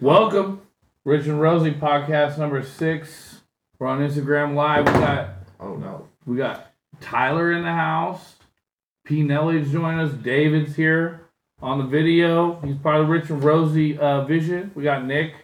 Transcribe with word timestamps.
Welcome, 0.00 0.60
Rich 1.04 1.26
and 1.26 1.40
Rosie 1.40 1.72
podcast 1.72 2.38
number 2.38 2.62
six. 2.62 3.40
We're 3.78 3.86
on 3.86 4.00
Instagram 4.00 4.54
Live. 4.54 4.86
We 4.86 4.92
got 5.00 5.28
Oh 5.60 5.74
no. 5.76 6.08
we 6.26 6.36
got 6.36 6.72
Tyler 7.00 7.52
in 7.52 7.62
the 7.62 7.72
house. 7.72 8.36
P 9.04 9.22
Nelly's 9.22 9.70
joining 9.70 10.00
us. 10.00 10.12
David's 10.12 10.76
here 10.76 11.22
on 11.62 11.78
the 11.78 11.84
video. 11.86 12.60
He's 12.60 12.76
part 12.76 12.96
of 12.96 13.06
the 13.06 13.12
Rich 13.12 13.30
and 13.30 13.42
Rosie 13.42 13.96
uh, 13.98 14.24
vision. 14.24 14.70
We 14.74 14.82
got 14.82 15.04
Nick. 15.04 15.34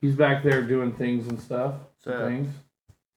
He's 0.00 0.14
back 0.14 0.42
there 0.42 0.62
doing 0.62 0.92
things 0.92 1.26
and 1.28 1.40
stuff. 1.40 1.74
So, 2.02 2.26
Things. 2.26 2.52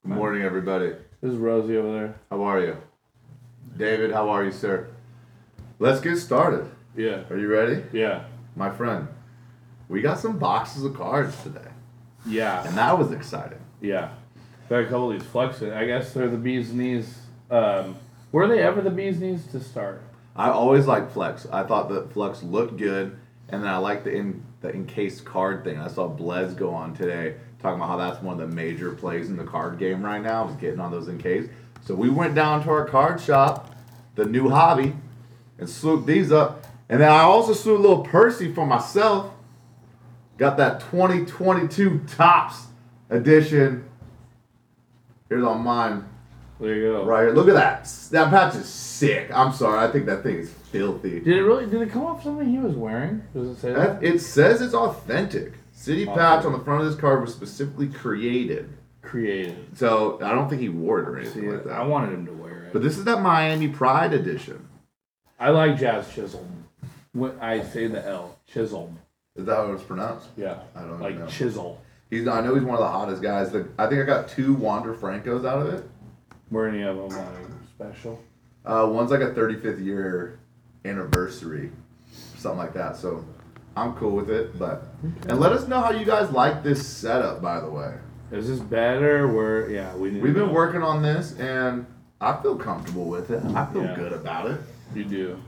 Good 0.04 0.16
morning, 0.16 0.42
everybody. 0.42 0.94
This 1.22 1.32
is 1.34 1.38
Rosie 1.38 1.78
over 1.78 1.92
there. 1.92 2.16
How 2.32 2.42
are 2.44 2.60
you? 2.60 2.76
David, 3.78 4.12
how 4.12 4.30
are 4.30 4.44
you, 4.44 4.52
sir? 4.52 4.88
Let's 5.80 6.02
get 6.02 6.18
started. 6.18 6.70
Yeah, 6.98 7.22
Are 7.30 7.38
you 7.38 7.48
ready? 7.48 7.84
yeah, 7.94 8.26
My 8.56 8.70
friend, 8.72 9.08
we 9.92 10.02
got 10.02 10.18
some 10.20 10.40
boxes 10.40 10.84
of 10.86 10.96
cards 10.96 11.36
today, 11.44 11.70
yeah, 12.26 12.66
and 12.66 12.78
that 12.78 12.98
was 12.98 13.12
exciting. 13.12 13.60
yeah. 13.82 14.12
Got 14.70 14.84
a 14.84 14.86
couple 14.86 15.12
of 15.12 15.20
these 15.20 15.28
flexes. 15.30 15.76
I 15.76 15.86
guess 15.86 16.14
they're 16.14 16.30
the 16.30 16.38
bees 16.38 16.72
knees. 16.74 17.20
Um, 17.50 17.98
were 18.32 18.48
they 18.48 18.62
ever 18.62 18.82
the 18.82 18.90
bees 18.90 19.20
knees 19.20 19.46
to 19.48 19.60
start? 19.60 20.02
I 20.34 20.50
always 20.50 20.88
liked 20.88 21.12
Flex. 21.12 21.46
I 21.52 21.64
thought 21.64 21.90
that 21.90 22.14
Flex 22.14 22.42
looked 22.42 22.78
good, 22.78 23.18
and 23.50 23.62
then 23.62 23.70
I 23.70 23.78
liked 23.78 24.06
the 24.06 24.16
in 24.16 24.46
the 24.62 24.74
encased 24.74 25.26
card 25.26 25.66
thing. 25.66 25.78
I 25.78 25.90
saw 25.90 26.08
Blez 26.08 26.56
go 26.56 26.74
on 26.74 26.94
today 26.96 27.36
talking 27.62 27.82
about 27.82 27.90
how 27.90 27.98
that's 27.98 28.24
one 28.24 28.40
of 28.40 28.50
the 28.50 28.56
major 28.56 28.94
plays 28.94 29.30
in 29.30 29.36
the 29.36 29.44
card 29.44 29.78
game 29.78 30.02
right 30.02 30.22
now 30.22 30.48
is 30.48 30.56
getting 30.56 30.80
on 30.80 30.90
those 30.90 31.10
encased. 31.10 31.50
So 31.84 31.94
we 31.94 32.10
went 32.10 32.34
down 32.34 32.64
to 32.64 32.70
our 32.70 32.86
card 32.86 33.20
shop, 33.20 33.76
the 34.16 34.26
new 34.26 34.50
hobby, 34.50 34.94
and 35.60 35.70
swooped 35.70 36.08
these 36.08 36.32
up. 36.32 36.66
And 36.88 37.02
then 37.02 37.12
I 37.12 37.22
also 37.22 37.54
swooped 37.54 37.80
a 37.80 37.82
little 37.82 38.06
Percy 38.06 38.54
for 38.54 38.66
myself. 38.66 39.34
Got 40.42 40.58
that 40.58 40.80
2022 40.90 42.02
Topps 42.08 42.66
edition. 43.12 43.86
Here's 45.30 45.44
on 45.44 45.62
mine 45.62 46.04
There 46.60 46.74
you 46.74 46.94
go. 46.94 47.06
right 47.06 47.26
here. 47.26 47.32
Look 47.32 47.48
at 47.48 47.54
that. 47.54 47.84
That 48.10 48.32
patch 48.32 48.56
is 48.56 48.66
sick. 48.68 49.30
I'm 49.32 49.54
sorry. 49.54 49.88
I 49.88 49.92
think 49.92 50.08
that 50.08 50.24
thing 50.24 50.38
is 50.38 50.52
filthy. 50.72 51.20
Did 51.20 51.38
it 51.38 51.44
really? 51.44 51.68
Did 51.68 51.84
it 51.84 51.92
come 51.92 52.02
off 52.06 52.24
something 52.24 52.50
he 52.50 52.58
was 52.58 52.74
wearing? 52.74 53.22
Does 53.36 53.50
it 53.50 53.62
say 53.62 53.72
that? 53.72 54.02
That, 54.02 54.04
it 54.04 54.20
says 54.20 54.64
it's 54.64 54.74
authentic. 54.74 55.54
City 55.74 56.08
Awesome. 56.08 56.18
patch 56.20 56.46
on 56.46 56.54
the 56.54 56.60
front 56.66 56.82
of 56.82 56.88
this 56.92 57.00
card 57.00 57.22
was 57.22 57.32
specifically 57.32 57.90
created. 57.90 58.68
Created. 59.04 59.78
So 59.78 60.18
I 60.24 60.32
don't 60.34 60.50
think 60.50 60.60
he 60.64 60.70
wore 60.70 61.02
it 61.04 61.08
or 61.08 61.20
anything 61.20 61.44
See, 61.44 61.52
like 61.52 61.66
that. 61.66 61.74
I 61.74 61.86
wanted 61.86 62.14
him 62.14 62.26
to 62.26 62.34
wear 62.34 62.64
it. 62.64 62.74
but 62.74 62.82
this 62.82 62.98
is 62.98 63.04
that 63.04 63.22
Miami 63.22 63.68
Pride 63.68 64.12
edition. 64.14 64.68
I 65.40 65.52
like 65.52 65.78
Jazz 65.78 66.12
Chisholm. 66.12 66.66
When 67.14 67.40
I 67.40 67.62
say 67.62 67.86
the 67.86 68.04
L, 68.04 68.40
Chisholm. 68.48 68.98
Is 69.36 69.46
that 69.46 69.56
how 69.56 69.72
it's 69.72 69.84
pronounced? 69.84 70.28
Yeah, 70.36 70.60
I 70.76 70.82
don't 70.82 71.00
like 71.00 71.18
know. 71.18 71.26
chisel. 71.28 71.82
He's. 72.10 72.28
I 72.28 72.42
know 72.42 72.54
he's 72.56 72.64
one 72.64 72.76
of 72.76 72.82
the 72.82 72.88
hottest 72.90 73.22
guys. 73.22 73.52
The, 73.52 73.66
I 73.80 73.88
think 73.88 74.02
I 74.02 74.06
got 74.06 74.28
two 74.28 74.54
Wander 74.54 74.94
Francos 74.94 75.48
out 75.48 75.66
of 75.66 75.74
it. 75.74 75.90
Were 76.50 76.68
any 76.68 76.82
of 76.82 76.98
them 76.98 77.10
like 77.10 77.94
special? 77.94 78.22
Uh, 78.66 78.88
one's 78.92 79.10
like 79.10 79.22
a 79.22 79.32
35th 79.32 79.84
year 79.84 80.40
anniversary, 80.84 81.72
something 82.38 82.58
like 82.58 82.74
that. 82.74 82.98
So 82.98 83.24
I'm 83.78 83.94
cool 83.96 84.12
with 84.12 84.30
it. 84.30 84.60
But 84.60 84.84
and 85.30 85.40
let 85.40 85.54
us 85.54 85.66
know 85.68 85.80
how 85.80 85.92
you 85.92 86.06
guys 86.06 86.30
like 86.32 86.62
this 86.62 86.86
setup. 86.86 87.42
By 87.42 87.62
the 87.62 87.70
way, 87.70 87.94
Is 88.32 88.50
this 88.50 88.60
better? 88.60 89.30
We're 89.30 89.70
yeah. 89.70 89.96
We 89.96 90.12
need 90.12 90.22
we've 90.22 90.34
been 90.34 90.48
know. 90.48 90.54
working 90.54 90.84
on 90.84 91.02
this, 91.02 91.38
and 91.40 91.86
I 92.20 92.36
feel 92.42 92.58
comfortable 92.58 93.06
with 93.06 93.32
it. 93.32 93.42
I 93.56 93.66
feel 93.72 93.84
Yeah. 93.86 93.96
good 93.96 94.12
about 94.12 94.52
it. 94.52 94.60
You 94.94 95.06
do. 95.06 95.40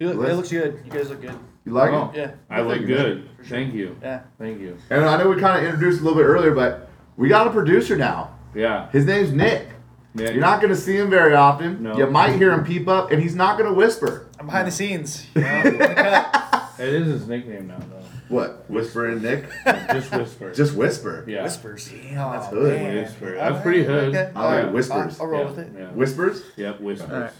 You 0.00 0.08
look, 0.08 0.16
Let's- 0.16 0.32
it 0.32 0.36
looks 0.36 0.50
good. 0.50 0.80
You 0.84 0.90
guys 0.90 1.10
look 1.10 1.22
good. 1.22 1.38
You 1.70 1.76
like 1.76 1.92
Oh. 1.92 2.10
it? 2.12 2.18
Yeah. 2.18 2.30
I 2.50 2.62
look 2.62 2.84
good. 2.84 3.28
Sure. 3.36 3.44
Thank 3.44 3.74
you. 3.74 3.96
Yeah. 4.02 4.22
Thank 4.40 4.60
you. 4.60 4.76
And 4.90 5.04
I 5.04 5.16
know 5.16 5.28
we 5.30 5.40
kind 5.40 5.64
of 5.64 5.72
introduced 5.72 6.00
a 6.00 6.04
little 6.04 6.18
bit 6.18 6.24
earlier, 6.26 6.52
but 6.52 6.90
we 7.16 7.28
got 7.28 7.46
a 7.46 7.50
producer 7.50 7.96
now. 7.96 8.34
Yeah. 8.56 8.90
His 8.90 9.06
name's 9.06 9.30
Nick. 9.32 9.68
Nick. 10.12 10.32
You're 10.32 10.40
not 10.40 10.60
going 10.60 10.74
to 10.74 10.80
see 10.80 10.96
him 10.96 11.08
very 11.10 11.36
often. 11.36 11.80
No. 11.84 11.96
You 11.96 12.06
might 12.08 12.32
hear 12.34 12.50
him 12.52 12.64
peep 12.64 12.88
up, 12.88 13.12
and 13.12 13.22
he's 13.22 13.36
not 13.36 13.56
going 13.56 13.68
to 13.70 13.74
whisper. 13.74 14.26
I'm 14.40 14.46
behind 14.46 14.66
the 14.66 14.72
scenes. 14.72 15.26
You 15.36 15.42
know? 15.42 15.62
in 15.64 15.78
the 15.78 15.86
cut. 15.94 16.70
It 16.80 16.88
is 16.88 17.06
his 17.06 17.28
nickname 17.28 17.68
now, 17.68 17.78
though. 17.78 18.02
What? 18.34 18.68
Whispering 18.68 19.22
Nick? 19.22 19.44
Just 19.64 20.10
whisper. 20.12 20.52
Just 20.52 20.74
whisper. 20.74 21.24
yeah. 21.28 21.44
Whispers. 21.44 21.88
Damn, 21.88 22.18
Oh, 22.18 22.32
that's 22.32 22.46
hood. 22.48 22.80
man. 22.80 22.96
Whisper. 22.96 23.34
That's 23.36 23.62
pretty 23.62 23.84
hood. 23.84 24.08
Okay. 24.16 24.32
I 24.34 24.44
like 24.44 24.58
Alright. 24.58 24.72
whispers. 24.72 25.20
I'll, 25.20 25.26
I'll 25.26 25.30
roll 25.32 25.42
yeah. 25.42 25.50
with 25.50 25.58
it. 25.60 25.72
Yeah. 25.78 25.90
Whispers? 25.92 26.42
Yep. 26.56 26.80
Whispers. 26.80 27.30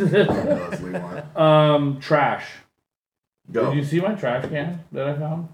Alright. 0.00 0.12
No, 0.28 0.68
that's 0.70 0.80
what 0.82 0.92
we 0.92 0.98
want. 0.98 1.36
um, 1.36 2.00
trash. 2.00 2.46
Go. 3.50 3.70
Did 3.70 3.76
you 3.78 3.84
see 3.84 4.00
my 4.00 4.14
trash 4.14 4.48
can 4.48 4.82
that 4.92 5.08
I 5.08 5.18
found? 5.18 5.48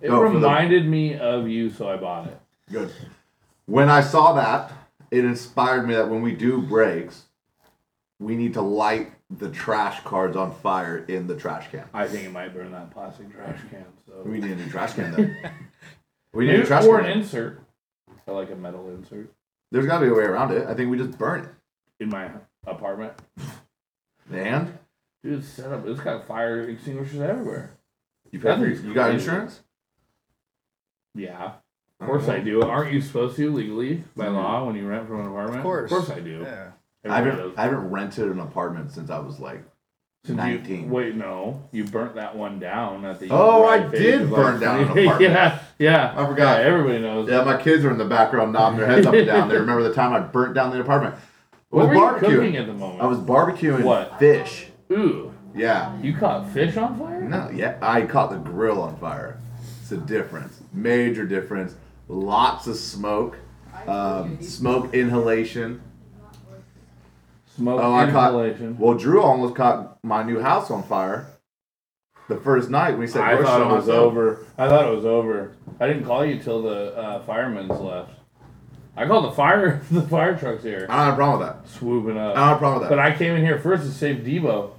It 0.00 0.08
for 0.08 0.28
the- 0.28 0.34
reminded 0.36 0.86
me 0.86 1.16
of 1.18 1.48
you, 1.48 1.70
so 1.70 1.88
I 1.88 1.96
bought 1.96 2.26
it. 2.28 2.38
Good. 2.70 2.92
When 3.66 3.88
I 3.88 4.00
saw 4.00 4.32
that, 4.34 4.72
it 5.10 5.24
inspired 5.24 5.86
me 5.86 5.94
that 5.94 6.08
when 6.08 6.22
we 6.22 6.32
do 6.34 6.60
breaks, 6.62 7.24
we 8.18 8.34
need 8.36 8.54
to 8.54 8.62
light 8.62 9.12
the 9.30 9.50
trash 9.50 10.00
cards 10.04 10.36
on 10.36 10.52
fire 10.54 10.98
in 11.06 11.26
the 11.26 11.36
trash 11.36 11.70
can. 11.70 11.84
I 11.92 12.06
think 12.08 12.24
it 12.24 12.32
might 12.32 12.54
burn 12.54 12.72
that 12.72 12.90
plastic 12.90 13.30
trash 13.32 13.58
can. 13.70 13.84
So 14.06 14.22
We 14.24 14.40
need 14.40 14.52
a 14.52 14.56
new 14.56 14.68
trash 14.70 14.94
can 14.94 15.12
then. 15.12 15.36
We 16.34 16.44
need 16.46 16.54
a 16.54 16.58
Maybe- 16.58 16.66
trash 16.66 16.84
or 16.84 17.00
can. 17.00 17.10
an 17.10 17.18
insert. 17.20 17.60
I 18.26 18.32
like 18.32 18.50
a 18.50 18.54
metal 18.56 18.90
insert 18.90 19.32
There's 19.70 19.86
got 19.86 20.00
to 20.00 20.04
be 20.06 20.10
a 20.10 20.14
way 20.14 20.24
around 20.24 20.52
it. 20.52 20.66
I 20.66 20.74
think 20.74 20.90
we 20.90 20.98
just 20.98 21.16
burn 21.18 21.40
it. 21.44 21.48
in 22.00 22.08
my 22.10 22.30
apartment. 22.66 23.12
And 24.32 24.78
Dude, 25.22 25.38
it's 25.40 25.48
set 25.48 25.72
up. 25.72 25.86
It's 25.86 26.00
got 26.00 26.26
fire 26.26 26.68
extinguishers 26.68 27.20
everywhere. 27.20 27.70
you 28.30 28.38
pay 28.40 28.56
for 28.56 28.66
you 28.66 28.94
got 28.94 29.10
insurance? 29.12 29.60
Yeah, 31.14 31.52
of 32.00 32.06
course 32.06 32.28
I 32.28 32.38
do. 32.40 32.62
Aren't 32.62 32.92
you 32.92 33.00
supposed 33.00 33.36
to 33.36 33.50
legally 33.52 34.04
by 34.16 34.26
Mhm. 34.26 34.34
law 34.34 34.66
when 34.66 34.76
you 34.76 34.86
rent 34.86 35.08
from 35.08 35.20
an 35.20 35.26
apartment? 35.26 35.58
Of 35.58 35.62
course. 35.64 35.90
Of 35.90 35.96
course 35.98 36.10
I 36.10 36.20
do. 36.20 36.40
Yeah. 36.42 36.70
I 37.04 37.18
Everybody 37.20 37.36
haven't. 37.42 37.58
I 37.58 37.62
haven't 37.62 37.90
rented 37.90 38.28
an 38.30 38.40
apartment 38.40 38.92
since 38.92 39.10
I 39.10 39.18
was 39.18 39.40
like 39.40 39.64
Since 40.24 40.36
19. 40.36 40.84
You, 40.84 40.88
wait, 40.90 41.14
no, 41.14 41.62
you 41.72 41.84
burnt 41.84 42.14
that 42.16 42.36
one 42.36 42.58
down 42.58 43.04
at 43.04 43.18
the. 43.20 43.28
Oh, 43.30 43.64
I 43.64 43.78
right 43.78 43.90
phase 43.90 44.00
did 44.00 44.22
of 44.22 44.30
burn 44.30 44.52
life. 44.52 44.60
down 44.60 44.80
an 44.80 44.88
apartment. 44.90 45.20
yeah, 45.22 45.58
yeah. 45.78 46.12
I 46.16 46.26
forgot. 46.26 46.60
Yeah, 46.60 46.66
everybody 46.66 47.00
knows. 47.00 47.28
Yeah, 47.30 47.44
my 47.44 47.56
kids 47.56 47.84
are 47.84 47.90
in 47.90 47.98
the 47.98 48.04
background 48.04 48.52
nodding 48.52 48.78
their 48.78 48.86
heads 48.88 49.06
up 49.06 49.14
and 49.14 49.26
down. 49.26 49.48
They 49.48 49.56
remember 49.58 49.82
the 49.84 49.94
time 49.94 50.12
I 50.12 50.20
burnt 50.20 50.54
down 50.54 50.70
the 50.72 50.80
apartment. 50.80 51.14
I 51.70 51.76
What 51.76 51.88
was 51.88 51.88
were 51.88 51.94
you 51.94 52.00
barbecuing. 52.00 52.20
cooking 52.36 52.56
at 52.56 52.66
the 52.66 52.72
moment? 52.72 53.02
I 53.02 53.06
was 53.06 53.18
barbecuing 53.18 53.82
What? 53.82 54.18
fish. 54.18 54.68
Ooh, 54.90 55.32
Yeah. 55.54 55.92
you 56.00 56.16
caught 56.16 56.48
fish 56.48 56.76
on 56.78 56.98
fire? 56.98 57.20
No, 57.20 57.50
yeah, 57.52 57.76
I 57.82 58.02
caught 58.02 58.30
the 58.30 58.38
grill 58.38 58.80
on 58.80 58.96
fire. 58.96 59.36
It's 59.82 59.92
a 59.92 59.98
difference, 59.98 60.60
major 60.72 61.26
difference. 61.26 61.74
Lots 62.08 62.66
of 62.66 62.76
smoke, 62.76 63.36
um, 63.86 64.40
smoke 64.40 64.94
inhalation. 64.94 65.82
Smoke 67.54 67.80
Oh, 67.82 67.92
I 67.92 68.10
caught. 68.10 68.28
inhalation. 68.32 68.76
Well, 68.78 68.94
Drew 68.96 69.20
almost 69.20 69.54
caught 69.54 69.98
my 70.02 70.22
new 70.22 70.40
house 70.40 70.70
on 70.70 70.82
fire. 70.84 71.26
The 72.28 72.36
first 72.36 72.70
night 72.70 72.96
we 72.96 73.06
said, 73.06 73.22
I 73.22 73.36
"Go 73.36 73.44
thought 73.44 73.58
show 73.58 73.62
it 73.70 73.74
was 73.74 73.86
myself." 73.86 74.04
over. 74.06 74.38
I 74.56 74.68
thought 74.68 74.86
it 74.90 74.94
was 74.94 75.04
over. 75.04 75.52
I 75.80 75.86
didn't 75.86 76.04
call 76.04 76.24
you 76.24 76.38
till 76.38 76.62
the 76.62 76.96
uh, 76.96 77.22
firemen's 77.24 77.70
left. 77.80 78.12
I 78.98 79.06
called 79.06 79.24
the 79.26 79.32
fire. 79.32 79.80
The 79.90 80.02
fire 80.02 80.36
trucks 80.36 80.62
here, 80.64 80.86
I 80.88 80.96
don't 80.96 81.04
have 81.06 81.14
a 81.14 81.16
problem 81.16 81.38
with 81.40 81.48
that. 81.64 81.78
swooping 81.78 82.16
up. 82.18 82.36
I 82.36 82.40
don't 82.40 82.46
have 82.48 82.56
a 82.56 82.58
problem 82.58 82.80
with 82.80 82.88
that. 82.90 82.96
But. 82.96 82.98
I 83.04 83.16
came 83.16 83.36
in 83.36 83.44
here 83.44 83.58
first 83.58 83.84
to 83.84 83.90
save 83.90 84.18
Debo. 84.24 84.72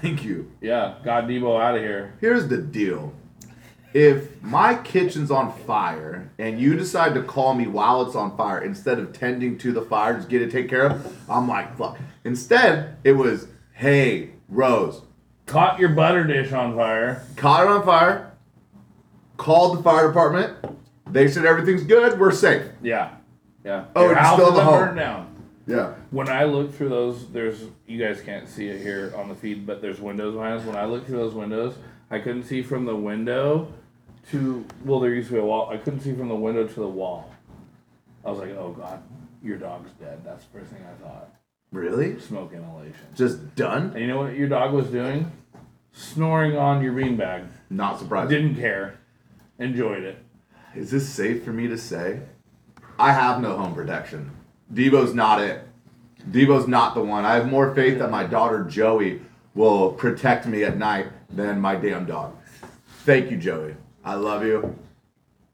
Thank 0.00 0.24
you. 0.24 0.50
Yeah, 0.60 0.94
got 1.04 1.24
Debo 1.24 1.60
out 1.60 1.74
of 1.76 1.82
here. 1.82 2.14
Here's 2.20 2.48
the 2.48 2.58
deal. 2.58 3.12
If 3.94 4.42
my 4.42 4.74
kitchen's 4.76 5.30
on 5.30 5.52
fire 5.66 6.30
and 6.38 6.58
you 6.58 6.74
decide 6.76 7.12
to 7.14 7.22
call 7.22 7.54
me 7.54 7.66
while 7.66 8.00
it's 8.06 8.16
on 8.16 8.36
fire 8.38 8.62
instead 8.64 8.98
of 8.98 9.12
tending 9.12 9.58
to 9.58 9.72
the 9.72 9.82
fire, 9.82 10.14
just 10.16 10.30
get 10.30 10.40
it 10.40 10.50
taken 10.50 10.70
care 10.70 10.86
of, 10.86 11.30
I'm 11.30 11.46
like, 11.46 11.76
fuck. 11.76 11.98
Instead, 12.24 12.96
it 13.04 13.12
was, 13.12 13.48
hey, 13.74 14.30
Rose, 14.48 15.02
Caught 15.44 15.78
your 15.78 15.90
butter 15.90 16.24
dish 16.24 16.52
on 16.52 16.74
fire. 16.74 17.22
caught 17.36 17.64
it 17.64 17.68
on 17.68 17.84
fire, 17.84 18.32
called 19.36 19.78
the 19.78 19.82
fire 19.82 20.06
department. 20.06 20.56
They 21.10 21.28
said 21.28 21.44
everything's 21.44 21.82
good, 21.84 22.18
we're 22.18 22.30
safe. 22.32 22.62
Yeah, 22.82 23.10
yeah. 23.64 23.84
Oh, 23.94 24.04
Your 24.08 24.18
it's 24.18 24.32
still 24.32 24.52
the 24.52 24.64
home. 24.64 24.78
burned 24.78 24.98
down. 24.98 25.28
Yeah. 25.66 25.94
When 26.10 26.28
I 26.28 26.44
look 26.44 26.74
through 26.74 26.88
those, 26.88 27.28
there's 27.30 27.64
you 27.86 27.98
guys 28.04 28.20
can't 28.20 28.48
see 28.48 28.68
it 28.68 28.80
here 28.80 29.12
on 29.16 29.28
the 29.28 29.34
feed, 29.34 29.66
but 29.66 29.80
there's 29.80 30.00
windows 30.00 30.34
behind 30.34 30.60
us. 30.60 30.66
When 30.66 30.76
I 30.76 30.84
look 30.86 31.06
through 31.06 31.18
those 31.18 31.34
windows, 31.34 31.76
I 32.10 32.18
couldn't 32.18 32.44
see 32.44 32.62
from 32.62 32.84
the 32.84 32.96
window 32.96 33.72
to 34.30 34.64
well, 34.84 35.00
there 35.00 35.14
used 35.14 35.28
to 35.28 35.34
be 35.34 35.40
a 35.40 35.44
wall. 35.44 35.70
I 35.70 35.76
couldn't 35.76 36.00
see 36.00 36.14
from 36.14 36.28
the 36.28 36.34
window 36.34 36.66
to 36.66 36.80
the 36.80 36.88
wall. 36.88 37.32
I 38.24 38.30
was 38.30 38.38
like, 38.38 38.50
oh 38.50 38.72
god, 38.76 39.02
your 39.42 39.56
dog's 39.56 39.90
dead. 39.92 40.24
That's 40.24 40.44
the 40.44 40.58
first 40.58 40.72
thing 40.72 40.82
I 40.84 41.02
thought. 41.02 41.28
Really? 41.70 42.20
Smoke 42.20 42.52
inhalation. 42.52 42.94
Just 43.14 43.54
done? 43.54 43.90
And 43.92 44.00
you 44.00 44.06
know 44.06 44.18
what 44.18 44.34
your 44.36 44.48
dog 44.48 44.72
was 44.72 44.88
doing? 44.88 45.32
Snoring 45.92 46.56
on 46.56 46.82
your 46.82 46.92
beanbag. 46.92 47.48
Not 47.70 47.98
surprised. 47.98 48.30
Didn't 48.30 48.56
care. 48.56 48.98
Enjoyed 49.58 50.02
it. 50.02 50.18
Is 50.74 50.90
this 50.90 51.08
safe 51.08 51.44
for 51.44 51.52
me 51.52 51.68
to 51.68 51.78
say? 51.78 52.20
I 53.02 53.10
have 53.10 53.40
no 53.40 53.56
home 53.56 53.74
protection. 53.74 54.30
Debo's 54.72 55.12
not 55.12 55.40
it. 55.40 55.66
Debo's 56.30 56.68
not 56.68 56.94
the 56.94 57.02
one. 57.02 57.24
I 57.24 57.34
have 57.34 57.50
more 57.50 57.74
faith 57.74 57.98
that 57.98 58.12
my 58.12 58.22
daughter 58.22 58.62
Joey 58.62 59.22
will 59.56 59.90
protect 59.90 60.46
me 60.46 60.62
at 60.62 60.78
night 60.78 61.08
than 61.28 61.60
my 61.60 61.74
damn 61.74 62.06
dog. 62.06 62.36
Thank 63.04 63.28
you, 63.32 63.38
Joey. 63.38 63.74
I 64.04 64.14
love 64.14 64.44
you. 64.44 64.78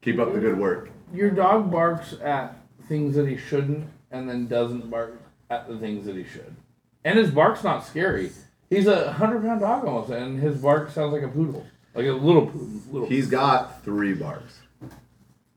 Keep 0.02 0.18
up 0.18 0.34
the 0.34 0.40
good 0.40 0.58
work. 0.58 0.90
Your 1.10 1.30
dog 1.30 1.70
barks 1.70 2.16
at 2.22 2.54
things 2.86 3.16
that 3.16 3.26
he 3.26 3.38
shouldn't, 3.38 3.88
and 4.10 4.28
then 4.28 4.46
doesn't 4.46 4.90
bark 4.90 5.18
at 5.48 5.66
the 5.68 5.78
things 5.78 6.04
that 6.04 6.16
he 6.16 6.24
should. 6.24 6.54
And 7.02 7.18
his 7.18 7.30
bark's 7.30 7.64
not 7.64 7.82
scary. 7.82 8.30
He's 8.68 8.86
a 8.86 9.10
hundred 9.12 9.40
pound 9.40 9.60
dog 9.60 9.86
almost, 9.86 10.10
and 10.10 10.38
his 10.38 10.60
bark 10.60 10.90
sounds 10.90 11.14
like 11.14 11.22
a 11.22 11.28
poodle, 11.28 11.64
like 11.94 12.04
a 12.04 12.12
little 12.12 12.44
poodle. 12.44 12.82
Little 12.92 13.08
He's 13.08 13.26
got 13.26 13.82
three 13.82 14.12
barks. 14.12 14.58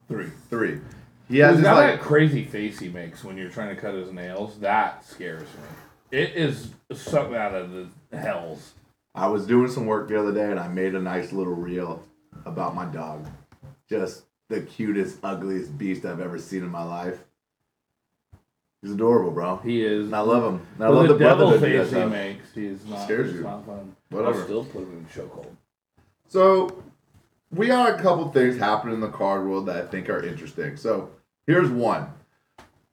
three. 0.08 0.30
Three. 0.50 0.80
He 1.32 1.40
has 1.40 1.52
He's 1.52 1.60
his 1.60 1.64
got 1.64 1.78
like 1.78 2.00
that 2.00 2.02
crazy 2.02 2.44
face 2.44 2.78
he 2.78 2.90
makes 2.90 3.24
when 3.24 3.38
you're 3.38 3.50
trying 3.50 3.74
to 3.74 3.82
cut 3.82 3.94
his 3.96 4.12
nails. 4.12 4.60
That 4.60 5.06
scares 5.06 5.42
me. 5.44 6.20
It 6.20 6.36
is 6.36 6.72
something 6.94 7.38
out 7.38 7.56
of 7.56 7.72
the 7.72 8.18
hells. 8.18 8.74
I 9.16 9.28
was 9.28 9.48
doing 9.48 9.70
some 9.72 9.86
work 9.86 10.10
the 10.10 10.20
other 10.20 10.34
day 10.34 10.52
and 10.52 10.60
I 10.60 10.68
made 10.68 10.94
a 10.94 11.02
nice 11.02 11.32
little 11.32 11.54
reel 11.54 12.04
about 12.46 12.76
my 12.76 12.86
dog. 12.86 13.28
Just 13.90 14.24
the 14.50 14.62
cutest, 14.62 15.20
ugliest 15.24 15.78
beast 15.78 16.04
I've 16.04 16.20
ever 16.20 16.38
seen 16.38 16.64
in 16.64 16.70
my 16.70 16.84
life. 16.84 17.20
He's 18.82 18.92
adorable, 18.92 19.32
bro. 19.32 19.58
He 19.58 19.86
is. 19.86 20.08
And 20.08 20.16
I 20.16 20.22
love 20.22 20.44
him. 20.44 20.68
And 20.76 20.84
I 20.84 20.88
love 20.90 21.08
the 21.08 21.14
the 21.14 21.20
devil 21.20 21.52
face 21.60 21.78
guys 21.78 21.92
he 21.92 22.00
have. 22.00 22.12
makes, 22.12 22.54
he's 22.54 22.86
not. 22.86 23.04
Scares 23.04 23.30
it's 23.30 23.38
you. 23.38 23.44
not 23.44 23.66
fun. 23.66 23.96
Whatever. 24.10 24.40
I'll 24.40 24.44
still 24.44 24.66
put 24.66 24.82
him 24.82 24.98
in 24.98 25.06
chokehold. 25.06 25.56
So, 26.28 26.84
we 27.52 27.68
got 27.68 27.98
a 27.98 28.02
couple 28.02 28.30
things 28.32 28.58
happening 28.58 28.96
in 28.96 29.02
the 29.02 29.10
card 29.10 29.46
world 29.46 29.68
that 29.68 29.76
I 29.78 29.86
think 29.88 30.10
are 30.10 30.26
interesting. 30.26 30.78
So, 30.78 31.12
here's 31.48 31.70
one. 31.70 32.08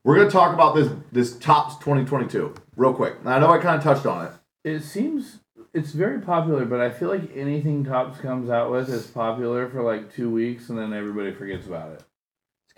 We're 0.04 0.16
gonna 0.16 0.30
talk 0.30 0.54
about 0.54 0.74
this 0.74 0.90
this 1.12 1.36
topps 1.38 1.76
2022 1.76 2.54
real 2.76 2.94
quick. 2.94 3.16
I 3.24 3.38
know 3.38 3.50
I 3.50 3.58
kind 3.58 3.76
of 3.76 3.82
touched 3.82 4.06
on 4.06 4.26
it. 4.26 4.32
It 4.64 4.80
seems 4.80 5.40
it's 5.74 5.92
very 5.92 6.20
popular, 6.20 6.64
but 6.64 6.80
I 6.80 6.90
feel 6.90 7.08
like 7.08 7.36
anything 7.36 7.84
Topps 7.84 8.18
comes 8.20 8.48
out 8.48 8.70
with 8.70 8.88
is 8.88 9.06
popular 9.06 9.68
for 9.68 9.82
like 9.82 10.12
two 10.12 10.30
weeks, 10.30 10.70
and 10.70 10.78
then 10.78 10.92
everybody 10.92 11.32
forgets 11.32 11.66
about 11.66 11.92
it. 11.92 12.04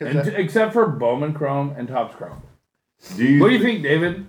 And 0.01 0.25
t- 0.25 0.31
except 0.35 0.73
for 0.73 0.87
Bowman 0.87 1.35
Chrome 1.35 1.75
and 1.77 1.87
Topps 1.87 2.15
Chrome. 2.17 2.43
Do 3.17 3.25
you? 3.25 3.41
What 3.41 3.49
do 3.49 3.55
you 3.55 3.63
think, 3.63 3.83
David? 3.83 4.27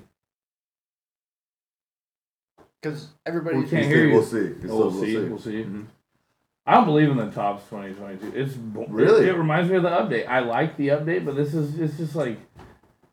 Because 2.81 3.09
everybody. 3.25 3.57
We 3.57 3.63
can't 3.63 3.88
We'll 3.88 3.89
hear 3.89 3.97
see. 3.97 4.09
you. 4.09 4.13
We'll 4.13 4.23
see. 4.23 4.69
Oh, 4.69 4.77
we'll, 4.77 4.91
see. 4.91 5.17
We'll 5.29 5.39
see. 5.39 5.63
Mhm. 5.63 5.85
I 6.66 6.75
don't 6.75 6.86
believe 6.86 7.10
in 7.10 7.18
the 7.18 7.31
Topps 7.31 7.63
2022. 7.69 8.34
It's 8.36 8.56
Really? 8.90 9.25
It, 9.25 9.30
it 9.30 9.38
reminds 9.38 9.69
me 9.69 9.78
of 9.78 9.84
the 9.84 9.90
update. 9.90 10.28
I 10.28 10.40
like 10.40 10.78
the 10.78 10.90
update, 10.90 11.25
but 11.25 11.36
this 11.36 11.54
is 11.54 11.80
it's 11.80 11.98
just 11.98 12.16
like. 12.16 12.38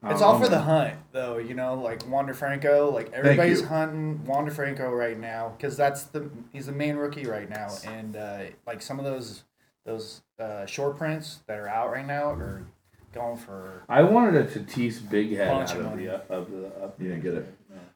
It's 0.05 0.23
all 0.23 0.39
know, 0.39 0.45
for 0.45 0.51
the 0.51 0.61
hunt, 0.61 0.95
though. 1.11 1.39
You 1.39 1.55
know, 1.55 1.75
like 1.75 2.09
Wander 2.09 2.35
Franco. 2.35 2.91
Like 2.91 3.13
everybody's 3.13 3.63
you. 3.63 3.67
hunting 3.67 4.25
Wander 4.27 4.53
Franco 4.53 4.93
right 4.93 5.19
now 5.19 5.55
because 5.57 5.77
that's 5.77 6.05
the 6.05 6.31
he's 6.53 6.67
the 6.67 6.73
main 6.73 6.97
rookie 6.97 7.27
right 7.27 7.51
now, 7.51 7.69
and 7.85 8.17
uh, 8.17 8.39
like 8.65 8.81
some 8.81 9.01
of 9.01 9.05
those 9.05 9.43
those 9.85 10.23
uh, 10.39 10.67
short 10.67 10.97
prints 10.97 11.41
that 11.47 11.59
are 11.59 11.69
out 11.69 11.91
right 11.91 12.07
now 12.07 12.31
are 12.31 12.65
going 13.13 13.39
for. 13.39 13.83
I 13.89 14.03
wanted 14.03 14.37
a 14.37 14.45
Tatis 14.45 15.09
big 15.09 15.35
head 15.35 15.49
out 15.49 15.73
of 15.73 15.79
of 15.79 15.87
money. 15.87 16.05
the 16.05 16.15
of 16.33 16.51
the 16.51 16.69
update. 16.81 17.01
You 17.01 17.09
didn't 17.09 17.23
get 17.23 17.35
it. 17.35 17.55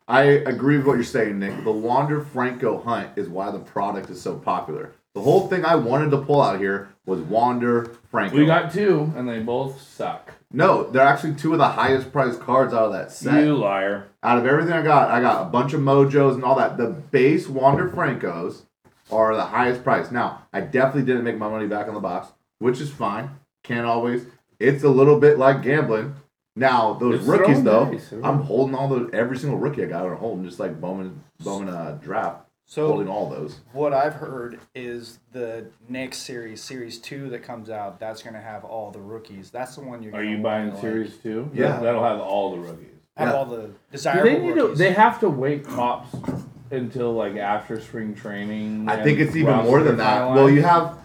I 0.08 0.22
agree 0.22 0.78
with 0.78 0.86
what 0.86 0.94
you're 0.94 1.04
saying, 1.04 1.38
Nick. 1.38 1.62
The 1.62 1.70
Wander 1.70 2.20
Franco 2.20 2.80
hunt 2.80 3.10
is 3.16 3.28
why 3.28 3.50
the 3.52 3.60
product 3.60 4.10
is 4.10 4.20
so 4.20 4.34
popular. 4.34 4.92
The 5.14 5.20
whole 5.20 5.46
thing 5.48 5.64
I 5.64 5.74
wanted 5.74 6.10
to 6.12 6.18
pull 6.18 6.40
out 6.40 6.58
here 6.58 6.88
was 7.04 7.20
Wander 7.20 7.96
Franco. 8.10 8.36
We 8.36 8.46
got 8.46 8.72
two, 8.72 9.12
and 9.16 9.28
they 9.28 9.40
both 9.40 9.80
suck. 9.82 10.32
no, 10.52 10.84
they're 10.90 11.02
actually 11.06 11.34
two 11.34 11.52
of 11.52 11.58
the 11.58 11.68
highest 11.68 12.12
priced 12.12 12.40
cards 12.40 12.72
out 12.72 12.84
of 12.86 12.92
that 12.92 13.10
set. 13.12 13.44
You 13.44 13.56
liar. 13.56 14.08
Out 14.22 14.38
of 14.38 14.46
everything 14.46 14.72
I 14.72 14.82
got, 14.82 15.10
I 15.10 15.20
got 15.20 15.42
a 15.46 15.50
bunch 15.50 15.72
of 15.74 15.80
mojos 15.80 16.34
and 16.34 16.44
all 16.44 16.54
that. 16.56 16.76
The 16.76 16.86
base 16.88 17.48
Wander 17.48 17.88
Francos 17.90 18.62
are 19.10 19.34
the 19.34 19.44
highest 19.46 19.82
price. 19.84 20.10
Now, 20.10 20.46
I 20.52 20.60
definitely 20.60 21.02
didn't 21.02 21.24
make 21.24 21.36
my 21.36 21.48
money 21.48 21.66
back 21.66 21.88
on 21.88 21.94
the 21.94 22.00
box, 22.00 22.32
which 22.58 22.80
is 22.80 22.90
fine. 22.90 23.30
Can't 23.64 23.86
always. 23.86 24.26
It's 24.58 24.82
a 24.84 24.88
little 24.88 25.18
bit 25.20 25.38
like 25.38 25.62
gambling. 25.62 26.14
Now, 26.54 26.94
those 26.94 27.20
It's 27.20 27.24
rookies 27.24 27.62
though, 27.62 27.98
I'm 28.22 28.42
holding 28.42 28.74
all 28.74 28.88
those 28.88 29.10
every 29.12 29.36
single 29.38 29.58
rookie 29.58 29.82
I 29.82 29.86
got 29.86 30.06
on 30.06 30.16
holding, 30.16 30.44
just 30.44 30.60
like 30.60 30.80
Bowman 30.80 31.22
Bowman 31.40 31.68
uh, 31.68 31.98
draft. 32.00 32.46
So 32.72 32.86
holding 32.86 33.08
all 33.08 33.28
those. 33.28 33.60
what 33.74 33.92
I've 33.92 34.14
heard 34.14 34.58
is 34.74 35.18
the 35.32 35.66
next 35.90 36.20
series, 36.20 36.62
series 36.62 36.98
two 36.98 37.28
that 37.28 37.42
comes 37.42 37.68
out, 37.68 38.00
that's 38.00 38.22
gonna 38.22 38.40
have 38.40 38.64
all 38.64 38.90
the 38.90 38.98
rookies. 38.98 39.50
That's 39.50 39.74
the 39.74 39.82
one 39.82 40.02
you're. 40.02 40.10
Are 40.14 40.22
gonna 40.22 40.30
you 40.30 40.36
wanna, 40.38 40.42
buying 40.42 40.70
like, 40.70 40.80
series 40.80 41.18
two? 41.18 41.50
Yeah. 41.52 41.80
that'll 41.80 42.02
have 42.02 42.18
all 42.20 42.52
the 42.52 42.60
rookies. 42.60 42.86
Have 43.18 43.28
Yeah. 43.28 43.34
all 43.34 43.44
the 43.44 43.56
Do 43.58 43.74
desirable 43.90 44.24
they 44.24 44.38
need 44.38 44.54
to? 44.54 44.62
rookies. 44.62 44.78
They 44.78 44.92
have 44.92 45.20
to 45.20 45.28
wait 45.28 45.64
tops 45.68 46.16
until 46.70 47.12
like 47.12 47.36
after 47.36 47.78
spring 47.78 48.14
training. 48.14 48.88
I 48.88 49.02
think 49.02 49.18
it's 49.18 49.36
even 49.36 49.54
more 49.64 49.82
than 49.82 49.98
that. 49.98 50.22
finalized? 50.22 50.34
Well, 50.34 50.48
you 50.48 50.62
have 50.62 50.96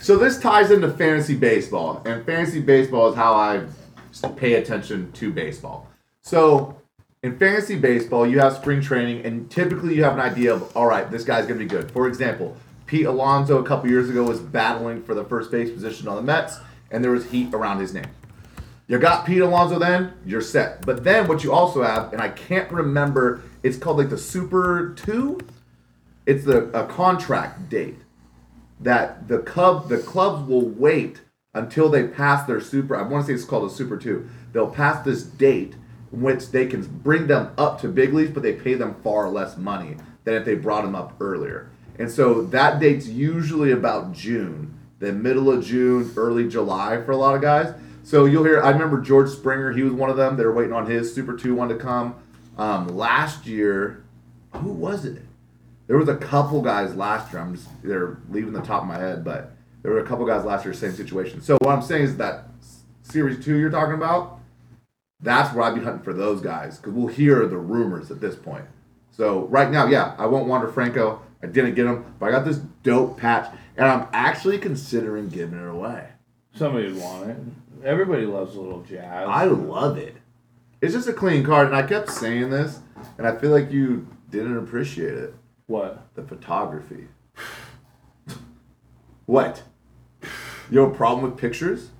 so 0.00 0.16
this 0.16 0.38
ties 0.38 0.70
into 0.70 0.88
fantasy 0.92 1.34
baseball, 1.34 2.02
and 2.06 2.24
fantasy 2.24 2.60
baseball 2.60 3.08
is 3.10 3.16
how 3.16 3.34
I 3.34 3.64
pay 4.36 4.54
attention 4.54 5.10
to 5.10 5.32
baseball. 5.32 5.88
So 6.22 6.76
in 7.26 7.36
fantasy 7.38 7.76
baseball, 7.76 8.26
you 8.26 8.38
have 8.38 8.54
spring 8.54 8.80
training, 8.80 9.26
and 9.26 9.50
typically 9.50 9.96
you 9.96 10.04
have 10.04 10.14
an 10.14 10.20
idea 10.20 10.54
of 10.54 10.74
all 10.76 10.86
right, 10.86 11.10
this 11.10 11.24
guy's 11.24 11.46
gonna 11.46 11.58
be 11.58 11.66
good. 11.66 11.90
For 11.90 12.06
example, 12.06 12.56
Pete 12.86 13.06
Alonso 13.06 13.58
a 13.58 13.66
couple 13.66 13.90
years 13.90 14.08
ago 14.08 14.22
was 14.22 14.38
battling 14.38 15.02
for 15.02 15.12
the 15.12 15.24
first 15.24 15.50
base 15.50 15.70
position 15.70 16.06
on 16.06 16.16
the 16.16 16.22
Mets, 16.22 16.58
and 16.90 17.02
there 17.02 17.10
was 17.10 17.28
heat 17.30 17.52
around 17.52 17.80
his 17.80 17.92
name. 17.92 18.06
You 18.86 18.98
got 19.00 19.26
Pete 19.26 19.40
Alonso 19.40 19.80
then, 19.80 20.12
you're 20.24 20.40
set. 20.40 20.86
But 20.86 21.02
then 21.02 21.26
what 21.26 21.42
you 21.42 21.52
also 21.52 21.82
have, 21.82 22.12
and 22.12 22.22
I 22.22 22.28
can't 22.28 22.70
remember, 22.70 23.42
it's 23.64 23.76
called 23.76 23.98
like 23.98 24.10
the 24.10 24.18
Super 24.18 24.94
2? 24.94 25.40
It's 26.26 26.44
the 26.44 26.68
a 26.78 26.86
contract 26.86 27.68
date 27.68 27.98
that 28.78 29.26
the 29.26 29.40
Cub 29.40 29.88
the 29.88 29.98
clubs 29.98 30.48
will 30.48 30.68
wait 30.68 31.22
until 31.54 31.88
they 31.88 32.06
pass 32.06 32.46
their 32.46 32.60
super 32.60 32.94
I 32.94 33.02
want 33.02 33.26
to 33.26 33.32
say 33.32 33.34
it's 33.34 33.44
called 33.44 33.68
a 33.68 33.74
Super 33.74 33.96
2. 33.96 34.28
They'll 34.52 34.70
pass 34.70 35.04
this 35.04 35.24
date 35.24 35.74
which 36.10 36.50
they 36.50 36.66
can 36.66 36.82
bring 36.82 37.26
them 37.26 37.50
up 37.58 37.80
to 37.80 37.88
big 37.88 38.12
leagues, 38.12 38.30
but 38.30 38.42
they 38.42 38.52
pay 38.52 38.74
them 38.74 38.94
far 39.02 39.28
less 39.28 39.56
money 39.56 39.96
than 40.24 40.34
if 40.34 40.44
they 40.44 40.54
brought 40.54 40.82
them 40.82 40.94
up 40.94 41.14
earlier. 41.20 41.70
And 41.98 42.10
so 42.10 42.42
that 42.42 42.80
date's 42.80 43.06
usually 43.06 43.72
about 43.72 44.12
June, 44.12 44.78
the 44.98 45.12
middle 45.12 45.50
of 45.50 45.64
June, 45.64 46.12
early 46.16 46.48
July 46.48 47.02
for 47.02 47.12
a 47.12 47.16
lot 47.16 47.34
of 47.34 47.42
guys. 47.42 47.74
So 48.02 48.24
you'll 48.24 48.44
hear. 48.44 48.62
I 48.62 48.70
remember 48.70 49.00
George 49.00 49.30
Springer. 49.30 49.72
He 49.72 49.82
was 49.82 49.92
one 49.92 50.10
of 50.10 50.16
them. 50.16 50.36
They 50.36 50.44
were 50.44 50.54
waiting 50.54 50.72
on 50.72 50.86
his 50.86 51.12
Super 51.12 51.36
Two 51.36 51.54
one 51.54 51.68
to 51.70 51.74
come. 51.74 52.14
Um, 52.56 52.88
last 52.88 53.46
year, 53.46 54.04
who 54.52 54.70
was 54.70 55.04
it? 55.04 55.22
There 55.86 55.98
was 55.98 56.08
a 56.08 56.16
couple 56.16 56.62
guys 56.62 56.94
last 56.94 57.32
year. 57.32 57.42
I'm 57.42 57.56
just 57.56 57.68
they're 57.82 58.18
leaving 58.30 58.52
the 58.52 58.62
top 58.62 58.82
of 58.82 58.88
my 58.88 58.98
head, 58.98 59.24
but 59.24 59.56
there 59.82 59.92
were 59.92 60.00
a 60.00 60.06
couple 60.06 60.26
guys 60.26 60.44
last 60.44 60.64
year, 60.64 60.74
same 60.74 60.92
situation. 60.92 61.40
So 61.40 61.56
what 61.60 61.70
I'm 61.70 61.82
saying 61.82 62.02
is 62.04 62.16
that 62.16 62.48
series 63.02 63.44
two 63.44 63.56
you're 63.56 63.70
talking 63.70 63.94
about, 63.94 64.40
that's 65.26 65.52
where 65.52 65.64
I'd 65.64 65.74
be 65.74 65.82
hunting 65.82 66.02
for 66.02 66.12
those 66.12 66.40
guys 66.40 66.78
because 66.78 66.92
we'll 66.92 67.08
hear 67.08 67.46
the 67.46 67.58
rumors 67.58 68.10
at 68.12 68.20
this 68.20 68.36
point. 68.36 68.64
So 69.10 69.46
right 69.46 69.70
now, 69.70 69.86
yeah, 69.86 70.14
I 70.18 70.26
won't 70.26 70.46
Wander 70.46 70.68
Franco. 70.68 71.20
I 71.42 71.46
didn't 71.46 71.74
get 71.74 71.86
him, 71.86 72.14
but 72.18 72.26
I 72.26 72.30
got 72.30 72.44
this 72.44 72.58
dope 72.82 73.18
patch, 73.18 73.52
and 73.76 73.86
I'm 73.86 74.06
actually 74.12 74.58
considering 74.58 75.28
giving 75.28 75.58
it 75.58 75.68
away. 75.68 76.08
Somebody 76.54 76.92
would 76.92 77.02
want 77.02 77.30
it. 77.30 77.36
Everybody 77.84 78.24
loves 78.24 78.54
a 78.54 78.60
little 78.60 78.82
jazz. 78.82 79.26
I 79.28 79.44
love 79.44 79.98
it. 79.98 80.16
It's 80.80 80.94
just 80.94 81.08
a 81.08 81.12
clean 81.12 81.44
card, 81.44 81.66
and 81.66 81.76
I 81.76 81.82
kept 81.82 82.10
saying 82.10 82.50
this, 82.50 82.80
and 83.18 83.26
I 83.26 83.36
feel 83.36 83.50
like 83.50 83.70
you 83.70 84.06
didn't 84.30 84.56
appreciate 84.56 85.14
it. 85.14 85.34
what? 85.66 86.06
The 86.14 86.22
photography. 86.22 87.08
what? 89.26 89.62
You 90.70 90.80
have 90.80 90.92
a 90.92 90.94
problem 90.94 91.28
with 91.28 91.38
pictures? 91.38 91.90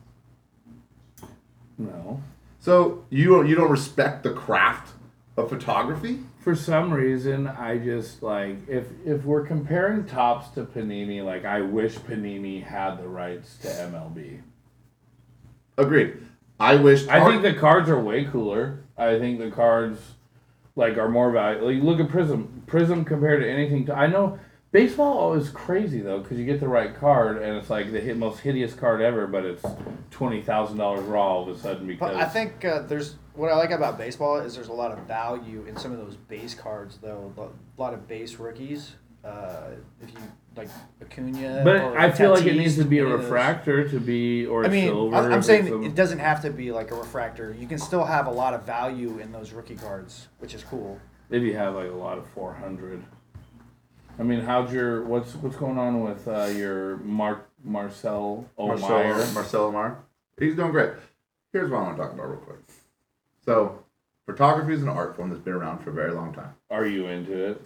No. 1.78 2.22
So 2.66 3.04
you 3.10 3.28
don't 3.28 3.46
you 3.46 3.54
don't 3.54 3.70
respect 3.70 4.24
the 4.24 4.32
craft 4.32 4.94
of 5.36 5.50
photography? 5.50 6.18
For 6.40 6.56
some 6.56 6.92
reason, 6.92 7.46
I 7.46 7.78
just 7.78 8.24
like 8.24 8.56
if 8.68 8.86
if 9.04 9.24
we're 9.24 9.46
comparing 9.46 10.04
topps 10.04 10.48
to 10.56 10.64
Panini, 10.64 11.24
like 11.24 11.44
I 11.44 11.60
wish 11.60 11.94
Panini 11.94 12.64
had 12.64 12.96
the 12.96 13.06
rights 13.06 13.56
to 13.58 13.68
MLB. 13.68 14.40
Agreed. 15.78 16.16
I 16.58 16.74
wish. 16.74 17.06
I 17.06 17.24
think 17.24 17.42
the 17.42 17.54
cards 17.54 17.88
are 17.88 18.00
way 18.00 18.24
cooler. 18.24 18.80
I 18.98 19.16
think 19.20 19.38
the 19.38 19.52
cards 19.52 20.00
like 20.74 20.98
are 20.98 21.08
more 21.08 21.30
valuable. 21.30 21.72
Like 21.72 21.84
look 21.84 22.00
at 22.00 22.08
Prizm. 22.08 22.62
Prizm 22.66 23.06
compared 23.06 23.42
to 23.42 23.48
anything. 23.48 23.86
To, 23.86 23.94
I 23.94 24.08
know 24.08 24.40
baseball 24.72 25.34
is 25.34 25.48
crazy 25.50 26.00
though 26.00 26.20
because 26.20 26.38
you 26.38 26.44
get 26.44 26.60
the 26.60 26.68
right 26.68 26.94
card 26.94 27.38
and 27.42 27.56
it's 27.56 27.70
like 27.70 27.92
the 27.92 28.00
hit, 28.00 28.16
most 28.16 28.40
hideous 28.40 28.74
card 28.74 29.00
ever, 29.00 29.26
but 29.26 29.44
it's 29.44 29.64
twenty 30.10 30.42
thousand 30.42 30.78
dollars 30.78 31.04
raw 31.04 31.26
all 31.36 31.48
of 31.48 31.56
a 31.56 31.58
sudden 31.58 31.86
because 31.86 32.12
But 32.12 32.20
I 32.22 32.26
think 32.26 32.64
uh, 32.64 32.80
there's 32.82 33.16
what 33.34 33.50
I 33.52 33.56
like 33.56 33.70
about 33.70 33.98
baseball 33.98 34.38
is 34.38 34.54
there's 34.54 34.68
a 34.68 34.72
lot 34.72 34.92
of 34.92 34.98
value 35.00 35.64
in 35.68 35.76
some 35.76 35.92
of 35.92 35.98
those 35.98 36.16
base 36.16 36.54
cards 36.54 36.98
though. 37.02 37.32
A 37.38 37.80
lot 37.80 37.94
of 37.94 38.06
base 38.08 38.36
rookies. 38.36 38.96
Uh, 39.24 39.70
if 40.00 40.08
you 40.10 40.18
like 40.54 40.68
Acuna, 41.02 41.62
But 41.64 41.76
or 41.80 41.98
I 41.98 42.12
feel 42.12 42.30
like 42.32 42.46
it 42.46 42.54
needs 42.56 42.76
to 42.76 42.84
be 42.84 42.98
a 43.00 43.02
any 43.02 43.10
of 43.12 43.18
those. 43.22 43.24
refractor 43.28 43.88
to 43.88 43.98
be 43.98 44.46
or 44.46 44.64
I 44.64 44.68
mean, 44.68 44.84
silver. 44.84 45.16
I'm, 45.16 45.32
I'm 45.32 45.42
saying 45.42 45.66
some- 45.66 45.82
it 45.82 45.96
doesn't 45.96 46.20
have 46.20 46.42
to 46.42 46.50
be 46.50 46.70
like 46.70 46.92
a 46.92 46.94
refractor. 46.94 47.54
You 47.58 47.66
can 47.66 47.78
still 47.78 48.04
have 48.04 48.28
a 48.28 48.30
lot 48.30 48.54
of 48.54 48.62
value 48.62 49.18
in 49.18 49.32
those 49.32 49.52
rookie 49.52 49.74
cards, 49.74 50.28
which 50.38 50.54
is 50.54 50.62
cool. 50.62 51.00
if 51.28 51.42
you 51.42 51.54
have 51.56 51.74
like 51.74 51.90
a 51.90 51.94
lot 51.94 52.18
of 52.18 52.28
four 52.30 52.54
hundred. 52.54 53.02
I 54.18 54.22
mean, 54.22 54.40
how's 54.40 54.72
your 54.72 55.02
what's 55.04 55.34
what's 55.36 55.56
going 55.56 55.78
on 55.78 56.02
with 56.02 56.26
uh, 56.26 56.46
your 56.46 56.96
Mar- 56.98 57.42
Marcel 57.62 58.46
Marcel, 58.58 58.88
Omeyer. 58.90 59.34
Marcel 59.34 59.64
Omar. 59.64 59.98
He's 60.38 60.54
doing 60.56 60.70
great. 60.72 60.92
Here's 61.52 61.70
what 61.70 61.78
I 61.78 61.82
want 61.82 61.96
to 61.96 62.02
talk 62.02 62.12
about 62.12 62.28
real 62.28 62.38
quick. 62.38 62.58
So, 63.44 63.82
photography 64.26 64.74
is 64.74 64.82
an 64.82 64.88
art 64.88 65.16
form 65.16 65.30
that's 65.30 65.40
been 65.42 65.54
around 65.54 65.78
for 65.78 65.90
a 65.90 65.92
very 65.92 66.12
long 66.12 66.32
time. 66.34 66.54
Are 66.70 66.86
you 66.86 67.06
into 67.06 67.50
it? 67.50 67.62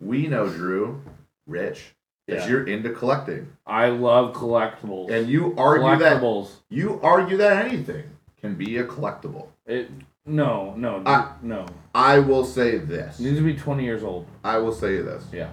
We 0.00 0.26
know, 0.26 0.48
Drew, 0.48 1.02
Rich, 1.46 1.94
that 2.26 2.38
Yeah. 2.40 2.48
you're 2.48 2.66
into 2.66 2.90
collecting, 2.90 3.52
I 3.66 3.88
love 3.90 4.34
collectibles. 4.34 5.10
and 5.10 5.28
you 5.28 5.54
argue 5.58 5.98
that 5.98 6.22
collectibles. 6.22 6.50
you 6.70 6.98
argue 7.02 7.36
that 7.36 7.66
anything 7.66 8.04
can 8.40 8.54
be 8.54 8.78
a 8.78 8.84
collectible. 8.84 9.48
It 9.66 9.90
no 10.26 10.74
no 10.76 11.02
I- 11.06 11.32
no. 11.42 11.66
I 11.94 12.18
will 12.20 12.44
say 12.44 12.78
this. 12.78 13.18
Needs 13.18 13.38
to 13.38 13.44
be 13.44 13.54
twenty 13.54 13.84
years 13.84 14.02
old. 14.04 14.26
I 14.44 14.58
will 14.58 14.72
say 14.72 14.98
this. 14.98 15.24
Yeah. 15.32 15.50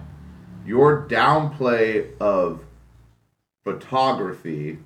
Your 0.66 1.08
downplay 1.08 2.16
of 2.20 2.64
photography 3.64 4.80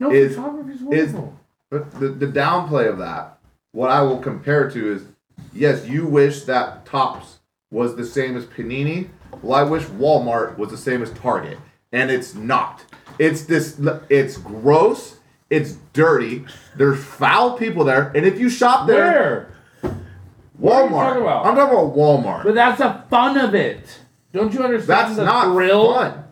No, 0.00 0.10
Is- 0.12 0.36
photography's 0.36 0.76
is 0.76 0.82
wonderful. 0.82 1.40
But 1.70 1.90
the, 1.98 2.08
the 2.08 2.26
downplay 2.26 2.88
of 2.88 2.98
that, 2.98 3.38
what 3.72 3.90
I 3.90 4.02
will 4.02 4.18
compare 4.18 4.70
to 4.70 4.92
is, 4.92 5.04
yes, 5.52 5.86
you 5.86 6.06
wish 6.06 6.42
that 6.44 6.84
Topps 6.86 7.38
was 7.72 7.96
the 7.96 8.04
same 8.06 8.36
as 8.36 8.44
Panini. 8.46 9.08
Well, 9.42 9.58
I 9.58 9.64
wish 9.64 9.82
Walmart 9.84 10.56
was 10.56 10.70
the 10.70 10.76
same 10.76 11.02
as 11.02 11.10
Target, 11.12 11.58
and 11.90 12.10
it's 12.10 12.34
not. 12.34 12.84
It's 13.18 13.42
this. 13.44 13.80
It's 14.08 14.36
gross. 14.36 15.13
It's 15.50 15.74
dirty. 15.92 16.44
There's 16.76 17.02
foul 17.04 17.56
people 17.58 17.84
there, 17.84 18.10
and 18.14 18.24
if 18.26 18.38
you 18.38 18.48
shop 18.48 18.86
there, 18.86 19.54
Where? 19.80 19.92
Walmart. 20.60 20.74
are 20.74 20.84
you 20.84 20.90
talking 20.90 21.22
about? 21.22 21.46
I'm 21.46 21.54
talking 21.56 21.78
about 21.78 21.96
Walmart. 21.96 22.44
But 22.44 22.54
that's 22.54 22.78
the 22.78 23.02
fun 23.10 23.36
of 23.38 23.54
it. 23.54 24.00
Don't 24.32 24.52
you 24.52 24.62
understand 24.64 24.88
That's 24.88 25.16
the 25.16 25.24
not 25.24 25.52
thrill? 25.52 25.94
fun. 25.94 26.24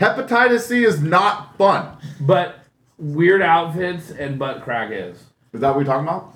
Hepatitis 0.00 0.60
C 0.60 0.84
is 0.84 1.00
not 1.02 1.56
fun. 1.58 1.96
But 2.20 2.60
weird 2.98 3.42
outfits 3.42 4.10
and 4.10 4.38
butt 4.38 4.62
crack 4.62 4.90
is. 4.90 5.16
Is 5.52 5.60
that 5.60 5.68
what 5.68 5.76
we're 5.78 5.84
talking 5.84 6.06
about? 6.06 6.34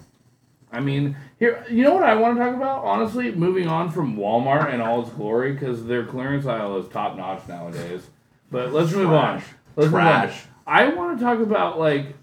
I 0.71 0.81
mean, 0.81 1.17
here, 1.39 1.65
you 1.71 1.83
know 1.83 1.95
what 1.95 2.03
I 2.05 2.15
want 2.15 2.37
to 2.37 2.45
talk 2.45 2.55
about? 2.55 2.85
Honestly, 2.85 3.33
moving 3.35 3.69
on 3.69 3.91
from 3.91 4.17
Walmart 4.17 4.73
and 4.73 4.83
all 4.83 5.01
its 5.01 5.11
glory, 5.11 5.53
because 5.53 5.87
their 5.87 6.05
clearance 6.05 6.45
aisle 6.47 6.77
is 6.77 6.89
top 6.89 7.17
notch 7.17 7.49
nowadays. 7.49 8.07
But 8.51 8.73
let's 8.73 8.93
move 8.93 9.13
on. 9.13 9.43
Let's 9.77 9.91
move 9.91 9.95
on. 9.95 10.01
Trash. 10.29 10.43
I 10.69 10.89
want 10.89 11.19
to 11.19 11.25
talk 11.25 11.41
about 11.41 11.79
like 11.79 12.15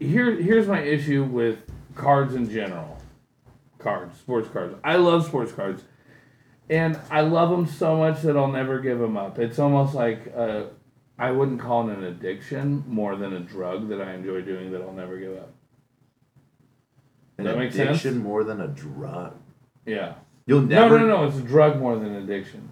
here. 0.00 0.34
Here's 0.34 0.66
my 0.66 0.80
issue 0.80 1.22
with 1.22 1.60
cards 1.94 2.34
in 2.34 2.50
general. 2.50 2.98
Cards, 3.78 4.18
sports 4.18 4.48
cards. 4.52 4.74
I 4.82 4.96
love 4.96 5.24
sports 5.24 5.52
cards, 5.52 5.84
and 6.68 6.98
I 7.10 7.20
love 7.20 7.50
them 7.50 7.66
so 7.66 7.96
much 7.96 8.22
that 8.22 8.36
I'll 8.36 8.50
never 8.50 8.80
give 8.80 8.98
them 8.98 9.16
up. 9.16 9.38
It's 9.38 9.60
almost 9.60 9.94
like 9.94 10.32
uh, 10.36 10.64
I 11.16 11.30
wouldn't 11.30 11.60
call 11.60 11.88
it 11.88 11.96
an 11.96 12.04
addiction 12.04 12.82
more 12.88 13.14
than 13.14 13.32
a 13.32 13.40
drug 13.40 13.88
that 13.90 14.00
I 14.00 14.14
enjoy 14.14 14.42
doing 14.42 14.72
that 14.72 14.82
I'll 14.82 14.92
never 14.92 15.16
give 15.16 15.36
up. 15.36 15.52
An 17.38 17.44
That 17.44 17.56
make 17.56 17.72
sense? 17.72 18.04
more 18.04 18.42
than 18.42 18.60
a 18.60 18.66
drug. 18.66 19.34
Yeah. 19.86 20.14
You'll 20.46 20.62
never. 20.62 20.98
no, 20.98 21.06
no, 21.06 21.16
no. 21.22 21.28
It's 21.28 21.38
a 21.38 21.42
drug 21.42 21.78
more 21.78 21.96
than 21.96 22.16
addiction. 22.16 22.68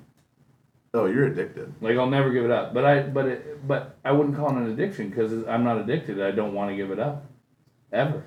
Oh, 0.96 1.06
you're 1.06 1.26
addicted. 1.26 1.74
Like 1.80 1.96
I'll 1.98 2.08
never 2.08 2.30
give 2.30 2.44
it 2.44 2.50
up. 2.50 2.72
But 2.72 2.84
I, 2.84 3.02
but 3.02 3.26
it, 3.26 3.68
but 3.68 3.98
I 4.04 4.12
wouldn't 4.12 4.34
call 4.36 4.48
it 4.48 4.56
an 4.56 4.70
addiction 4.70 5.10
because 5.10 5.32
I'm 5.46 5.62
not 5.62 5.78
addicted. 5.78 6.22
I 6.22 6.30
don't 6.30 6.54
want 6.54 6.70
to 6.70 6.76
give 6.76 6.90
it 6.90 6.98
up, 6.98 7.26
ever. 7.92 8.24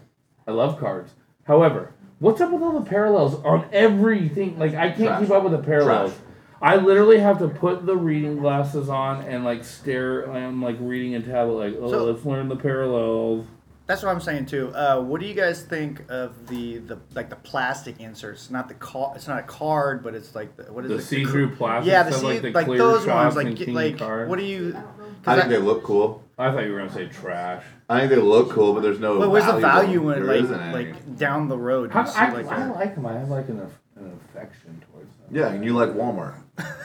I 0.47 0.51
love 0.51 0.79
cards. 0.79 1.11
However, 1.45 1.93
what's 2.19 2.41
up 2.41 2.51
with 2.51 2.61
all 2.61 2.79
the 2.79 2.87
parallels 2.87 3.43
on 3.43 3.67
everything? 3.71 4.59
Like 4.59 4.75
I 4.75 4.89
can't 4.91 4.97
Trash. 4.97 5.21
keep 5.21 5.31
up 5.31 5.43
with 5.43 5.53
the 5.53 5.63
parallels. 5.63 6.11
Trash. 6.11 6.23
I 6.61 6.75
literally 6.75 7.19
have 7.19 7.39
to 7.39 7.47
put 7.47 7.85
the 7.85 7.95
reading 7.95 8.37
glasses 8.37 8.89
on 8.89 9.21
and 9.23 9.43
like 9.43 9.63
stare. 9.63 10.29
I'm 10.31 10.61
like 10.61 10.77
reading 10.79 11.15
a 11.15 11.21
tablet. 11.21 11.71
Like, 11.71 11.75
oh, 11.81 11.89
So- 11.89 12.05
let's 12.05 12.25
learn 12.25 12.49
the 12.49 12.55
parallels. 12.55 13.47
That's 13.89 14.03
what 14.03 14.11
I'm 14.11 14.21
saying 14.21 14.45
too. 14.45 14.71
Uh, 14.75 15.01
what 15.01 15.19
do 15.19 15.25
you 15.25 15.33
guys 15.33 15.63
think 15.63 16.03
of 16.11 16.47
the, 16.47 16.77
the 16.77 16.99
like 17.15 17.31
the 17.31 17.35
plastic 17.37 17.99
inserts? 17.99 18.51
Not 18.51 18.67
the 18.67 18.75
car. 18.75 19.13
It's 19.15 19.27
not 19.27 19.39
a 19.39 19.41
card, 19.41 20.03
but 20.03 20.13
it's 20.13 20.35
like 20.35 20.55
the 20.57 20.71
what 20.71 20.85
is 20.85 20.91
The 20.91 20.97
it? 20.97 21.01
see-through 21.01 21.55
plastic 21.55 21.91
Yeah, 21.91 22.03
the 22.03 22.11
stuff, 22.11 22.21
see, 22.21 22.27
like 22.27 22.41
the 22.43 22.51
like 22.51 22.67
those 22.67 23.07
ones. 23.07 23.35
Like 23.35 23.55
get- 23.55 23.69
like 23.69 23.97
card. 23.97 24.29
what 24.29 24.37
do 24.37 24.45
you? 24.45 24.77
I 25.25 25.35
think 25.35 25.49
they 25.49 25.57
look 25.57 25.81
cool. 25.83 26.23
I 26.37 26.51
thought 26.51 26.65
you 26.65 26.71
were 26.73 26.77
gonna 26.77 26.93
say 26.93 27.07
trash. 27.07 27.63
I 27.89 28.01
think 28.01 28.11
they 28.11 28.17
look 28.17 28.51
cool, 28.51 28.75
but 28.75 28.81
there's 28.83 28.99
no. 28.99 29.17
But 29.17 29.31
where's 29.31 29.47
the 29.47 29.53
value 29.57 30.01
value 30.03 30.03
to 30.03 30.11
in 30.11 30.21
it? 30.21 30.25
Like 30.27 30.43
isn't 30.43 30.71
like 30.71 31.17
down 31.17 31.47
the 31.49 31.57
road? 31.57 31.89
How, 31.91 32.01
you 32.01 32.07
see 32.11 32.15
I, 32.19 32.29
like 32.31 32.45
I 32.47 32.65
a- 32.67 32.71
like 32.71 32.93
them. 32.93 33.07
I 33.07 33.13
have 33.13 33.29
like 33.29 33.49
an, 33.49 33.59
an 33.95 34.19
affection 34.29 34.83
towards 34.91 35.09
them. 35.15 35.35
Yeah, 35.35 35.47
and 35.47 35.65
you 35.65 35.73
like 35.73 35.89
Walmart. 35.89 36.35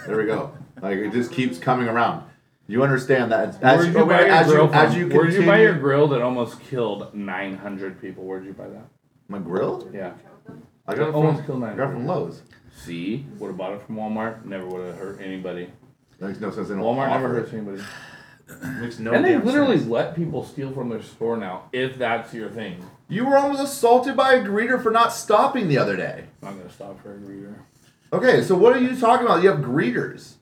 There 0.07 0.17
we 0.17 0.25
go. 0.25 0.57
like 0.81 0.97
it 0.97 1.13
just 1.13 1.33
keeps 1.33 1.59
coming 1.59 1.87
around. 1.87 2.25
You 2.67 2.83
understand 2.83 3.31
that 3.33 3.63
as 3.63 3.87
you, 3.87 3.95
oh, 3.95 4.01
you 4.01 4.07
buy 4.07 4.21
your 4.21 4.31
as 4.31 4.47
grill 4.47 4.67
you 4.67 4.73
as 4.73 4.97
you 4.97 5.09
Where'd 5.09 5.33
you 5.35 5.45
buy 5.45 5.61
your 5.61 5.75
grill 5.75 6.09
that 6.09 6.23
almost 6.23 6.61
killed 6.63 7.15
900 7.15 8.01
people? 8.01 8.25
Where'd 8.25 8.45
you 8.45 8.53
buy 8.55 8.69
that? 8.69 8.89
my 9.29 9.39
grill? 9.39 9.89
Yeah. 9.93 10.13
I 10.87 10.95
got 10.95 11.09
it 11.09 11.15
Almost 11.15 11.39
from 11.39 11.47
killed 11.47 11.65
I 11.65 11.75
got 11.75 11.93
from 11.93 12.07
Lowe's. 12.07 12.43
See, 12.77 13.27
would 13.39 13.49
have 13.49 13.57
bought 13.57 13.73
it 13.73 13.83
from 13.87 13.97
Walmart. 13.97 14.45
Never 14.45 14.67
would 14.67 14.87
have 14.87 14.97
hurt 14.97 15.21
anybody. 15.21 15.71
That 16.19 16.29
makes 16.29 16.41
no 16.41 16.51
sense. 16.51 16.69
They 16.69 16.75
Walmart 16.75 17.09
never 17.09 17.29
hurts 17.29 17.53
it. 17.53 17.57
anybody. 17.57 17.83
Makes 18.81 18.99
no 18.99 19.15
and 19.15 19.25
they 19.25 19.39
literally 19.39 19.79
sense. 19.79 19.89
let 19.89 20.15
people 20.15 20.45
steal 20.45 20.71
from 20.73 20.91
their 20.91 21.03
store 21.03 21.37
now, 21.37 21.71
if 21.73 21.97
that's 21.97 22.35
your 22.35 22.51
thing. 22.51 22.85
You 23.09 23.25
were 23.25 23.39
almost 23.39 23.63
assaulted 23.63 24.17
by 24.17 24.35
a 24.35 24.45
greeter 24.45 24.83
for 24.83 24.91
not 24.91 25.15
stopping 25.15 25.69
the 25.69 25.79
other 25.79 25.97
day. 25.97 26.25
I'm 26.43 26.49
not 26.49 26.59
gonna 26.59 26.71
stop 26.71 27.03
for 27.03 27.15
a 27.15 27.19
greeter. 27.19 27.55
Okay, 28.13 28.43
so 28.43 28.55
what 28.55 28.77
are 28.77 28.81
you 28.81 28.99
talking 29.01 29.27
about? 29.27 29.43
You 29.43 29.49
have 29.51 29.61
greeters. 29.61 30.35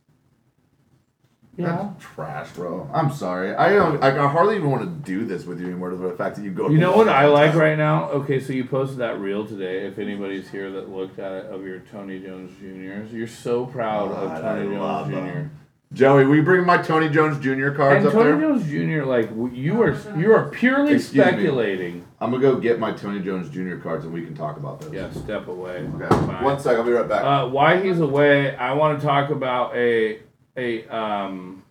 Yeah. 1.57 1.91
That's 1.99 2.03
trash, 2.15 2.51
bro. 2.53 2.89
I'm 2.95 3.13
sorry. 3.13 3.55
I 3.55 3.75
don't. 3.75 4.01
Like, 4.01 4.15
I 4.15 4.27
hardly 4.27 4.57
even 4.57 4.71
want 4.71 4.83
to 4.85 4.89
do 5.13 5.27
this 5.27 5.45
with 5.45 5.61
you 5.61 5.67
anymore. 5.67 5.91
To 5.91 5.97
the 5.97 6.13
fact 6.13 6.37
that 6.37 6.45
you 6.45 6.51
go. 6.51 6.71
You 6.71 6.79
know 6.79 6.97
what 6.97 7.11
I 7.11 7.27
like 7.27 7.55
right 7.55 7.77
now? 7.77 8.09
Okay, 8.11 8.41
so 8.41 8.55
you 8.55 8.65
posted 8.65 8.99
that 8.99 9.21
reel 9.21 9.47
today. 9.47 9.87
If 9.87 9.99
anybody's 9.99 10.49
here 10.49 10.71
that 10.73 10.89
looked 10.89 11.19
at 11.19 11.31
it 11.33 11.47
of 11.47 11.65
your 11.67 11.81
Tony 11.81 12.21
Jones 12.21 12.59
Juniors, 12.59 13.13
you're 13.13 13.27
so 13.27 13.67
proud 13.67 14.09
God, 14.13 14.37
of 14.37 14.43
Tony 14.43 14.77
I 14.77 14.81
love 14.81 15.11
Jones 15.11 15.25
them. 15.27 15.51
Jr. 15.51 15.57
Joey, 15.95 16.25
will 16.25 16.37
you 16.37 16.43
bring 16.43 16.65
my 16.65 16.79
Tony 16.79 17.11
Jones 17.11 17.39
Jr. 17.39 17.69
cards 17.73 17.99
And 17.99 18.07
up 18.07 18.13
Tony 18.15 18.31
there? 18.31 18.41
Jones 18.41 18.65
Jr. 18.67 19.05
Like 19.05 19.29
you 19.55 19.83
are, 19.83 19.95
you 20.19 20.33
are 20.33 20.49
purely 20.49 20.95
Excuse 20.95 21.15
me. 21.15 21.31
speculating. 21.33 22.07
I'm 22.19 22.31
gonna 22.31 22.41
go 22.43 22.57
get 22.59 22.79
my 22.79 22.93
Tony 22.93 23.21
Jones 23.21 23.51
Jr. 23.51 23.77
cards 23.77 24.07
and 24.07 24.15
we 24.15 24.25
can 24.25 24.35
talk 24.35 24.57
about 24.57 24.81
those. 24.81 24.91
Yeah, 24.95 25.11
step 25.11 25.49
away. 25.49 25.87
Okay. 25.97 26.09
Fine. 26.09 26.45
One 26.45 26.59
sec. 26.59 26.79
I'll 26.79 26.83
be 26.85 26.93
right 26.93 27.07
back. 27.07 27.23
Uh, 27.23 27.47
why 27.51 27.83
he's 27.83 28.01
away? 28.01 28.57
I 28.57 28.73
want 28.73 28.99
to 29.01 29.07
talk 29.07 29.29
about 29.29 29.77
a 29.77 30.21
a 30.57 30.87
um, 30.89 31.63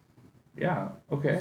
yeah, 0.57 0.89
okay. 1.11 1.39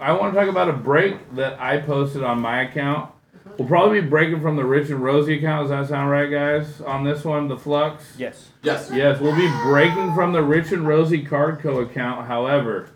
I 0.00 0.12
want 0.12 0.34
to 0.34 0.40
talk 0.40 0.48
about 0.48 0.68
a 0.68 0.74
break 0.74 1.34
that 1.36 1.60
I 1.60 1.78
posted 1.78 2.22
on 2.22 2.40
my 2.40 2.62
account. 2.62 3.10
We'll 3.58 3.68
probably 3.68 4.00
be 4.00 4.08
breaking 4.08 4.40
from 4.40 4.56
the 4.56 4.64
Rich 4.64 4.90
and 4.90 5.02
Rosie 5.02 5.38
account. 5.38 5.68
Does 5.68 5.70
that 5.70 5.88
sound 5.88 6.10
right, 6.10 6.30
guys? 6.30 6.80
On 6.80 7.04
this 7.04 7.24
one, 7.24 7.48
the 7.48 7.56
Flux. 7.56 8.14
yes. 8.16 8.48
yes. 8.62 8.90
Yes, 8.92 9.20
we'll 9.20 9.36
be 9.36 9.50
breaking 9.64 10.14
from 10.14 10.32
the 10.32 10.42
Rich 10.42 10.72
and 10.72 10.86
Rosie 10.86 11.22
Card 11.22 11.60
Co. 11.60 11.80
account. 11.80 12.26
However, 12.26 12.90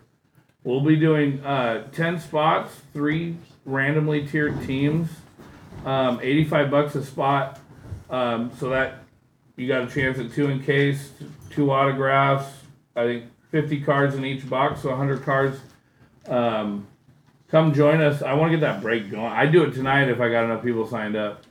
we'll 0.63 0.81
be 0.81 0.95
doing 0.95 1.43
uh, 1.43 1.87
10 1.91 2.19
spots, 2.19 2.73
three 2.93 3.35
randomly 3.65 4.25
tiered 4.25 4.65
teams, 4.65 5.09
um, 5.85 6.19
85 6.23 6.71
bucks 6.71 6.95
a 6.95 7.03
spot. 7.03 7.59
Um, 8.09 8.51
so 8.57 8.69
that 8.69 9.03
you 9.57 9.67
got 9.67 9.83
a 9.83 9.87
chance 9.87 10.17
at 10.17 10.31
two 10.31 10.49
encased, 10.49 11.11
two 11.49 11.71
autographs, 11.71 12.47
I 12.95 13.03
think 13.03 13.23
50 13.51 13.81
cards 13.81 14.15
in 14.15 14.25
each 14.25 14.47
box, 14.49 14.81
so 14.81 14.89
100 14.89 15.23
cards. 15.23 15.59
Um, 16.27 16.87
come 17.49 17.73
join 17.73 18.01
us. 18.01 18.21
I 18.21 18.33
want 18.33 18.51
to 18.51 18.57
get 18.57 18.61
that 18.61 18.81
break 18.81 19.09
going. 19.09 19.25
I'd 19.25 19.51
do 19.51 19.63
it 19.63 19.71
tonight 19.73 20.09
if 20.09 20.19
I 20.19 20.29
got 20.29 20.43
enough 20.45 20.63
people 20.63 20.87
signed 20.87 21.15
up. 21.15 21.43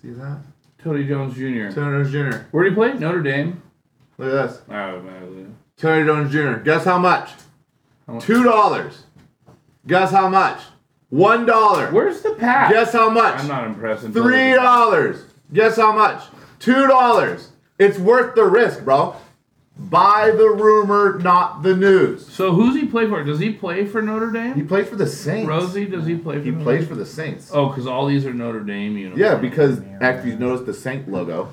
See 0.00 0.10
that? 0.10 0.38
Tony 0.82 1.06
Jones 1.06 1.34
Jr. 1.34 1.70
Tony 1.74 1.74
Jones 1.74 2.10
Jr. 2.10 2.38
Where 2.52 2.64
do 2.64 2.70
you 2.70 2.76
play? 2.76 2.94
Notre 2.94 3.22
Dame. 3.22 3.62
Look 4.16 4.32
at 4.32 4.48
this. 4.48 4.62
Oh, 4.68 5.00
man. 5.02 5.56
Tony 5.76 6.06
Jones 6.06 6.32
Jr. 6.32 6.62
Guess 6.62 6.84
how 6.84 6.98
much? 6.98 7.30
How 8.06 8.14
much? 8.14 8.24
Two 8.24 8.42
dollars. 8.42 9.04
Guess 9.86 10.10
how 10.10 10.28
much? 10.28 10.60
One 11.10 11.44
dollar. 11.44 11.90
Where's 11.90 12.22
the 12.22 12.34
pack? 12.34 12.70
Guess 12.70 12.92
how 12.92 13.10
much? 13.10 13.40
I'm 13.40 13.48
not 13.48 13.66
impressed. 13.66 14.06
Three 14.08 14.52
dollars. 14.52 15.24
Guess 15.52 15.76
how 15.76 15.92
much? 15.92 16.22
Two 16.58 16.86
dollars. 16.86 17.50
It's 17.78 17.98
worth 17.98 18.34
the 18.34 18.44
risk, 18.44 18.84
bro. 18.84 19.16
Buy 19.88 20.30
the 20.30 20.48
rumor, 20.50 21.18
not 21.20 21.62
the 21.62 21.74
news. 21.74 22.26
So 22.28 22.52
who's 22.52 22.78
he 22.78 22.86
play 22.86 23.08
for? 23.08 23.24
Does 23.24 23.38
he 23.40 23.50
play 23.52 23.86
for 23.86 24.02
Notre 24.02 24.30
Dame? 24.30 24.54
He 24.54 24.62
plays 24.62 24.86
for 24.88 24.96
the 24.96 25.06
Saints. 25.06 25.48
Rosie, 25.48 25.86
does 25.86 26.04
he 26.06 26.16
play 26.16 26.36
for? 26.36 26.42
He 26.44 26.50
Notre 26.50 26.64
plays 26.64 26.80
Dame? 26.80 26.88
for 26.88 26.94
the 26.96 27.06
Saints. 27.06 27.50
Oh, 27.52 27.68
because 27.68 27.86
all 27.86 28.06
these 28.06 28.26
are 28.26 28.34
Notre 28.34 28.60
Dame 28.60 28.96
uniforms. 28.98 29.20
Yeah, 29.20 29.36
because 29.36 29.80
actually 30.02 30.32
you 30.32 30.38
notice 30.38 30.66
the 30.66 30.74
Saint 30.74 31.08
logo 31.10 31.52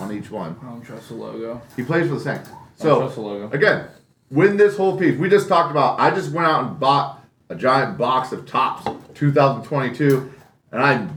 on 0.00 0.10
each 0.10 0.30
one. 0.30 0.56
I 0.62 0.70
don't 0.70 0.80
trust 0.82 1.08
the 1.08 1.14
logo. 1.16 1.60
He 1.76 1.82
plays 1.82 2.08
for 2.08 2.14
the 2.14 2.20
Saints. 2.20 2.48
I 2.48 2.52
don't 2.52 2.60
So 2.76 2.98
trust 3.00 3.14
the 3.16 3.20
logo. 3.20 3.54
again, 3.54 3.88
win 4.30 4.56
this 4.56 4.76
whole 4.78 4.98
piece. 4.98 5.18
We 5.18 5.28
just 5.28 5.46
talked 5.46 5.70
about. 5.70 6.00
I 6.00 6.10
just 6.10 6.32
went 6.32 6.46
out 6.48 6.64
and 6.64 6.80
bought 6.80 7.22
a 7.50 7.54
giant 7.54 7.98
box 7.98 8.32
of 8.32 8.46
topps 8.46 8.88
2022, 9.14 10.32
and 10.72 10.82
I 10.82 11.08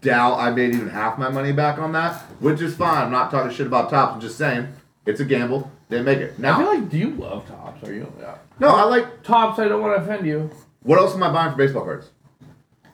doubt 0.00 0.38
I 0.38 0.50
made 0.52 0.74
even 0.74 0.88
half 0.90 1.18
my 1.18 1.28
money 1.28 1.50
back 1.52 1.78
on 1.78 1.90
that, 1.92 2.14
which 2.40 2.60
is 2.60 2.76
fine. 2.76 3.02
I'm 3.06 3.10
not 3.10 3.30
talking 3.32 3.50
shit 3.54 3.66
about 3.66 3.90
topps. 3.90 4.14
I'm 4.14 4.20
just 4.20 4.38
saying 4.38 4.68
it's 5.04 5.18
a 5.20 5.24
gamble. 5.24 5.70
Didn't 5.88 6.04
make 6.04 6.18
it. 6.18 6.38
Now, 6.38 6.56
I 6.56 6.58
feel 6.58 6.80
like, 6.80 6.90
do 6.90 6.98
you 6.98 7.10
love 7.10 7.46
topps? 7.46 7.88
Are 7.88 7.94
you? 7.94 8.12
Yeah. 8.20 8.36
no, 8.60 8.68
I 8.68 8.84
like. 8.84 9.22
Topps. 9.22 9.58
I 9.58 9.68
don't 9.68 9.80
want 9.80 9.96
to 9.96 10.02
offend 10.02 10.26
you. 10.26 10.50
What 10.82 10.98
else 10.98 11.14
am 11.14 11.22
I 11.22 11.32
buying 11.32 11.52
for 11.52 11.58
baseball 11.58 11.84
cards? 11.84 12.10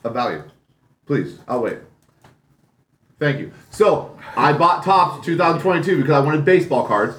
A 0.04 0.10
value, 0.10 0.42
please. 1.06 1.38
I'll 1.48 1.62
wait. 1.62 1.78
Thank 3.18 3.40
you. 3.40 3.52
So 3.70 4.18
I 4.36 4.52
bought 4.52 4.84
topps 4.84 5.24
2022 5.24 5.96
because 5.96 6.12
I 6.12 6.20
wanted 6.20 6.44
baseball 6.44 6.86
cards. 6.86 7.16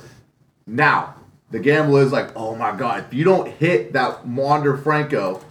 Now 0.67 1.15
the 1.51 1.59
gamble 1.59 1.97
is 1.97 2.11
like, 2.11 2.35
oh 2.35 2.55
my 2.55 2.75
god, 2.75 3.05
if 3.07 3.13
you 3.13 3.23
don't 3.23 3.47
hit 3.47 3.93
that 3.93 4.25
Wander 4.25 4.77
Franco 4.77 5.41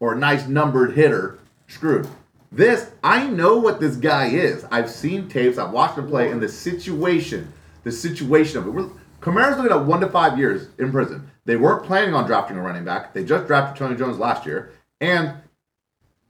or 0.00 0.14
a 0.14 0.18
nice 0.18 0.46
numbered 0.46 0.94
hitter, 0.94 1.38
screwed. 1.68 2.06
This, 2.50 2.90
I 3.02 3.28
know 3.28 3.56
what 3.56 3.80
this 3.80 3.96
guy 3.96 4.26
is. 4.26 4.66
I've 4.70 4.90
seen 4.90 5.28
tapes. 5.28 5.56
I've 5.56 5.70
watched 5.70 5.96
him 5.96 6.06
play, 6.06 6.30
and 6.30 6.42
the 6.42 6.48
situation, 6.48 7.50
the 7.84 7.92
situation 7.92 8.58
of 8.58 8.66
it. 8.66 8.70
We're, 8.70 8.88
Kamara's 9.20 9.56
looking 9.56 9.72
at 9.72 9.84
one 9.84 10.00
to 10.00 10.08
five 10.08 10.38
years 10.38 10.68
in 10.78 10.90
prison. 10.90 11.30
They 11.44 11.56
weren't 11.56 11.84
planning 11.84 12.14
on 12.14 12.26
drafting 12.26 12.56
a 12.56 12.62
running 12.62 12.84
back. 12.84 13.12
They 13.14 13.24
just 13.24 13.46
drafted 13.46 13.76
Tony 13.78 13.96
Jones 13.96 14.18
last 14.18 14.46
year, 14.46 14.70
and 15.00 15.34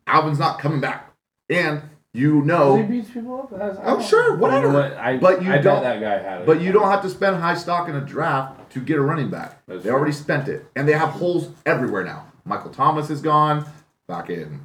Alvin's 0.06 0.38
not 0.38 0.58
coming 0.58 0.80
back. 0.80 1.12
And 1.50 1.82
you 2.14 2.42
know, 2.42 2.76
He 2.76 2.82
beats 2.82 3.10
people 3.10 3.40
up. 3.40 3.50
That's, 3.58 3.78
I 3.78 3.82
Oh, 3.84 3.94
don't- 3.94 4.04
sure, 4.04 4.32
You 4.34 4.38
whatever. 4.38 4.68
know 4.72 4.74
what? 4.80 4.92
I, 4.98 5.16
But 5.16 5.42
you 5.42 5.50
I 5.50 5.58
don't- 5.58 5.82
that 5.82 5.98
guy 6.00 6.18
had 6.18 6.40
it. 6.42 6.46
but 6.46 6.60
you 6.60 6.70
don't 6.72 6.90
have 6.90 7.00
to 7.02 7.08
spend 7.08 7.36
high 7.36 7.54
stock 7.54 7.88
in 7.88 7.96
a 7.96 8.02
draft 8.02 8.70
to 8.72 8.80
get 8.80 8.98
a 8.98 9.00
running 9.02 9.30
back. 9.30 9.62
That's 9.66 9.82
they 9.82 9.88
true. 9.88 9.96
already 9.98 10.12
spent 10.12 10.46
it, 10.48 10.66
and 10.76 10.86
they 10.86 10.92
have 10.92 11.08
holes 11.10 11.48
everywhere 11.64 12.04
now. 12.04 12.26
Michael 12.44 12.70
Thomas 12.70 13.08
is 13.08 13.22
gone. 13.22 13.64
Back 14.08 14.28
in. 14.28 14.60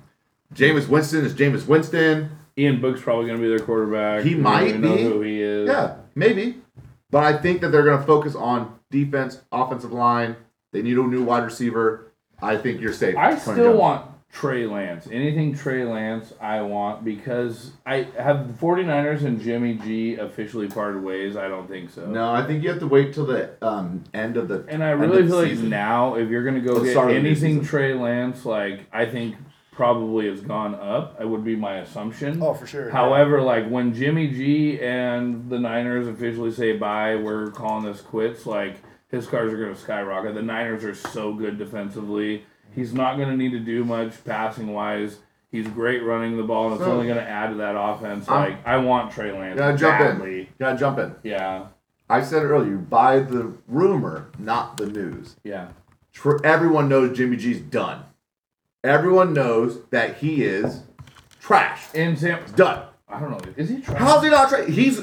Jameis 0.54 0.90
Winston 0.90 1.24
is 1.24 1.34
Jameis 1.34 1.68
Winston. 1.68 2.32
Ian 2.58 2.82
Book's 2.82 3.02
probably 3.02 3.28
going 3.28 3.38
to 3.38 3.42
be 3.44 3.50
their 3.50 3.60
quarterback. 3.66 4.24
He 4.24 4.30
We 4.30 4.34
don't 4.36 4.44
might 4.44 4.68
even 4.70 4.82
know 4.82 4.96
be. 4.96 5.04
who 5.04 5.22
he 5.22 5.42
is. 5.42 5.68
Yeah, 5.70 5.96
maybe. 6.16 6.62
But 7.10 7.24
I 7.24 7.38
think 7.38 7.62
that 7.62 7.70
they're 7.70 7.84
going 7.84 8.00
to 8.00 8.06
focus 8.06 8.36
on 8.36 8.80
defense, 8.92 9.42
offensive 9.52 9.94
line. 9.94 10.36
They 10.74 10.82
need 10.82 10.98
a 10.98 11.04
new 11.04 11.24
wide 11.24 11.44
receiver. 11.46 12.12
I 12.42 12.58
think 12.58 12.82
you're 12.82 12.94
safe. 12.94 13.16
I 13.18 13.38
still 13.38 13.56
Jones. 13.56 13.80
want 13.80 14.12
Trey 14.32 14.68
Lance. 14.68 15.08
Anything 15.12 15.56
Trey 15.56 15.86
Lance, 15.86 16.34
I 16.40 16.62
want 16.62 17.04
because 17.04 17.72
I 17.86 18.08
have 18.20 18.48
the 18.48 18.54
49ers 18.66 19.24
and 19.24 19.42
Jimmy 19.42 19.76
G 19.76 20.16
officially 20.16 20.68
parted 20.68 21.02
ways. 21.02 21.36
I 21.36 21.48
don't 21.48 21.68
think 21.68 21.90
so. 21.90 22.06
No, 22.06 22.32
I 22.32 22.46
think 22.46 22.62
you 22.62 22.70
have 22.70 22.80
to 22.80 22.88
wait 22.88 23.14
till 23.14 23.26
the 23.26 23.52
um, 23.66 24.04
end 24.14 24.38
of 24.38 24.50
the. 24.50 24.66
And 24.68 24.84
I 24.84 24.90
really 24.90 25.26
feel 25.26 25.38
like 25.38 25.50
season. 25.50 25.70
now, 25.70 26.16
if 26.16 26.30
you're 26.30 26.44
gonna 26.44 26.60
go 26.60 26.78
The 26.80 26.86
get 26.86 26.92
start 26.92 27.10
of 27.10 27.16
the 27.16 27.22
new 27.22 27.30
anything. 27.30 27.64
Trey 27.66 27.94
Lance, 27.94 28.46
like 28.46 28.82
I 28.92 29.06
think 29.06 29.36
probably 29.78 30.28
has 30.28 30.42
gone 30.42 30.74
up. 30.76 31.22
It 31.22 31.30
would 31.30 31.46
be 31.46 31.56
my 31.56 31.76
assumption. 31.78 32.42
Oh, 32.42 32.54
for 32.56 32.66
sure. 32.66 32.90
However, 32.90 33.42
like 33.42 33.70
when 33.70 33.94
Jimmy 33.94 34.28
G 34.28 34.82
and 34.82 35.50
the 35.50 35.60
Niners 35.60 36.08
officially 36.08 36.52
say 36.52 36.76
bye, 36.76 37.16
we're 37.16 37.52
calling 37.52 37.86
this 37.86 38.02
quits. 38.02 38.48
Like 38.48 38.78
his 39.10 39.28
cars 39.28 39.54
are 39.54 39.58
going 39.58 39.74
to 39.74 39.80
skyrocket. 39.80 40.34
The 40.34 40.42
Niners 40.42 40.84
are 40.84 40.96
so 40.96 41.32
good 41.32 41.60
defensively. 41.60 42.44
He's 42.76 42.92
not 42.94 43.18
going 43.18 43.30
to 43.30 43.38
need 43.38 43.52
to 43.52 43.60
do 43.60 43.86
much 43.86 44.26
passing 44.26 44.74
wise. 44.74 45.20
He's 45.52 45.68
great 45.68 46.04
running 46.04 46.36
the 46.38 46.44
ball, 46.44 46.66
and 46.66 46.76
it's 46.76 46.84
So- 46.84 46.92
only 46.92 47.06
going 47.06 47.18
to 47.20 47.24
add 47.30 47.52
to 47.52 47.56
that 47.58 47.76
offense. 47.80 48.28
I'm- 48.28 48.50
like 48.50 48.68
I 48.68 48.78
want 48.78 49.12
Trey 49.12 49.32
Lance 49.32 49.58
Gotta 49.60 49.78
jump 49.78 50.02
in. 50.02 50.08
badly. 50.18 50.50
Gotta 50.60 50.78
jump 50.78 50.98
in. 51.00 51.16
Yeah, 51.24 51.68
I 52.10 52.22
said 52.22 52.42
it 52.42 52.48
earlier. 52.48 52.72
You 52.72 52.78
buy 52.80 53.20
the 53.20 53.54
rumor, 53.68 54.26
not 54.40 54.78
the 54.78 54.88
news. 54.88 55.36
yeah. 55.44 55.68
Tr- 56.14 56.44
everyone 56.44 56.90
knows 56.90 57.16
Jimmy 57.16 57.38
G's 57.38 57.62
done. 57.62 58.02
Everyone 58.84 59.34
knows 59.34 59.84
that 59.90 60.18
he 60.18 60.44
is 60.44 60.84
trash. 61.40 61.86
And 61.94 62.18
Sam, 62.18 62.40
Done. 62.56 62.84
I 63.10 63.20
don't 63.20 63.32
know. 63.32 63.54
Is 63.56 63.70
he 63.70 63.82
trying? 63.82 63.98
How's 63.98 64.24
he 64.24 64.30
not 64.30 64.50
trash? 64.50 64.68
He's 64.70 65.02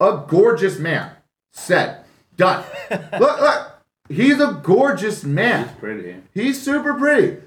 a 0.00 0.24
gorgeous 0.26 0.78
man. 0.78 1.10
Said. 1.50 2.04
Done. 2.36 2.64
look, 2.90 3.40
look. 3.40 3.70
He's 4.08 4.40
a 4.40 4.60
gorgeous 4.62 5.24
man. 5.24 5.68
He's 5.68 5.76
pretty? 5.76 6.16
He's 6.32 6.62
super 6.62 6.94
pretty. 6.94 7.38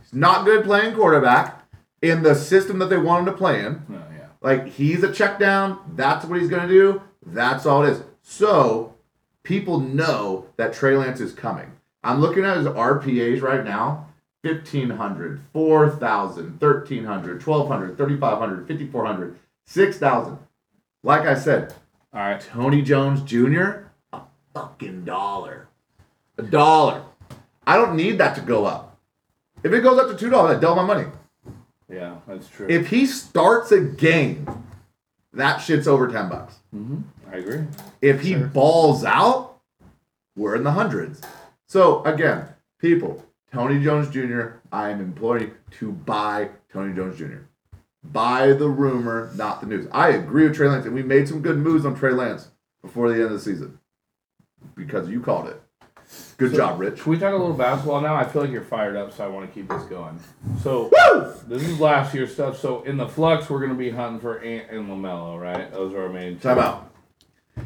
He's 0.00 0.12
not 0.12 0.44
good 0.44 0.64
playing 0.64 0.94
quarterback 0.94 1.64
in 2.02 2.22
the 2.22 2.34
system 2.34 2.78
that 2.80 2.90
they 2.90 2.96
want 2.96 3.20
him 3.20 3.32
to 3.32 3.38
play 3.38 3.64
in. 3.64 3.82
No, 3.88 4.02
yeah. 4.16 4.26
Like 4.40 4.66
he's 4.66 5.02
a 5.02 5.12
check 5.12 5.38
down. 5.38 5.78
That's 5.94 6.24
what 6.24 6.40
he's 6.40 6.50
gonna 6.50 6.68
do. 6.68 7.02
That's 7.24 7.64
all 7.64 7.84
it 7.84 7.90
is. 7.90 8.02
So 8.22 8.94
people 9.42 9.78
know 9.80 10.46
that 10.56 10.72
Trey 10.74 10.96
Lance 10.96 11.20
is 11.20 11.32
coming. 11.32 11.70
I'm 12.02 12.20
looking 12.20 12.44
at 12.44 12.56
his 12.56 12.66
RPAs 12.66 13.40
right 13.40 13.64
now. 13.64 14.08
1500, 14.44 15.40
4000, 15.52 16.60
1300, 16.60 17.46
1200, 17.46 17.96
3500, 17.96 18.68
5400, 18.68 19.38
6000. 19.66 20.38
Like 21.02 21.22
I 21.22 21.34
said, 21.34 21.74
All 22.12 22.20
right. 22.20 22.40
Tony 22.40 22.82
Jones 22.82 23.22
Jr. 23.22 23.86
a 24.12 24.20
fucking 24.54 25.04
dollar. 25.04 25.68
A 26.38 26.42
dollar. 26.42 27.02
I 27.66 27.76
don't 27.76 27.96
need 27.96 28.18
that 28.18 28.34
to 28.36 28.40
go 28.42 28.66
up. 28.66 28.98
If 29.62 29.72
it 29.72 29.80
goes 29.80 29.98
up 29.98 30.08
to 30.08 30.16
two 30.16 30.28
dollars, 30.30 30.56
I 30.56 30.60
double 30.60 30.82
my 30.82 30.94
money. 30.94 31.08
Yeah, 31.90 32.16
that's 32.26 32.48
true. 32.48 32.66
If 32.68 32.88
he 32.88 33.06
starts 33.06 33.72
a 33.72 33.80
game, 33.80 34.46
that 35.32 35.58
shit's 35.58 35.88
over 35.88 36.08
ten 36.08 36.28
bucks. 36.28 36.56
Mm-hmm. 36.74 36.98
I 37.32 37.36
agree. 37.36 37.64
If 38.02 38.20
he 38.20 38.32
Sure. 38.34 38.46
balls 38.48 39.04
out, 39.04 39.58
we're 40.36 40.54
in 40.56 40.64
the 40.64 40.72
hundreds. 40.72 41.20
So 41.66 42.02
again, 42.04 42.46
people, 42.78 43.24
Tony 43.54 43.82
Jones 43.82 44.10
Jr. 44.10 44.56
I 44.72 44.90
am 44.90 45.00
imploring 45.00 45.52
to 45.78 45.92
buy 45.92 46.50
Tony 46.72 46.92
Jones 46.92 47.16
Jr. 47.16 47.44
Buy 48.02 48.48
the 48.52 48.68
rumor, 48.68 49.30
not 49.36 49.60
the 49.60 49.66
news. 49.68 49.86
I 49.92 50.10
agree 50.10 50.42
with 50.48 50.56
Trey 50.56 50.68
Lance, 50.68 50.84
and 50.86 50.94
we 50.94 51.04
made 51.04 51.28
some 51.28 51.40
good 51.40 51.56
moves 51.56 51.86
on 51.86 51.94
Trey 51.94 52.10
Lance 52.12 52.48
before 52.82 53.08
the 53.08 53.14
end 53.14 53.24
of 53.24 53.30
the 53.30 53.38
season 53.38 53.78
because 54.74 55.08
you 55.08 55.20
called 55.20 55.46
it. 55.48 55.62
Good 56.36 56.50
So- 56.50 56.56
job, 56.56 56.80
Rich. 56.80 56.98
Should 56.98 57.06
we 57.06 57.18
talk 57.18 57.32
a 57.32 57.36
little 57.36 57.54
basketball 57.54 58.00
now? 58.00 58.16
I 58.16 58.24
feel 58.24 58.42
like 58.42 58.50
you're 58.50 58.60
fired 58.60 58.96
up, 58.96 59.12
so 59.12 59.24
I 59.24 59.28
want 59.28 59.48
to 59.48 59.54
keep 59.54 59.68
this 59.70 59.84
going. 59.84 60.18
So 60.60 60.90
Woo! 61.14 61.32
this 61.46 61.62
is 61.62 61.78
last 61.80 62.12
year's 62.12 62.34
stuff. 62.34 62.58
So 62.58 62.82
in 62.82 62.96
the 62.96 63.08
flux, 63.08 63.48
we're 63.48 63.60
gonna 63.60 63.74
be 63.74 63.90
hunting 63.90 64.20
for 64.20 64.40
Ant 64.40 64.68
and 64.70 64.88
Lamelo, 64.88 65.40
right? 65.40 65.72
Those 65.72 65.94
are 65.94 66.02
our 66.02 66.08
main. 66.08 66.38
Time 66.40 66.58
out. 66.58 66.90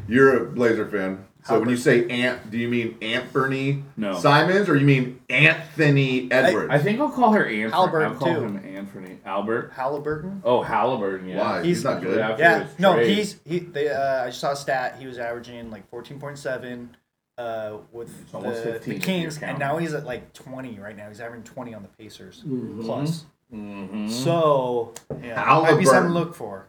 You're 0.07 0.43
a 0.43 0.51
Blazer 0.51 0.85
fan. 0.87 1.25
So 1.45 1.59
when 1.59 1.69
you 1.69 1.77
say 1.77 2.07
Ant, 2.09 2.51
do 2.51 2.57
you 2.57 2.67
mean 2.67 2.97
Anthony 3.01 3.83
No. 3.97 4.19
Simons 4.19 4.67
or 4.69 4.75
you 4.75 4.85
mean 4.85 5.21
Anthony 5.29 6.29
Edwards? 6.31 6.69
I 6.69 6.77
think 6.79 6.99
I'll 6.99 7.09
call 7.09 7.31
her 7.31 7.45
Anthony. 7.45 7.71
Halliburton, 7.71 8.11
I'll 8.11 8.17
call 8.19 8.33
too. 8.35 8.41
him 8.43 8.57
Anthony. 8.75 9.17
Albert. 9.25 9.71
Halliburton. 9.73 10.41
Oh, 10.43 10.61
Halliburton. 10.61 11.27
Yeah. 11.29 11.37
Why? 11.39 11.63
He's, 11.63 11.77
He's- 11.77 11.83
not 11.85 12.01
good. 12.03 12.17
After 12.19 12.43
Yeah, 12.43 12.63
his 12.65 12.79
no, 12.79 12.93
trade. 12.95 13.17
he's 13.17 13.39
he. 13.45 13.59
They, 13.59 13.89
uh, 13.89 14.23
I 14.25 14.27
just 14.27 14.41
saw 14.41 14.51
a 14.51 14.55
stat. 14.55 14.97
He 14.99 15.07
was 15.07 15.17
averaging 15.17 15.71
like 15.71 15.89
fourteen 15.89 16.19
point 16.19 16.37
seven 16.37 16.95
uh, 17.37 17.77
with 17.93 18.31
the, 18.31 18.81
the 18.85 18.99
Kings, 18.99 19.41
and 19.41 19.57
now 19.57 19.77
he's 19.77 19.93
at 19.93 20.05
like 20.05 20.33
twenty 20.33 20.77
right 20.77 20.95
now. 20.97 21.07
He's 21.07 21.21
averaging 21.21 21.45
twenty 21.45 21.73
on 21.73 21.81
the 21.83 21.89
Pacers 21.89 22.43
Mhm. 22.45 22.83
plus. 22.85 23.25
Mhm. 23.53 24.09
So 24.09 24.93
yeah, 25.23 25.43
might 25.63 25.77
be 25.79 25.85
something 25.85 26.13
to 26.13 26.19
look 26.19 26.35
for. 26.35 26.67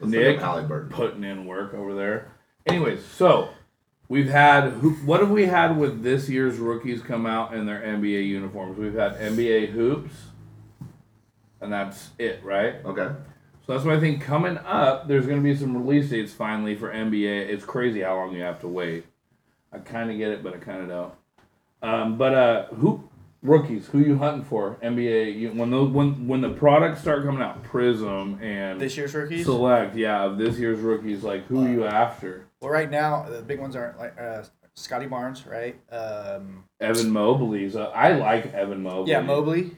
Let's 0.00 0.12
Nick. 0.12 0.36
look 0.36 0.40
Halliburton. 0.44 0.88
putting 0.90 1.24
in 1.24 1.46
work 1.46 1.74
over 1.74 1.94
there. 1.94 2.28
Anyways, 2.66 3.04
so 3.04 3.48
we've 4.10 4.28
had 4.28 4.64
who- 4.72 4.90
what 5.06 5.20
have 5.20 5.30
we 5.30 5.46
had 5.46 5.78
with 5.78 6.02
this 6.02 6.28
year's 6.28 6.58
rookies 6.58 7.00
come 7.00 7.24
out 7.24 7.54
in 7.54 7.64
their 7.64 7.82
NBA 7.82 8.26
uniforms? 8.26 8.76
We've 8.76 8.92
had 8.92 9.14
NBA 9.18 9.66
hoops, 9.66 10.12
and 11.62 11.72
that's 11.72 12.10
it, 12.18 12.40
right? 12.44 12.74
Okay. 12.84 13.08
So 13.66 13.72
that's 13.74 13.84
why 13.84 13.94
I 13.94 14.00
think 14.00 14.20
coming 14.20 14.58
up, 14.58 15.06
there's 15.06 15.26
going 15.26 15.38
to 15.38 15.44
be 15.44 15.54
some 15.54 15.76
release 15.76 16.10
dates 16.10 16.32
finally 16.32 16.74
for 16.74 16.90
NBA. 16.92 17.48
It's 17.48 17.64
crazy 17.64 18.00
how 18.00 18.16
long 18.16 18.34
you 18.34 18.42
have 18.42 18.60
to 18.60 18.68
wait. 18.68 19.04
I 19.72 19.78
kind 19.78 20.10
of 20.10 20.18
get 20.18 20.30
it, 20.32 20.42
but 20.42 20.54
I 20.54 20.58
kind 20.58 20.82
of 20.82 20.88
don't. 20.88 21.14
Um, 21.82 22.18
but 22.18 22.34
uh, 22.34 22.66
who 22.74 23.04
rookies? 23.42 23.86
Who 23.88 24.00
you 24.00 24.18
hunting 24.18 24.42
for? 24.44 24.76
NBA 24.82 25.38
you, 25.38 25.50
when 25.50 25.70
those 25.70 25.90
when 25.90 26.26
when 26.26 26.40
the 26.40 26.50
products 26.50 27.00
start 27.00 27.24
coming 27.24 27.40
out, 27.40 27.62
Prizm 27.62 28.42
and 28.42 28.80
This 28.80 28.96
year's 28.96 29.14
rookies. 29.14 29.44
Select, 29.44 29.94
yeah, 29.96 30.24
of 30.24 30.36
this 30.36 30.58
year's 30.58 30.80
rookies, 30.80 31.22
like 31.22 31.46
who 31.46 31.64
are 31.64 31.68
you 31.68 31.84
after? 31.84 32.46
Well, 32.60 32.70
right 32.70 32.90
now 32.90 33.24
the 33.28 33.42
big 33.42 33.60
ones 33.60 33.76
aren't 33.76 33.98
like 33.98 34.18
uh, 34.20 34.42
Scotty 34.74 35.06
Barnes, 35.06 35.46
right? 35.46 35.78
Um, 35.92 36.64
Evan 36.80 37.10
Mobley's. 37.10 37.76
Uh, 37.76 37.90
I 37.94 38.12
like 38.12 38.52
Evan 38.54 38.82
Mobley. 38.82 39.10
yeah, 39.10 39.20
Mobley. 39.20 39.72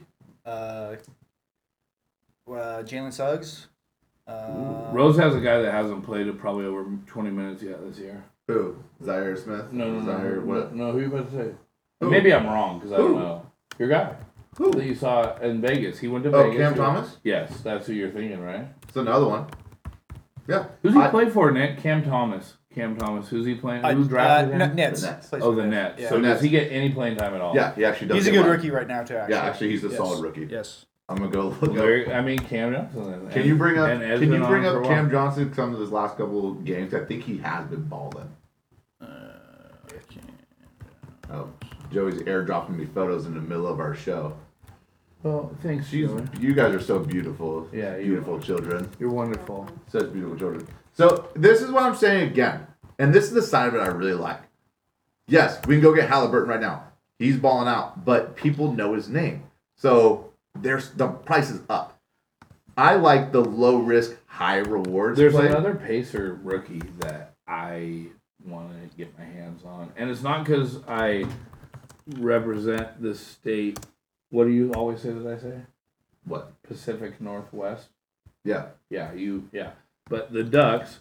Uh, 0.45 0.95
uh, 2.47 2.83
Jalen 2.83 3.13
Suggs. 3.13 3.67
Uh, 4.27 4.89
Rose 4.93 5.17
has 5.17 5.35
a 5.35 5.39
guy 5.41 5.61
that 5.61 5.71
hasn't 5.73 6.03
played 6.03 6.27
it 6.27 6.37
probably 6.37 6.65
over 6.65 6.85
twenty 7.05 7.29
minutes 7.29 7.61
yet 7.61 7.85
this 7.87 7.99
year. 7.99 8.23
Who? 8.47 8.77
Zaire 9.03 9.35
Smith? 9.35 9.71
No, 9.71 9.89
no, 9.91 9.99
no, 9.99 10.05
Zaire, 10.05 10.35
no, 10.37 10.41
what? 10.45 10.75
no. 10.75 10.91
Who 10.91 10.99
you 11.01 11.07
about 11.07 11.29
to 11.31 11.35
say? 11.35 11.51
Who? 11.99 12.09
Maybe 12.09 12.33
I'm 12.33 12.45
wrong 12.45 12.79
because 12.79 12.93
I 12.93 12.97
don't 12.97 13.15
know. 13.15 13.45
Your 13.79 13.89
guy 13.89 14.15
Who? 14.57 14.71
that 14.71 14.85
you 14.85 14.95
saw 14.95 15.35
in 15.37 15.61
Vegas. 15.61 15.99
He 15.99 16.07
went 16.07 16.23
to 16.25 16.29
Vegas. 16.31 16.45
Oh, 16.45 16.51
Vegas. 16.51 16.67
Cam 16.69 16.75
Thomas? 16.77 17.17
Yes, 17.23 17.61
that's 17.61 17.87
who 17.87 17.93
you're 17.93 18.11
thinking, 18.11 18.39
right? 18.41 18.67
It's 18.87 18.95
another 18.95 19.27
one. 19.27 19.47
Yeah. 20.47 20.65
Who's 20.81 20.93
he 20.93 20.99
I- 20.99 21.09
play 21.09 21.29
for, 21.29 21.51
Nick? 21.51 21.79
Cam 21.79 22.03
Thomas. 22.03 22.55
Cam 22.73 22.95
Thomas. 22.97 23.27
Who's 23.29 23.45
he 23.45 23.55
playing? 23.55 23.83
uh, 23.85 23.93
Who 23.93 24.05
drafted 24.05 24.61
uh, 24.61 24.65
him? 24.67 24.75
Nets. 24.75 25.01
The 25.01 25.11
Nets. 25.11 25.27
Plays 25.27 25.43
Oh, 25.43 25.51
for 25.55 25.61
the 25.61 25.67
Nets. 25.67 26.01
Yeah. 26.01 26.09
So 26.09 26.17
Nets. 26.19 26.35
does 26.35 26.43
he 26.43 26.49
get 26.49 26.71
any 26.71 26.89
playing 26.91 27.17
time 27.17 27.33
at 27.35 27.41
all? 27.41 27.55
Yeah, 27.55 27.73
he 27.75 27.85
actually 27.85 28.07
does. 28.07 28.17
he's 28.17 28.27
a 28.27 28.31
get 28.31 28.37
good 28.37 28.47
one. 28.47 28.55
rookie 28.55 28.71
right 28.71 28.87
now 28.87 29.03
too. 29.03 29.15
Actually. 29.15 29.35
Yeah, 29.35 29.41
actually, 29.43 29.69
he's 29.71 29.83
a 29.83 29.87
Yes. 29.89 29.97
solid 29.97 30.21
rookie. 30.23 30.45
Yes. 30.49 30.85
I'm 31.09 31.17
gonna 31.17 31.29
go 31.31 31.47
look 31.49 31.61
Well, 31.61 31.71
up. 31.71 31.75
there, 31.77 32.13
I 32.15 32.21
mean, 32.21 32.39
Cam 32.39 32.73
Johnson. 32.73 33.29
Can 33.31 33.45
you 33.45 33.55
bring 33.55 33.77
up? 33.77 33.89
and 33.89 34.01
Ed's 34.01 34.21
Can 34.21 34.31
you 34.31 34.39
been 34.39 34.47
bring 34.47 34.65
on 34.65 34.73
for 34.73 34.79
up 34.79 34.85
a 34.85 34.87
Cam 34.87 35.03
while. 35.03 35.11
Johnson 35.11 35.53
some 35.53 35.73
of 35.73 35.79
his 35.79 35.91
last 35.91 36.17
couple 36.17 36.49
of 36.51 36.63
games? 36.65 36.93
I 36.93 37.03
think 37.03 37.23
he 37.23 37.37
has 37.39 37.67
been 37.67 37.83
balling. 37.83 38.29
Uh, 39.01 39.05
Oh, 41.31 41.49
Joey's 41.91 42.21
airdropping 42.23 42.77
me 42.77 42.85
photos 42.85 43.25
in 43.25 43.33
the 43.33 43.41
middle 43.41 43.65
of 43.67 43.79
our 43.79 43.95
show. 43.95 44.33
Well, 45.23 45.55
thanks, 45.63 45.87
She's, 45.87 46.07
Joey. 46.09 46.23
you 46.39 46.53
guys 46.53 46.75
are 46.75 46.81
so 46.81 46.99
beautiful. 46.99 47.67
Yeah, 47.71 47.95
you 47.97 48.07
beautiful 48.07 48.39
children. 48.39 48.89
You're 48.99 49.09
wonderful. 49.09 49.67
Such 49.87 50.11
beautiful 50.13 50.37
children. 50.37 50.67
So 50.93 51.29
this 51.35 51.61
is 51.61 51.71
what 51.71 51.83
I'm 51.83 51.95
saying 51.95 52.29
again, 52.31 52.67
and 52.99 53.13
this 53.13 53.25
is 53.25 53.31
the 53.31 53.41
side 53.41 53.67
of 53.67 53.75
it 53.75 53.79
I 53.79 53.87
really 53.87 54.13
like. 54.13 54.41
Yes, 55.27 55.59
we 55.65 55.75
can 55.75 55.81
go 55.81 55.93
get 55.93 56.09
Halliburton 56.09 56.49
right 56.49 56.61
now. 56.61 56.83
He's 57.17 57.37
balling 57.37 57.67
out, 57.67 58.05
but 58.05 58.35
people 58.35 58.73
know 58.73 58.93
his 58.93 59.09
name, 59.09 59.43
so 59.75 60.31
there's 60.59 60.91
the 60.91 61.07
price 61.07 61.49
is 61.49 61.61
up. 61.69 61.99
I 62.77 62.95
like 62.95 63.31
the 63.31 63.43
low 63.43 63.77
risk, 63.77 64.17
high 64.25 64.57
rewards 64.57 65.17
There's 65.17 65.33
play. 65.33 65.47
another 65.47 65.75
Pacer 65.75 66.39
rookie 66.43 66.81
that 66.99 67.33
I 67.47 68.07
want 68.45 68.71
to 68.71 68.97
get 68.97 69.17
my 69.17 69.25
hands 69.25 69.63
on, 69.63 69.91
and 69.95 70.09
it's 70.09 70.21
not 70.23 70.43
because 70.45 70.79
I 70.87 71.25
represent 72.17 73.01
the 73.01 73.15
state. 73.15 73.79
What 74.29 74.45
do 74.45 74.51
you 74.51 74.73
always 74.73 75.01
say 75.01 75.11
that 75.11 75.25
I 75.27 75.37
say? 75.39 75.59
What? 76.25 76.51
Pacific 76.63 77.21
Northwest. 77.21 77.87
Yeah. 78.43 78.67
Yeah, 78.89 79.13
you. 79.13 79.47
Yeah, 79.51 79.71
but 80.09 80.31
the 80.33 80.43
Ducks. 80.43 80.99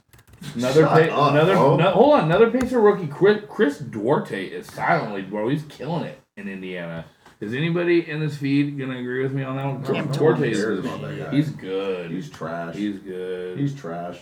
Another, 0.56 0.82
Shut 0.82 1.08
pa- 1.10 1.14
up, 1.26 1.30
another. 1.32 1.54
bro. 1.54 1.76
No, 1.76 1.90
hold 1.92 2.14
on, 2.14 2.24
another 2.24 2.50
Pacer 2.50 2.80
rookie, 2.80 3.06
Chris, 3.06 3.42
Chris 3.48 3.78
Duarte 3.78 4.44
is 4.46 4.66
silently, 4.66 5.22
bro. 5.22 5.48
He's 5.48 5.62
killing 5.68 6.02
it 6.04 6.18
in 6.36 6.48
Indiana. 6.48 7.04
Is 7.40 7.54
anybody 7.54 8.08
in 8.08 8.18
this 8.20 8.36
feed 8.36 8.76
gonna 8.78 8.98
agree 8.98 9.22
with 9.22 9.32
me 9.32 9.44
on 9.44 9.56
that 9.56 9.66
one? 9.66 9.84
Cam 9.84 10.06
Chris 10.06 10.16
Duarte 10.16 10.50
is. 10.50 10.78
About 10.84 11.00
that 11.02 11.18
guy. 11.30 11.36
He's 11.36 11.50
good. 11.50 12.10
He's 12.10 12.28
trash. 12.30 12.74
He's 12.74 12.98
good. 12.98 13.58
He's 13.58 13.74
trash. 13.74 14.18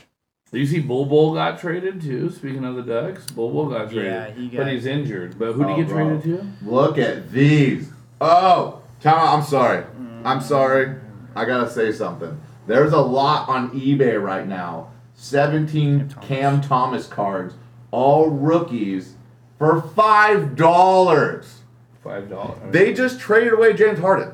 Do 0.53 0.59
you 0.59 0.67
see 0.67 0.81
Bol 0.81 1.07
Bol 1.07 1.33
got 1.35 1.59
traded 1.59 2.03
too? 2.03 2.29
Speaking 2.31 2.65
of 2.65 2.77
the 2.77 2.83
Ducks, 2.83 3.31
Bol 3.31 3.53
Bol 3.53 3.67
got 3.71 3.91
traded. 3.91 4.05
Yeah, 4.13 4.31
he 4.31 4.49
got- 4.49 4.65
But 4.65 4.73
he's 4.73 4.85
injured. 4.87 5.39
But 5.39 5.53
who 5.53 5.63
did 5.65 5.71
Oh, 5.71 5.75
he 5.77 5.83
get 5.85 5.89
bro. 5.91 6.19
traded 6.19 6.23
to? 6.41 6.47
Look 6.69 6.99
at 6.99 7.31
these. 7.31 7.91
Oh, 8.21 8.81
time 9.01 9.15
out. 9.17 9.39
I'm 9.39 9.43
sorry. 9.45 9.85
I'm 10.25 10.41
sorry. 10.43 10.97
I 11.35 11.45
gotta 11.47 11.71
say 11.71 11.93
something. 11.93 12.39
There's 12.67 12.93
a 12.93 13.01
lot 13.01 13.49
on 13.49 13.71
eBay 13.71 14.21
right 14.23 14.47
now. 14.47 14.91
17 15.15 16.09
Cam 16.09 16.21
Cam 16.23 16.61
Thomas 16.63 17.07
cards, 17.07 17.55
all 17.91 18.31
rookies, 18.31 19.15
for 19.59 19.83
five 19.83 20.57
dollars. 20.57 21.61
Five 22.03 22.31
dollars. 22.31 22.59
They 22.71 22.95
just 22.95 23.21
traded 23.21 23.53
away 23.53 23.75
James 23.75 23.99
Harden, 23.99 24.33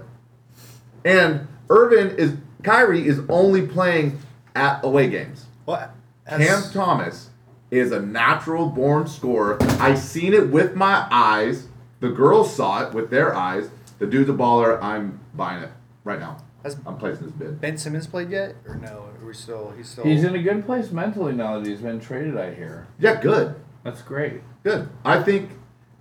and 1.05 1.49
Irvin 1.69 2.17
is 2.17 2.37
Kyrie 2.62 3.07
is 3.07 3.21
only 3.29 3.67
playing 3.67 4.21
at 4.55 4.85
away 4.85 5.09
games. 5.11 5.47
What? 5.65 5.93
Cam 6.29 6.62
Thomas 6.73 7.31
is 7.71 7.91
a 7.93 8.01
natural 8.01 8.69
born 8.69 9.07
scorer. 9.09 9.59
I 9.81 9.95
seen 9.95 10.35
it 10.35 10.51
with 10.51 10.75
my 10.77 11.07
eyes. 11.11 11.67
The 12.01 12.11
girls 12.11 12.55
saw 12.55 12.87
it 12.87 12.95
with 12.95 13.11
their 13.11 13.35
eyes. 13.35 13.71
The 13.99 14.07
dude's 14.07 14.31
a 14.31 14.33
baller. 14.33 14.81
I'm 14.83 15.19
buying 15.35 15.62
it 15.65 15.71
right 16.05 16.21
now. 16.21 16.39
Has 16.66 16.76
I'm 16.85 16.98
placing 16.98 17.26
this 17.26 17.33
bid. 17.33 17.61
Ben 17.61 17.79
Simmons 17.79 18.09
played 18.09 18.29
yet, 18.31 18.57
or 18.66 18.74
no? 18.74 19.09
Are 19.20 19.24
we 19.26 19.33
still? 19.35 19.72
He's 19.76 19.88
still. 19.88 20.02
He's 20.02 20.24
in 20.24 20.35
a 20.35 20.42
good 20.42 20.66
place 20.66 20.90
mentally 20.90 21.33
now 21.33 21.61
that 21.61 21.68
he's 21.68 21.81
been 21.81 22.00
traded. 22.00 22.37
I 22.37 22.52
hear. 22.55 22.88
Yeah, 22.98 23.20
good, 23.20 23.55
That's 23.85 24.02
great. 24.02 24.40
good. 24.64 24.88
I 25.05 25.22
think 25.22 25.50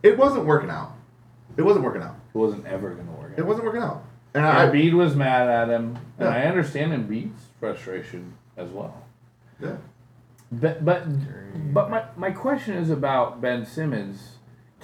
it 0.01 0.17
wasn't 0.17 0.45
working 0.45 0.71
out. 0.71 0.93
It 1.55 1.61
wasn't 1.61 1.85
working 1.85 2.01
out. 2.01 2.15
It 2.33 2.37
wasn't 2.37 2.65
ever 2.65 2.89
gonna 2.95 3.11
work. 3.11 3.33
Out. 3.33 3.39
It 3.39 3.45
wasn't 3.45 3.65
working 3.65 3.83
out. 3.83 4.03
And 4.33 4.43
I, 4.43 4.65
Embiid 4.67 4.93
was 4.93 5.15
mad 5.15 5.47
at 5.47 5.69
him, 5.69 5.97
and 6.17 6.27
Yeah. 6.27 6.35
I 6.35 6.41
understand 6.47 6.91
Embiid's 6.93 7.43
frustration 7.59 8.33
as 8.57 8.71
well. 8.71 9.03
yeah. 9.61 9.77
But 10.51 10.83
but 10.83 11.03
but 11.73 11.89
my 11.91 12.05
my 12.17 12.31
question 12.31 12.75
is 12.75 12.89
about 12.89 13.39
Ben 13.39 13.65
Simmons. 13.67 14.34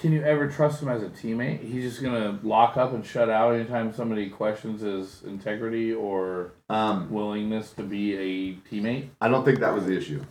Can 0.01 0.13
you 0.13 0.23
ever 0.23 0.47
trust 0.47 0.81
him 0.81 0.89
as 0.89 1.03
a 1.03 1.09
teammate? 1.09 1.59
He's 1.59 1.83
just 1.83 2.01
gonna 2.01 2.39
lock 2.41 2.75
up 2.75 2.91
and 2.91 3.05
shut 3.05 3.29
out 3.29 3.53
anytime 3.53 3.93
somebody 3.93 4.31
questions 4.31 4.81
his 4.81 5.21
integrity 5.21 5.93
or 5.93 6.53
Um, 6.69 7.11
willingness 7.11 7.71
to 7.73 7.83
be 7.83 8.15
a 8.15 8.55
teammate. 8.67 9.09
I 9.21 9.27
don't 9.27 9.45
think 9.45 9.59
that 9.59 9.75
was 9.75 9.85
the 9.85 9.95
issue. 9.95 10.23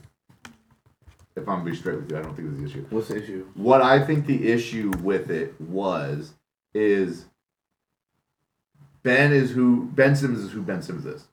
If 1.37 1.49
I'm 1.49 1.59
gonna 1.59 1.71
be 1.71 1.77
straight 1.77 2.01
with 2.01 2.11
you, 2.11 2.19
I 2.19 2.23
don't 2.23 2.35
think 2.35 2.49
it 2.49 2.51
was 2.51 2.59
the 2.59 2.67
issue. 2.67 2.87
What's 2.91 3.09
the 3.09 3.23
issue? 3.23 3.47
What 3.55 3.81
I 3.81 4.05
think 4.05 4.27
the 4.27 4.51
issue 4.51 4.91
with 5.05 5.31
it 5.31 5.55
was 5.61 6.35
is 6.75 7.27
Ben 9.05 9.33
is 9.33 9.53
who 9.53 9.85
Ben 9.95 10.17
Simmons 10.17 10.41
is 10.41 10.51
who 10.51 10.63
Ben 10.63 10.83
Simmons 10.83 11.07
is. 11.07 11.29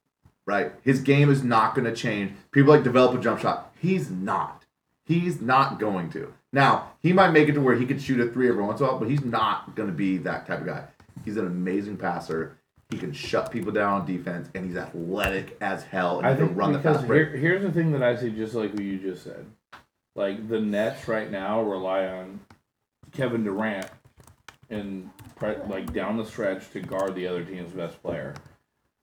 Right? 0.45 0.73
His 0.83 1.01
game 1.01 1.31
is 1.31 1.43
not 1.43 1.73
gonna 1.73 1.95
change. 1.95 2.33
People 2.51 2.71
like 2.71 2.83
develop 2.83 3.17
a 3.17 3.19
jump 3.19 3.39
shot. 3.39 3.73
He's 3.81 4.11
not. 4.11 4.65
He's 5.05 5.41
not 5.41 5.79
going 5.79 6.11
to. 6.11 6.33
Now, 6.57 6.93
he 7.03 7.13
might 7.13 7.33
make 7.33 7.49
it 7.49 7.51
to 7.51 7.61
where 7.61 7.75
he 7.75 7.85
could 7.85 8.01
shoot 8.01 8.19
a 8.19 8.31
three 8.31 8.49
every 8.49 8.63
once 8.63 8.79
in 8.79 8.87
a 8.87 8.89
while, 8.89 8.97
but 8.97 9.07
he's 9.07 9.23
not 9.23 9.75
gonna 9.75 9.91
be 9.91 10.17
that 10.17 10.47
type 10.47 10.61
of 10.61 10.65
guy. 10.65 10.85
He's 11.23 11.37
an 11.37 11.45
amazing 11.45 11.97
passer. 11.97 12.57
He 12.89 12.97
can 12.97 13.13
shut 13.13 13.51
people 13.51 13.71
down 13.71 14.01
on 14.01 14.07
defense, 14.07 14.49
and 14.55 14.65
he's 14.65 14.75
athletic 14.75 15.55
as 15.61 15.83
hell. 15.83 16.17
And 16.17 16.25
I 16.25 16.31
he 16.31 16.39
can 16.39 16.55
run 16.55 16.73
the 16.73 16.79
fast 16.79 17.05
break. 17.05 17.29
here, 17.29 17.37
here's 17.37 17.61
the 17.61 17.71
thing 17.71 17.91
that 17.91 18.01
I 18.01 18.15
see, 18.15 18.31
just 18.31 18.55
like 18.55 18.73
what 18.73 18.81
you 18.81 18.97
just 18.97 19.23
said. 19.23 19.45
Like 20.15 20.49
the 20.49 20.59
Nets 20.59 21.07
right 21.07 21.29
now 21.29 21.61
rely 21.61 22.07
on 22.07 22.39
Kevin 23.11 23.43
Durant 23.43 23.91
and 24.71 25.11
like 25.67 25.93
down 25.93 26.17
the 26.17 26.25
stretch 26.25 26.71
to 26.71 26.79
guard 26.79 27.13
the 27.13 27.27
other 27.27 27.45
team's 27.45 27.71
best 27.71 28.01
player. 28.01 28.33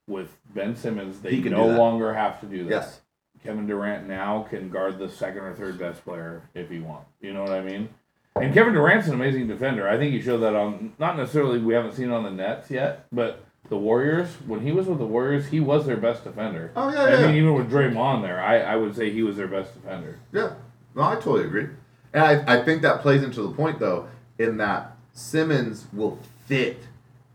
With 0.09 0.37
Ben 0.53 0.75
Simmons, 0.75 1.21
they 1.21 1.39
no 1.39 1.67
longer 1.67 2.13
have 2.13 2.41
to 2.41 2.47
do 2.47 2.65
that. 2.65 2.69
Yes. 2.69 2.99
Kevin 3.45 3.67
Durant 3.67 4.07
now 4.07 4.47
can 4.49 4.69
guard 4.69 4.97
the 4.97 5.09
second 5.09 5.43
or 5.43 5.53
third 5.53 5.77
best 5.77 6.03
player 6.03 6.41
if 6.53 6.69
he 6.69 6.79
wants. 6.79 7.09
You 7.21 7.33
know 7.33 7.43
what 7.43 7.51
I 7.51 7.61
mean? 7.61 7.89
And 8.35 8.53
Kevin 8.53 8.73
Durant's 8.73 9.07
an 9.07 9.13
amazing 9.13 9.47
defender. 9.47 9.87
I 9.87 9.97
think 9.97 10.13
he 10.13 10.21
showed 10.21 10.39
that 10.39 10.55
on 10.55 10.93
not 10.99 11.15
necessarily 11.15 11.59
we 11.59 11.73
haven't 11.73 11.93
seen 11.93 12.09
it 12.09 12.13
on 12.13 12.23
the 12.23 12.31
Nets 12.31 12.69
yet, 12.69 13.05
but 13.11 13.45
the 13.69 13.77
Warriors 13.77 14.27
when 14.45 14.61
he 14.61 14.71
was 14.71 14.87
with 14.87 14.97
the 14.99 15.05
Warriors, 15.05 15.47
he 15.47 15.59
was 15.59 15.85
their 15.85 15.97
best 15.97 16.23
defender. 16.23 16.71
Oh, 16.75 16.91
yeah, 16.91 17.03
I 17.03 17.09
yeah. 17.21 17.27
mean, 17.27 17.35
even 17.35 17.53
with 17.53 17.71
Draymond 17.71 18.23
there, 18.23 18.41
I, 18.41 18.59
I 18.59 18.75
would 18.75 18.95
say 18.95 19.09
he 19.09 19.23
was 19.23 19.37
their 19.37 19.47
best 19.47 19.73
defender. 19.73 20.19
Yeah, 20.33 20.53
no, 20.95 21.03
I 21.03 21.15
totally 21.15 21.45
agree, 21.45 21.67
and 22.13 22.23
I, 22.23 22.59
I 22.59 22.63
think 22.63 22.81
that 22.81 23.01
plays 23.01 23.23
into 23.23 23.41
the 23.41 23.51
point 23.51 23.79
though, 23.79 24.07
in 24.37 24.57
that 24.57 24.97
Simmons 25.13 25.87
will 25.93 26.19
fit 26.45 26.79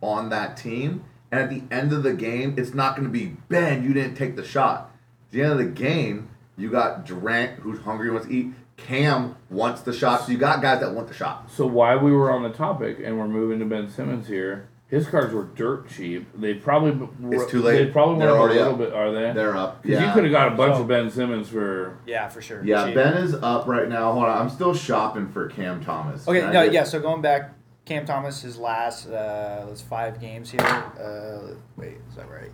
on 0.02 0.28
that 0.28 0.56
team, 0.56 1.04
and 1.32 1.40
at 1.40 1.50
the 1.50 1.62
end 1.74 1.92
of 1.92 2.02
the 2.02 2.12
game, 2.12 2.54
it's 2.58 2.74
not 2.74 2.94
going 2.94 3.06
to 3.06 3.12
be 3.12 3.36
Ben, 3.48 3.82
you 3.84 3.92
didn't 3.94 4.16
take 4.16 4.36
the 4.36 4.44
shot. 4.44 4.89
At 5.30 5.34
the 5.34 5.42
end 5.42 5.52
of 5.52 5.58
the 5.58 5.64
game, 5.66 6.28
you 6.56 6.70
got 6.70 7.06
Durant 7.06 7.60
who's 7.60 7.78
hungry 7.82 8.10
wants 8.10 8.26
to 8.26 8.32
eat. 8.34 8.52
Cam 8.76 9.36
wants 9.48 9.82
the 9.82 9.92
shot, 9.92 10.22
so 10.26 10.32
you 10.32 10.38
got 10.38 10.60
guys 10.60 10.80
that 10.80 10.92
want 10.92 11.06
the 11.06 11.14
shot. 11.14 11.48
So 11.52 11.66
why 11.66 11.94
we 11.94 12.10
were 12.10 12.32
on 12.32 12.42
the 12.42 12.48
topic 12.50 12.98
and 13.04 13.16
we're 13.16 13.28
moving 13.28 13.60
to 13.60 13.64
Ben 13.64 13.88
Simmons 13.88 14.26
here? 14.26 14.68
His 14.88 15.06
cards 15.06 15.32
were 15.32 15.44
dirt 15.44 15.88
cheap. 15.88 16.26
They 16.34 16.54
probably 16.54 17.08
It's 17.30 17.48
too 17.48 17.62
late. 17.62 17.78
They 17.84 17.92
probably 17.92 18.18
They're 18.26 18.32
went 18.34 18.42
up 18.42 18.50
a 18.50 18.54
little 18.54 18.72
up. 18.72 18.78
bit. 18.78 18.92
Are 18.92 19.12
they? 19.12 19.32
They're 19.32 19.56
up. 19.56 19.82
Because 19.82 20.00
Yeah, 20.00 20.08
you 20.08 20.12
could 20.14 20.24
have 20.24 20.32
got 20.32 20.52
a 20.52 20.56
bunch 20.56 20.74
So- 20.74 20.80
of 20.80 20.88
Ben 20.88 21.08
Simmons 21.10 21.48
for 21.48 21.98
Yeah, 22.06 22.26
for 22.26 22.42
sure. 22.42 22.64
yeah. 22.64 22.86
Cheap. 22.86 22.96
Ben 22.96 23.12
is 23.18 23.34
up 23.34 23.68
right 23.68 23.88
now. 23.88 24.10
Hold 24.12 24.24
on, 24.24 24.36
I'm 24.36 24.48
still 24.50 24.74
shopping 24.74 25.28
for 25.28 25.46
Cam 25.48 25.84
Thomas. 25.84 26.26
Okay, 26.26 26.40
Can 26.40 26.52
no, 26.52 26.64
get- 26.64 26.72
yeah. 26.72 26.82
So 26.84 26.98
going 26.98 27.22
back, 27.22 27.52
Cam 27.84 28.04
Thomas, 28.04 28.42
his 28.42 28.58
last 28.58 29.06
uh, 29.08 29.64
was 29.70 29.80
five 29.80 30.20
games 30.20 30.50
here. 30.50 30.60
Uh, 30.60 31.54
wait, 31.76 31.98
is 32.08 32.16
that 32.16 32.26
right? 32.28 32.50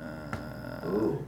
Uh, 0.00 0.86
Ooh. 0.88 1.26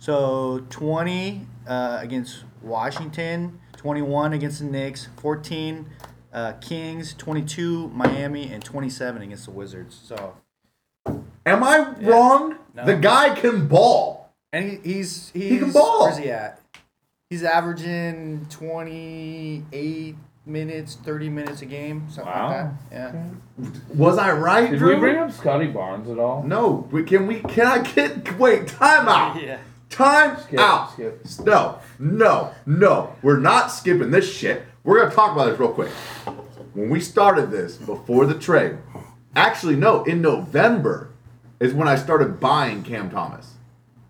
So 0.00 0.64
twenty 0.70 1.46
uh, 1.68 1.98
against 2.00 2.42
Washington, 2.62 3.60
twenty-one 3.76 4.32
against 4.32 4.58
the 4.58 4.64
Knicks, 4.64 5.06
fourteen 5.20 5.86
uh, 6.32 6.54
Kings, 6.54 7.14
twenty-two 7.14 7.88
Miami, 7.90 8.52
and 8.52 8.64
twenty-seven 8.64 9.22
against 9.22 9.44
the 9.44 9.52
Wizards. 9.52 10.00
So 10.02 10.34
Am 11.46 11.62
I 11.64 11.94
Yeah. 12.00 12.08
wrong? 12.08 12.56
No. 12.74 12.84
The 12.84 12.96
guy 12.96 13.34
can 13.34 13.66
ball. 13.68 14.30
and 14.52 14.70
he, 14.70 14.76
he's 14.94 15.30
he's 15.30 15.60
can 15.60 15.70
ball. 15.72 16.04
where's 16.04 16.18
he 16.18 16.30
at? 16.30 16.60
He's 17.30 17.44
averaging 17.44 18.46
twenty-eight 18.50 20.16
minutes, 20.46 20.96
thirty 20.96 21.28
minutes 21.28 21.62
a 21.62 21.66
game, 21.66 22.06
something 22.10 22.32
Wow. 22.32 22.48
like 22.48 22.90
that. 22.90 23.14
Yeah. 23.14 23.68
Was 23.94 24.18
I 24.18 24.32
right, 24.32 24.70
Did 24.70 24.78
Drew? 24.78 24.94
we 24.94 25.00
bring 25.00 25.16
up 25.18 25.30
Scotty 25.32 25.66
Barnes 25.68 26.08
at 26.08 26.18
all? 26.18 26.42
No, 26.42 26.88
we, 26.90 27.04
can 27.04 27.26
we? 27.26 27.40
Can 27.40 27.66
I 27.66 27.78
get? 27.82 28.38
Wait, 28.38 28.66
time 28.68 29.08
out. 29.08 29.40
Yeah. 29.42 29.58
Time 29.90 30.38
Skip, 30.40 30.58
out. 30.60 30.92
skip. 30.94 31.26
No, 31.44 31.78
no, 31.98 32.52
no. 32.64 33.14
We're 33.22 33.38
not 33.40 33.70
skipping 33.72 34.10
this 34.10 34.32
shit. 34.32 34.62
We're 34.84 35.00
gonna 35.00 35.14
talk 35.14 35.32
about 35.32 35.50
this 35.50 35.58
real 35.58 35.72
quick. 35.72 35.90
When 36.74 36.88
we 36.88 37.00
started 37.00 37.50
this 37.50 37.76
before 37.76 38.24
the 38.26 38.38
trade, 38.38 38.78
actually 39.34 39.76
no, 39.76 40.04
in 40.04 40.22
November 40.22 41.10
is 41.58 41.74
when 41.74 41.88
I 41.88 41.96
started 41.96 42.40
buying 42.40 42.82
Cam 42.82 43.10
Thomas. 43.10 43.54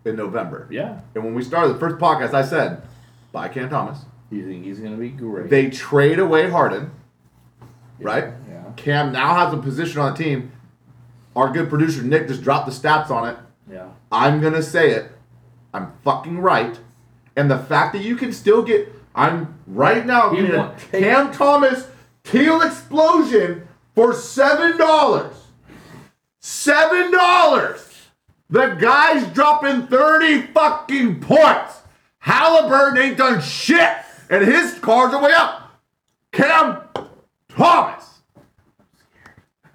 In 0.05 0.15
November. 0.15 0.67
Yeah. 0.71 1.01
And 1.13 1.23
when 1.23 1.33
we 1.35 1.43
started 1.43 1.73
the 1.75 1.79
first 1.79 1.97
podcast, 1.97 2.33
I 2.33 2.43
said, 2.43 2.81
buy 3.31 3.49
Cam 3.49 3.69
Thomas. 3.69 3.99
You 4.31 4.47
think 4.47 4.63
he's 4.63 4.79
gonna 4.79 4.95
be 4.97 5.09
great? 5.09 5.49
They 5.49 5.69
trade 5.69 6.19
away 6.19 6.49
Harden, 6.49 6.91
right? 7.99 8.25
Yeah. 8.49 8.63
Cam 8.77 9.11
now 9.11 9.35
has 9.35 9.53
a 9.53 9.57
position 9.57 9.99
on 9.99 10.13
the 10.13 10.23
team. 10.23 10.51
Our 11.35 11.51
good 11.51 11.69
producer 11.69 12.01
Nick 12.03 12.27
just 12.27 12.41
dropped 12.43 12.65
the 12.67 12.71
stats 12.71 13.09
on 13.09 13.29
it. 13.29 13.37
Yeah. 13.69 13.89
I'm 14.11 14.41
gonna 14.41 14.63
say 14.63 14.91
it. 14.91 15.11
I'm 15.73 15.93
fucking 16.03 16.39
right. 16.39 16.79
And 17.35 17.49
the 17.49 17.59
fact 17.59 17.93
that 17.93 18.03
you 18.03 18.15
can 18.15 18.33
still 18.33 18.61
get 18.61 18.89
I'm 19.13 19.59
right 19.67 20.05
now 20.05 20.29
getting 20.29 20.55
a 20.55 20.75
Cam 20.91 21.31
Thomas 21.31 21.87
Teal 22.23 22.61
Explosion 22.61 23.67
for 23.95 24.13
seven 24.13 24.77
dollars. 24.77 25.35
Seven 26.39 27.11
dollars. 27.11 27.87
The 28.49 28.75
guy's 28.75 29.25
dropping 29.33 29.87
30 29.87 30.47
fucking 30.47 31.21
points. 31.21 31.79
Halliburton 32.19 32.97
ain't 33.01 33.17
done 33.17 33.41
shit, 33.41 33.89
and 34.29 34.43
his 34.43 34.77
cards 34.79 35.13
are 35.13 35.23
way 35.23 35.31
up. 35.31 35.79
Cam 36.33 36.81
Thomas. 37.47 38.10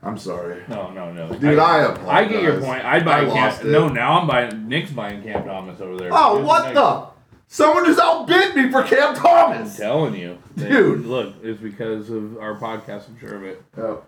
I'm 0.06 0.16
sorry. 0.16 0.62
No, 0.68 0.90
no, 0.92 1.12
no. 1.12 1.34
Dude, 1.34 1.58
I 1.58 1.92
I 2.06 2.24
get 2.26 2.40
your 2.40 2.60
point. 2.60 2.84
I'd 2.84 3.04
buy 3.04 3.22
I 3.22 3.24
Cam. 3.26 3.66
it. 3.66 3.70
No, 3.70 3.88
now 3.88 4.20
I'm 4.20 4.26
buying. 4.28 4.68
Nick's 4.68 4.92
buying 4.92 5.20
Cam 5.22 5.44
Thomas 5.44 5.80
over 5.80 5.96
there. 5.96 6.10
Oh, 6.12 6.44
what 6.44 6.72
the? 6.74 7.08
Someone 7.48 7.84
just 7.84 7.98
outbid 7.98 8.54
me 8.54 8.70
for 8.70 8.82
Cam 8.84 9.14
Thomas. 9.16 9.74
I'm 9.74 9.76
telling 9.80 10.14
you, 10.14 10.38
They- 10.56 10.68
Dude. 10.68 11.06
Look, 11.06 11.34
it's 11.42 11.60
because 11.60 12.08
of 12.10 12.38
our 12.38 12.56
podcast. 12.58 13.08
I'm 13.08 13.18
sure 13.18 13.34
of 13.36 13.42
it. 13.44 13.62
Oh, 13.76 14.02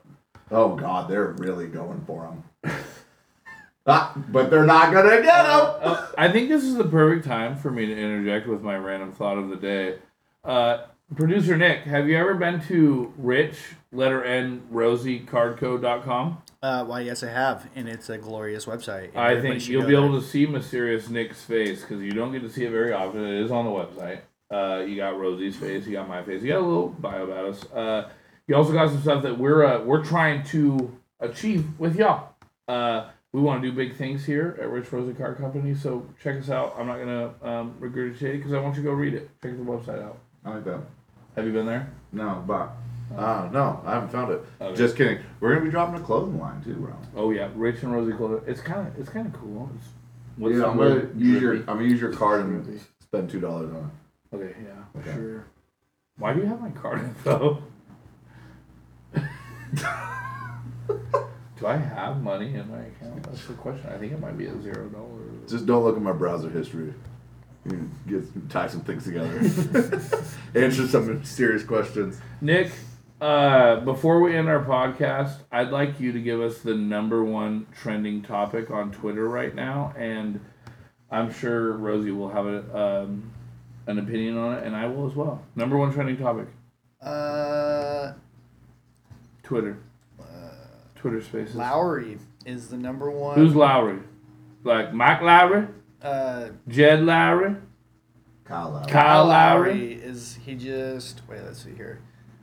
oh 0.53 0.77
God, 0.77 1.11
they're 1.11 1.33
really 1.39 1.67
going 1.67 2.01
for 2.07 2.27
him. 2.63 2.75
ah, 3.87 4.13
but 4.29 4.51
they're 4.51 4.67
not 4.67 4.93
gonna 4.93 5.21
get 5.23 5.45
him. 5.47 5.61
Uh, 5.83 6.07
I 6.17 6.31
think 6.31 6.49
this 6.49 6.63
is 6.63 6.77
the 6.77 6.85
perfect 6.85 7.27
time 7.27 7.57
for 7.57 7.71
me 7.73 7.87
to 7.87 7.93
interject 7.93 8.47
with 8.47 8.63
my 8.63 8.77
random 8.77 9.13
thought 9.13 9.37
of 9.39 9.49
the 9.49 9.57
day. 9.57 9.99
Uh, 10.45 10.85
Producer 11.17 11.57
Nick, 11.57 11.83
have 11.85 12.09
you 12.09 12.17
ever 12.19 12.35
been 12.35 12.61
to 12.67 13.13
Rich 13.17 13.57
letter 13.93 14.23
N 14.25 14.63
RosieCardCode.com? 14.73 16.43
Uh, 16.61 16.85
why, 16.85 17.01
yes, 17.01 17.23
I 17.23 17.29
have, 17.29 17.69
and 17.77 17.89
it's 17.89 18.11
a 18.11 18.19
glorious 18.19 18.67
website. 18.67 19.15
I 19.17 19.41
think 19.41 19.69
you'll 19.69 19.83
be 19.83 19.95
there. 19.95 20.05
able 20.05 20.21
to 20.21 20.27
see 20.27 20.45
mysterious 20.47 21.09
Nick's 21.09 21.43
face 21.43 21.83
because 21.83 22.03
you 22.03 22.13
don't 22.13 22.33
get 22.33 22.43
to 22.43 22.51
see 22.51 22.65
it 22.65 22.71
very 22.71 22.93
often. 22.93 23.25
It 23.25 23.45
is 23.45 23.53
on 23.53 23.65
the 23.65 23.71
website. 23.71 24.21
Uh, 24.51 24.85
you 24.85 24.97
got 24.97 25.19
Rosie's 25.19 25.57
face, 25.57 25.87
you 25.87 25.93
got 25.93 26.09
my 26.09 26.23
face, 26.23 26.43
you 26.43 26.49
got 26.49 26.61
a 26.61 26.67
little 26.67 26.89
bio 26.89 27.25
about 27.25 27.45
us. 27.45 27.65
Uh, 27.71 28.09
you 28.47 28.57
also 28.57 28.73
got 28.73 28.89
some 28.89 29.01
stuff 29.03 29.23
that 29.23 29.39
we're 29.39 29.65
uh, 29.65 29.81
we're 29.83 30.03
trying 30.03 30.43
to 30.45 30.97
achieve 31.21 31.67
with 31.79 31.97
y'all. 31.97 32.31
Uh, 32.67 33.09
we 33.33 33.43
want 33.43 33.63
to 33.63 33.71
do 33.71 33.77
big 33.77 33.95
things 33.97 34.25
here 34.25 34.59
at 34.61 34.71
Rich 34.71 34.91
Rosie 34.91 35.13
Car 35.13 35.35
Company, 35.35 35.75
so 35.75 36.07
check 36.23 36.41
us 36.41 36.49
out. 36.49 36.75
I'm 36.79 36.87
not 36.87 36.99
gonna 36.99 37.35
um, 37.43 37.77
regurgitate 37.79 38.23
it 38.23 38.37
because 38.39 38.55
I 38.55 38.61
want 38.61 38.75
you 38.77 38.83
to 38.83 38.89
go 38.89 38.95
read 38.95 39.15
it. 39.15 39.31
Check 39.43 39.53
the 39.53 39.63
website 39.63 40.03
out. 40.03 40.19
I 40.45 40.55
like 40.55 40.65
that. 40.65 40.81
Have 41.37 41.47
you 41.47 41.53
been 41.53 41.67
there? 41.67 41.93
No, 42.11 42.43
but 42.47 42.73
uh, 43.17 43.49
no, 43.53 43.81
I 43.85 43.95
haven't 43.95 44.11
found 44.11 44.33
it. 44.33 44.45
Okay. 44.61 44.77
Just 44.77 44.97
kidding. 44.97 45.19
We're 45.41 45.53
gonna 45.55 45.65
be 45.65 45.71
dropping 45.71 45.97
a 45.97 46.01
clothing 46.05 46.39
line 46.39 46.63
too, 46.63 46.75
bro. 46.75 46.95
Oh 47.17 47.31
yeah, 47.31 47.49
Rich 47.55 47.83
and 47.83 47.93
Rosie 47.93 48.13
Clothing. 48.13 48.43
It's 48.47 48.61
kind 48.61 48.87
of 48.87 48.99
it's 48.99 49.09
kind 49.09 49.27
of 49.27 49.33
cool. 49.33 49.71
It's, 49.77 49.87
what's 50.37 50.57
Yeah, 50.57 50.67
I'm 50.67 50.77
gonna 50.77 51.09
use 51.17 51.41
your 51.43 51.55
I'm 51.55 51.65
gonna 51.67 51.83
use 51.85 52.01
your 52.01 52.13
card 52.13 52.41
and 52.45 52.81
spend 53.01 53.31
two 53.31 53.41
dollars 53.41 53.71
on 53.73 53.91
it. 54.33 54.37
Okay, 54.37 54.55
yeah, 54.63 55.01
Okay. 55.01 55.15
sure. 55.15 55.45
Why 56.19 56.33
do 56.35 56.41
you 56.41 56.47
have 56.47 56.61
my 56.61 56.71
card 56.71 57.01
info? 57.05 57.63
do 61.59 61.67
I 61.67 61.77
have 61.77 62.23
money 62.23 62.55
in 62.55 62.71
my 62.71 62.79
account? 62.81 63.23
That's 63.25 63.47
the 63.47 63.55
question. 63.55 63.89
I 63.93 63.99
think 63.99 64.13
it 64.13 64.21
might 64.21 64.37
be 64.37 64.47
a 64.47 64.63
zero 64.63 64.89
dollars. 64.89 65.51
Just 65.51 65.67
don't 65.67 65.83
look 65.85 65.97
at 65.97 66.03
my 66.03 66.13
browser 66.13 66.51
history. 66.51 66.93
You 67.65 67.91
get 68.07 68.51
tie 68.51 68.69
some 68.69 68.81
things 68.83 69.05
together. 69.05 69.39
Answer 70.55 70.87
some 70.87 71.23
serious 71.25 71.65
questions. 71.65 72.21
Nick, 72.41 72.71
uh, 73.21 73.81
before 73.81 74.21
we 74.21 74.37
end 74.37 74.49
our 74.49 74.65
podcast, 74.65 75.39
I'd 75.51 75.71
like 75.71 75.99
you 76.01 76.13
to 76.13 76.21
give 76.21 76.41
us 76.41 76.59
the 76.61 76.75
number 76.75 77.25
one 77.25 77.67
trending 77.75 78.23
topic 78.23 78.71
on 78.71 78.93
Twitter 78.93 79.29
right 79.29 79.55
now, 79.55 79.93
and 79.97 80.41
I'm 81.11 81.33
sure 81.33 81.73
Rosie 81.77 82.11
will 82.11 82.31
have 82.31 82.47
a, 82.47 82.79
um, 83.03 83.31
an 83.87 83.99
opinion 83.99 84.37
on 84.39 84.55
it, 84.59 84.65
and 84.65 84.77
I 84.77 84.87
will 84.87 85.07
as 85.09 85.15
well. 85.15 85.43
Number 85.57 85.77
one 85.77 85.93
trending 85.93 86.17
topic: 86.17 86.47
Uh, 87.01 88.13
Twitter. 89.43 89.79
Twitter 90.99 91.23
Spaces. 91.23 91.55
Lowry 91.55 92.19
is 92.45 92.69
the 92.69 92.77
number 92.77 93.11
one. 93.11 93.39
Who's 93.39 93.55
Lowry? 93.55 94.01
Like 94.65 94.93
Mike 94.93 95.23
Lowry, 95.23 95.69
uh, 96.03 96.49
Jed 96.67 97.01
Lowrie, 97.01 97.61
Kyle 98.45 98.71
Lowry. 98.71 98.87
Kyle 98.91 99.27
Lowry. 99.27 99.93
is 99.93 100.39
he 100.45 100.57
just 100.57 101.23
wait? 101.29 101.43
Let's 101.43 101.63
see 101.63 101.75
here. 101.75 102.01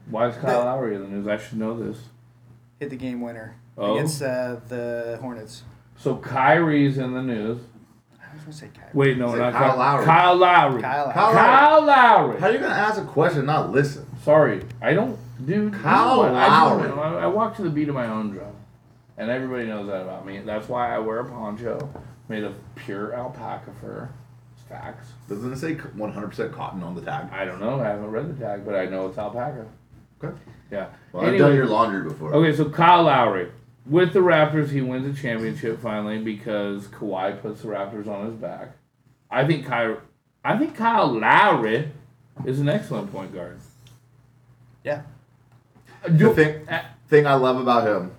Why 0.10 0.28
is 0.28 0.36
Kyle 0.38 0.66
Lowry 0.66 0.96
in 0.96 1.02
the 1.02 1.08
news? 1.08 1.28
I 1.28 1.38
should 1.38 1.58
know 1.58 1.78
this. 1.78 1.98
Hit 2.80 2.90
the 2.90 2.96
game 2.96 3.22
winner 3.22 3.56
Oh. 3.78 3.96
against 3.96 4.22
uh, 4.22 4.58
the 4.70 5.18
Hornets. 5.22 5.64
So 5.98 6.16
Kyrie's 6.18 6.98
in 6.98 7.14
the 7.14 7.22
news. 7.22 7.60
I 8.22 8.34
was 8.34 8.42
gonna 8.42 8.54
say 8.54 8.70
Kyrie. 8.74 8.90
Wait, 8.94 9.18
no, 9.18 9.32
Say 9.32 9.40
not 9.40 9.54
Kyle 9.54 9.70
Kyle 9.72 9.78
Lowry. 9.78 10.06
Kyle 10.06 10.36
Lowry. 10.36 10.82
Kyle. 10.82 11.12
Kyle 11.12 11.34
Lowry. 11.34 11.36
Kyle 11.36 11.86
Lowry. 11.86 12.40
How 12.40 12.48
are 12.48 12.52
you 12.52 12.60
gonna 12.60 12.74
ask 12.74 13.02
a 13.02 13.06
question 13.06 13.40
and 13.40 13.48
not 13.48 13.72
listen? 13.72 14.06
Sorry, 14.24 14.64
I 14.82 14.94
don't, 14.94 15.18
dude. 15.46 15.74
Kyle 15.74 16.18
you 16.18 16.24
know 16.24 16.34
what? 16.34 16.42
I, 16.42 16.48
Lowry. 16.48 16.88
do- 16.90 17.00
I, 17.00 17.24
I 17.24 17.28
walk 17.28 17.56
to 17.58 17.64
the 17.64 17.70
beat 17.70 17.88
of 17.90 17.96
my 17.96 18.08
own 18.08 18.32
drum, 18.32 18.54
and 19.18 19.30
everybody 19.30 19.66
knows 19.68 19.88
that 19.88 20.02
about 20.02 20.26
me. 20.26 20.40
That's 20.40 20.68
why 20.70 20.94
I 20.96 21.00
wear 21.00 21.20
a 21.20 21.26
poncho 21.26 21.90
made 22.28 22.44
of 22.44 22.56
pure 22.76 23.14
alpaca 23.14 23.72
fur. 23.82 24.10
It's 24.54 24.64
facts. 24.68 25.10
Doesn't 25.30 25.54
it 25.54 25.58
say 25.58 25.76
100% 25.76 26.54
cotton 26.54 26.84
on 26.84 26.96
the 26.96 27.02
tag? 27.02 27.28
I 27.32 27.46
don't 27.46 27.60
know. 27.60 27.80
I 27.80 27.88
haven't 27.88 28.12
read 28.12 28.36
the 28.38 28.46
tag, 28.46 28.66
but 28.66 28.76
I 28.76 28.86
know 28.86 29.08
it's 29.08 29.18
alpaca. 29.18 29.66
Okay. 30.30 30.38
Yeah. 30.72 30.88
Well, 31.12 31.24
I've 31.24 31.30
Anyway. 31.30 31.48
done 31.50 31.56
your 31.56 31.68
laundry 31.68 32.04
before. 32.10 32.34
Okay, 32.34 32.56
so 32.56 32.70
Kyle 32.70 33.04
Lowry. 33.04 33.52
With 33.86 34.14
the 34.14 34.20
Raptors, 34.20 34.70
he 34.72 34.82
wins 34.82 35.06
a 35.18 35.22
championship 35.22 35.80
finally 35.80 36.18
because 36.18 36.88
Kawhi 36.88 37.40
puts 37.40 37.62
the 37.62 37.68
Raptors 37.68 38.08
on 38.08 38.26
his 38.26 38.34
back. 38.36 38.72
I 39.30 39.46
think 39.46 39.66
Kyle, 39.68 39.98
I 40.44 40.58
think 40.58 40.76
Kyle 40.76 41.08
Lowry 41.08 41.90
is 42.46 42.60
an 42.60 42.68
excellent 42.68 43.12
point 43.12 43.34
guard. 43.34 43.60
Yeah. 44.84 45.04
The 46.08 46.34
thing, 46.34 46.68
uh, 46.70 46.84
thing 47.10 47.28
I 47.28 47.36
love 47.36 47.58
about 47.58 47.88
him 47.88 48.12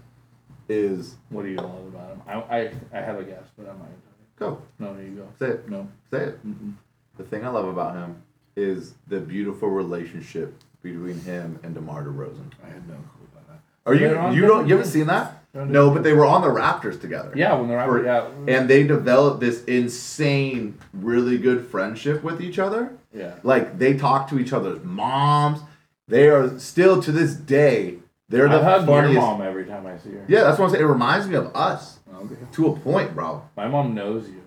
is 0.69 1.17
what 1.31 1.43
do 1.43 1.49
you 1.49 1.57
love 1.57 1.87
about 1.87 2.11
him? 2.11 2.23
I, 2.27 2.33
I, 2.35 2.73
I 2.93 3.01
have 3.03 3.19
a 3.19 3.25
guess, 3.25 3.45
but 3.57 3.69
I'm 3.69 3.79
not 3.79 3.89
gonna 3.89 3.97
go 4.39 4.63
tell 4.79 4.89
you. 4.89 4.95
No, 4.97 5.01
you 5.03 5.17
go. 5.17 5.29
say 5.39 5.53
it. 5.55 5.69
No. 5.69 5.89
Say 6.11 6.25
it. 6.25 6.47
Mm-mm. 6.47 6.75
The 7.17 7.25
thing 7.25 7.45
I 7.45 7.49
love 7.49 7.67
about 7.69 7.95
him 7.97 8.23
is 8.57 8.95
the 9.09 9.21
beautiful 9.21 9.69
relationship 9.69 10.55
between 10.93 11.21
him 11.21 11.59
and 11.63 11.75
DeMar 11.75 12.05
DeRozan. 12.05 12.51
I 12.65 12.69
had 12.69 12.89
no 12.89 12.95
clue 12.95 13.27
about 13.33 13.49
that. 13.49 13.59
Are 13.87 13.95
you 13.95 14.01
They're 14.09 14.19
on 14.19 14.35
you 14.35 14.41
don't 14.43 14.49
different 14.51 14.69
you 14.69 14.77
haven't 14.77 14.91
seen 14.93 15.07
that? 15.09 15.43
They're 15.53 15.63
on 15.63 15.73
No, 15.73 15.91
but 15.91 16.03
they 16.03 16.13
were 16.13 16.25
on 16.27 16.43
the 16.43 16.49
Raptors 16.49 17.01
together. 17.01 17.33
Yeah, 17.35 17.55
when 17.55 17.69
the 17.69 17.75
For- 17.75 18.01
Raptors, 18.01 18.05
yeah, 18.47 18.55
And 18.57 18.69
they 18.71 18.83
developed 18.87 19.41
this 19.41 19.65
insane, 19.65 20.79
really 20.93 21.39
good 21.39 21.67
friendship 21.67 22.23
with 22.23 22.41
each 22.41 22.59
other. 22.59 22.93
yeah. 23.13 23.35
Like 23.43 23.79
they 23.79 23.95
talk 23.97 24.29
to 24.31 24.39
each 24.39 24.53
other's 24.53 24.83
moms. 24.85 25.61
They 26.09 26.29
are 26.29 26.59
still 26.59 27.03
to 27.03 27.11
this 27.13 27.35
day. 27.35 27.99
They're 28.29 28.49
the 28.49 28.57
I 28.57 28.59
the 28.59 28.65
hug 28.65 28.87
your 28.89 28.97
funniest. 29.03 29.21
mom 29.21 29.43
every 29.43 29.65
time 29.67 29.87
I 29.87 29.99
see 29.99 30.11
her. 30.11 30.25
Yeah, 30.29 30.43
that's 30.45 30.59
what 30.59 30.67
I'm 30.67 30.71
saying. 30.73 30.85
It 30.85 30.89
reminds 30.89 31.27
me 31.29 31.37
of 31.37 31.55
us 31.55 31.99
Okay. 32.23 32.35
to 32.53 32.67
a 32.69 32.77
point, 32.77 33.15
bro. 33.15 33.43
My 33.57 33.69
mom 33.69 33.95
knows 33.95 34.29
you, 34.29 34.43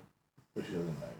but 0.55 0.65
she 0.65 0.71
doesn't 0.73 0.87
know 0.87 1.05
you. 1.05 1.18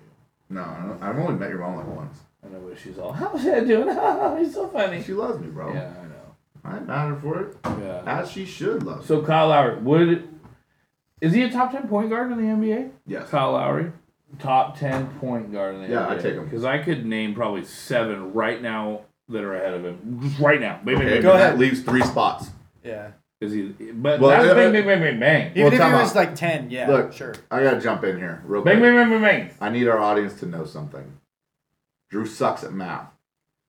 No, 0.49 0.61
I 0.63 0.85
don't- 0.87 1.03
I've 1.03 1.17
only 1.19 1.33
met 1.35 1.49
your 1.49 1.59
mom 1.59 1.75
like 1.77 1.87
once. 1.87 2.17
I 2.43 2.49
know, 2.49 2.59
but 2.67 2.77
she's 2.77 2.97
all, 2.97 3.11
how's 3.21 3.43
that 3.43 3.67
doing? 3.67 3.87
He's 4.43 4.53
so 4.53 4.67
funny. 4.67 5.01
She 5.03 5.13
loves 5.13 5.39
me, 5.39 5.47
bro. 5.47 5.73
Yeah, 5.73 5.91
I 6.01 6.05
know. 6.05 6.75
I 6.77 6.79
matter 6.81 7.15
for 7.17 7.41
it 7.41 7.57
Yeah. 7.81 8.01
as 8.05 8.29
she 8.31 8.45
should 8.45 8.83
love. 8.83 8.99
me. 8.99 9.05
So 9.05 9.21
Kyle 9.21 9.47
Lowry, 9.49 9.79
would 9.81 10.27
is 11.21 11.33
he 11.33 11.43
a 11.43 11.49
top 11.51 11.71
ten 11.71 11.87
point 11.87 12.09
guard 12.09 12.31
in 12.31 12.37
the 12.37 12.43
NBA? 12.43 12.91
yes, 13.05 13.29
Kyle 13.29 13.51
Lowry, 13.53 13.91
top 14.39 14.77
ten 14.77 15.07
point 15.19 15.51
guard 15.51 15.75
in 15.75 15.81
the 15.81 15.87
Yeah, 15.89 15.97
NBA. 15.97 16.07
Yeah, 16.07 16.13
I'd 16.13 16.19
take 16.21 16.33
him. 16.35 16.45
because 16.45 16.63
I 16.65 16.77
could 16.79 17.05
name 17.05 17.33
probably 17.35 17.63
seven 17.65 18.33
right 18.33 18.61
now 18.61 19.01
that 19.27 19.43
are 19.43 19.55
ahead 19.55 19.73
of 19.73 19.83
him. 19.85 20.19
Just 20.23 20.39
right 20.39 20.59
now. 20.61 20.79
Bang, 20.83 20.95
bang, 20.95 21.05
okay, 21.05 21.09
bang, 21.15 21.21
Go 21.21 21.33
ahead. 21.33 21.53
That 21.53 21.59
leaves 21.59 21.81
three 21.81 22.01
spots. 22.03 22.49
Yeah. 22.83 23.11
Is 23.41 23.53
he? 23.53 23.63
But 23.93 24.19
Well, 24.19 24.29
that's 24.31 24.49
uh, 24.51 24.53
bang, 24.55 24.73
bang, 24.73 24.85
bang, 24.85 24.99
bang, 25.01 25.19
bang. 25.19 25.51
Even 25.51 25.63
Well, 25.63 25.73
if 25.73 25.79
time 25.79 25.93
he 25.93 25.99
was 26.01 26.09
out. 26.09 26.15
like 26.15 26.35
ten, 26.35 26.69
yeah, 26.69 26.87
Look. 26.89 27.13
sure. 27.13 27.33
I 27.49 27.63
gotta 27.63 27.79
jump 27.79 28.03
in 28.03 28.17
here 28.17 28.41
real 28.45 28.61
Bang, 28.61 28.79
quick. 28.79 28.93
bang, 28.93 29.09
bang, 29.09 29.21
bang, 29.21 29.47
bang. 29.47 29.51
I 29.61 29.69
need 29.69 29.87
our 29.87 29.97
audience 29.99 30.33
to 30.41 30.45
know 30.45 30.65
something. 30.65 31.13
Drew 32.09 32.25
sucks 32.25 32.63
at 32.65 32.73
math, 32.73 33.07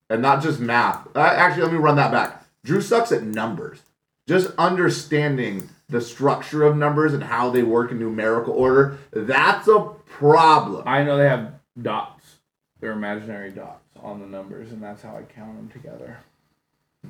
and 0.09 0.21
not 0.23 0.43
just 0.43 0.59
math. 0.59 1.07
Uh, 1.15 1.21
actually, 1.21 1.63
let 1.65 1.73
me 1.73 1.79
run 1.79 1.97
that 1.97 2.11
back. 2.11 2.45
Drew 2.65 2.81
sucks 2.81 3.13
at 3.13 3.23
numbers. 3.23 3.81
Just 4.27 4.51
understanding 4.59 5.69
the 5.89 6.01
structure 6.01 6.65
of 6.65 6.77
numbers 6.77 7.13
and 7.15 7.23
how 7.25 7.51
they 7.51 7.63
work 7.63 7.91
in 7.91 7.99
numerical 7.99 8.55
order. 8.55 8.99
That's 9.13 9.67
a 9.69 9.91
problem. 10.07 10.83
I 10.87 11.03
know 11.05 11.17
they 11.17 11.29
have 11.29 11.53
dots. 11.81 12.37
They're 12.81 12.93
imaginary 12.93 13.51
dots 13.51 13.85
on 14.03 14.21
the 14.21 14.27
numbers, 14.27 14.73
and 14.73 14.83
that's 14.83 15.03
how 15.03 15.17
I 15.17 15.23
count 15.23 15.57
them 15.57 15.69
together. 15.69 16.19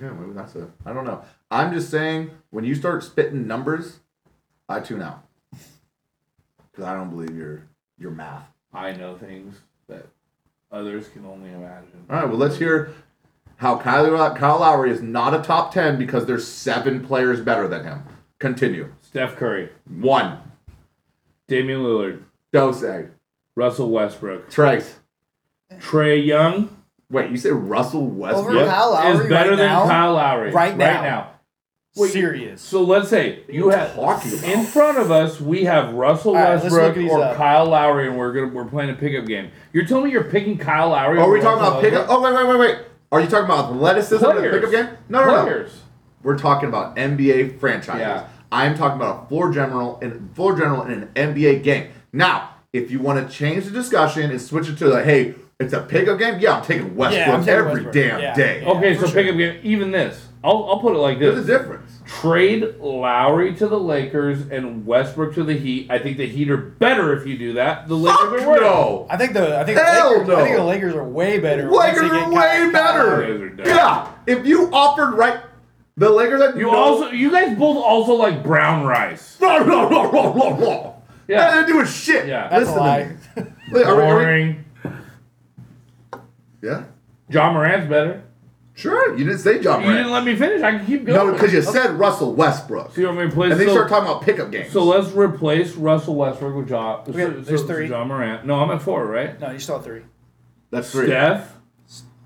Yeah, 0.00 0.10
maybe 0.10 0.32
that's 0.32 0.54
a. 0.56 0.68
I 0.84 0.92
don't 0.92 1.04
know. 1.04 1.24
I'm 1.50 1.72
just 1.72 1.90
saying 1.90 2.30
when 2.50 2.64
you 2.64 2.74
start 2.74 3.02
spitting 3.02 3.46
numbers, 3.46 4.00
I 4.68 4.80
tune 4.80 5.02
out 5.02 5.24
because 6.70 6.84
I 6.84 6.94
don't 6.94 7.10
believe 7.10 7.36
your 7.36 7.64
your 7.98 8.10
math. 8.10 8.46
I 8.72 8.92
know 8.92 9.16
things 9.16 9.56
that 9.88 10.06
others 10.70 11.08
can 11.08 11.26
only 11.26 11.50
imagine. 11.50 12.06
All 12.08 12.16
right, 12.16 12.28
well 12.28 12.38
let's 12.38 12.56
hear 12.56 12.94
how 13.56 13.76
Kyle 13.76 14.34
Kyle 14.34 14.60
Lowry 14.60 14.90
is 14.90 15.02
not 15.02 15.34
a 15.34 15.42
top 15.42 15.74
ten 15.74 15.98
because 15.98 16.24
there's 16.24 16.46
seven 16.46 17.04
players 17.04 17.40
better 17.40 17.66
than 17.68 17.84
him. 17.84 18.04
Continue. 18.38 18.92
Steph 19.02 19.36
Curry, 19.36 19.68
One, 19.86 20.38
Damian 21.46 21.80
Lillard, 21.80 22.22
Dose, 22.52 23.08
Russell 23.56 23.90
Westbrook, 23.90 24.48
Trace, 24.48 24.96
Trae 25.74 26.24
Young, 26.24 26.74
Wait, 27.10 27.30
you 27.30 27.36
said 27.36 27.52
Russell 27.52 28.06
Westbrook? 28.06 28.54
Over 28.54 28.66
Kyle 28.66 28.90
Lowry 28.92 29.12
is 29.24 29.28
better 29.28 29.50
right 29.50 29.56
than 29.56 29.66
now? 29.66 29.86
Kyle 29.86 30.12
Lowry 30.14 30.50
Right 30.52 30.76
now. 30.76 30.94
Right 30.94 31.02
now. 31.02 31.30
Wait, 31.96 32.12
Serious. 32.12 32.60
So 32.62 32.84
let's 32.84 33.08
say 33.08 33.40
you 33.48 33.66
What 33.66 33.74
are 33.74 33.78
you 33.78 33.84
have 33.86 33.94
talking 33.96 34.32
about? 34.38 34.44
in 34.44 34.64
front 34.64 34.98
of 34.98 35.10
us 35.10 35.40
we 35.40 35.64
have 35.64 35.92
Russell 35.92 36.36
All 36.36 36.42
right, 36.42 36.50
let's 36.50 36.62
Westbrook 36.64 36.86
look 36.86 36.94
these 36.94 37.10
or 37.10 37.20
up. 37.22 37.36
Kyle 37.36 37.66
Lowry, 37.66 38.06
and 38.06 38.16
we're 38.16 38.32
gonna 38.32 38.46
we're 38.46 38.64
playing 38.64 38.90
a 38.90 38.94
pickup 38.94 39.26
game. 39.26 39.50
You're 39.72 39.84
telling 39.86 40.04
me 40.04 40.12
you're 40.12 40.22
picking 40.22 40.56
Kyle 40.56 40.90
Lowry? 40.90 41.18
Are 41.18 41.22
over 41.22 41.32
we 41.32 41.40
talking 41.40 41.58
Russell 41.60 41.78
about 41.78 41.82
pickup? 41.82 42.08
Westbrook? 42.08 42.18
Oh, 42.18 42.22
wait, 42.22 42.46
wait, 42.48 42.58
wait, 42.58 42.76
wait. 42.78 42.86
Are 43.10 43.20
you 43.20 43.26
talking 43.26 43.46
about 43.46 43.72
athleticism 43.72 44.24
in 44.24 44.30
the 44.30 44.34
Players. 44.36 44.54
pickup 44.54 44.70
game? 44.70 44.98
No, 45.08 45.24
no, 45.24 45.30
no. 45.32 45.42
Players. 45.42 45.80
We're 46.22 46.38
talking 46.38 46.68
about 46.68 46.94
NBA 46.96 47.58
franchises. 47.58 48.00
Yeah. 48.02 48.28
I'm 48.52 48.76
talking 48.76 48.96
about 49.00 49.24
a 49.24 49.28
floor 49.28 49.50
general 49.52 49.98
and 50.00 50.32
floor 50.36 50.56
general 50.56 50.82
in 50.82 50.92
an 50.92 51.08
NBA 51.34 51.64
game. 51.64 51.90
Now, 52.12 52.50
if 52.72 52.92
you 52.92 53.00
want 53.00 53.28
to 53.28 53.34
change 53.34 53.64
the 53.64 53.70
discussion 53.72 54.30
and 54.30 54.40
switch 54.40 54.68
it 54.68 54.76
to 54.78 54.88
the 54.88 55.02
hey, 55.02 55.34
it's 55.60 55.72
a 55.74 55.80
pickup 55.80 56.18
game, 56.18 56.38
yeah, 56.40 56.56
I'm 56.56 56.64
taking 56.64 56.96
Westbrook 56.96 57.26
Yeah, 57.26 57.34
I'm 57.34 57.40
taking 57.44 57.54
every 57.58 57.72
Westbrook. 57.84 57.94
damn 57.94 58.20
Yeah. 58.20 58.34
day. 58.34 58.62
Yeah. 58.62 58.70
Okay, 58.70 58.94
for 58.94 59.06
so 59.06 59.12
sure. 59.12 59.22
pickup 59.22 59.36
game. 59.38 59.60
Even 59.62 59.90
this, 59.90 60.26
I'll 60.42 60.66
I'll 60.70 60.78
put 60.80 60.94
it 60.94 60.98
like 60.98 61.18
this. 61.18 61.34
There's 61.34 61.44
a 61.44 61.46
this: 61.46 61.58
difference. 61.60 62.00
trade 62.06 62.74
Lowry 62.80 63.54
to 63.54 63.68
the 63.68 63.78
Lakers 63.78 64.40
and 64.50 64.86
Westbrook 64.86 65.34
to 65.34 65.44
the 65.44 65.54
Heat. 65.54 65.86
I 65.90 65.98
think 65.98 66.16
the 66.16 66.26
Heat 66.26 66.50
are 66.50 66.56
better 66.56 67.12
if 67.16 67.26
you 67.26 67.36
do 67.38 67.52
that. 67.54 67.86
The 67.88 67.94
Lakers 67.94 68.18
Fuck 68.40 68.42
are 68.42 68.48
worse. 68.48 68.60
no. 68.62 69.06
I 69.10 69.16
think 69.16 69.34
the 69.34 69.58
I 69.58 69.64
think 69.64 69.78
Hell 69.78 70.10
the 70.10 70.18
Lakers, 70.18 70.28
no. 70.28 70.36
I 70.36 70.42
think 70.44 70.56
the 70.56 70.64
Lakers 70.64 70.94
are 70.94 71.04
way 71.04 71.38
better. 71.38 71.68
once 71.70 71.96
Lakers 71.96 72.10
they 72.10 72.16
are 72.16 72.20
get 72.20 72.28
way 72.30 72.34
Kyle- 72.34 72.60
Kyle 72.62 72.72
better. 72.72 73.04
Lowry. 73.10 73.26
Lakers 73.32 73.42
are 73.42 73.48
dumb. 73.50 73.66
Yeah. 73.66 74.08
If 74.26 74.46
you 74.46 74.70
offered 74.72 75.12
right, 75.14 75.40
the 75.96 76.08
Lakers 76.10 76.40
had 76.42 76.56
You 76.56 76.62
no, 76.62 76.70
also, 76.74 77.10
you 77.10 77.30
guys 77.30 77.56
both 77.58 77.76
also 77.76 78.14
like 78.14 78.42
brown 78.42 78.86
rice. 78.86 79.36
no, 79.40 79.58
no, 79.62 79.88
no, 79.90 80.10
no, 80.10 80.32
no, 80.32 80.56
no. 80.56 80.96
Yeah. 81.28 81.36
Nothing 81.44 81.66
to 81.66 81.72
do 81.72 81.78
with 81.78 81.92
shit. 81.92 82.26
Yeah. 82.26 82.48
That's 82.48 82.62
Listen 82.66 82.78
a 82.78 82.80
lie. 82.80 83.02
to 83.36 83.40
me. 83.42 83.46
Are 83.46 83.54
we- 83.72 83.82
are 83.84 83.96
we- 83.96 84.02
Boring. 84.02 84.59
Yeah. 86.62 86.84
Ja 87.28 87.52
Morant's 87.52 87.88
better. 87.88 88.24
Sure. 88.74 89.16
You 89.16 89.24
didn't 89.24 89.40
say 89.40 89.60
John 89.60 89.82
You 89.82 89.92
didn't 89.92 90.10
let 90.10 90.24
me 90.24 90.36
finish. 90.36 90.62
I 90.62 90.78
can 90.78 90.86
keep 90.86 91.04
going. 91.04 91.18
No, 91.26 91.32
because 91.32 91.52
you 91.52 91.60
said 91.60 91.90
Russell 91.98 92.34
Westbrook. 92.34 92.94
So 92.94 93.00
you 93.00 93.06
want 93.08 93.18
me 93.18 93.24
to 93.24 93.28
replace? 93.30 93.52
And 93.52 93.60
then 93.60 93.66
you 93.68 93.74
so, 93.74 93.80
start 93.80 93.88
talking 93.90 94.08
about 94.08 94.22
pickup 94.22 94.50
games. 94.50 94.72
so 94.72 94.84
let's 94.84 95.10
replace 95.12 95.74
Russell 95.74 96.14
Westbrook 96.14 96.54
with 96.56 96.68
John. 96.68 97.00
Okay, 97.00 97.12
so, 97.12 97.30
there's 97.30 97.46
so- 97.48 97.56
so 97.56 97.66
three. 97.66 97.88
Ja 97.88 98.04
Morant. 98.04 98.46
No, 98.46 98.54
I'm 98.60 98.70
at 98.70 98.80
four, 98.80 99.04
right? 99.06 99.38
No, 99.40 99.50
you 99.50 99.58
still 99.58 99.76
have 99.76 99.84
three. 99.84 100.02
That's 100.70 100.90
three. 100.90 101.06
Steph, 101.06 101.52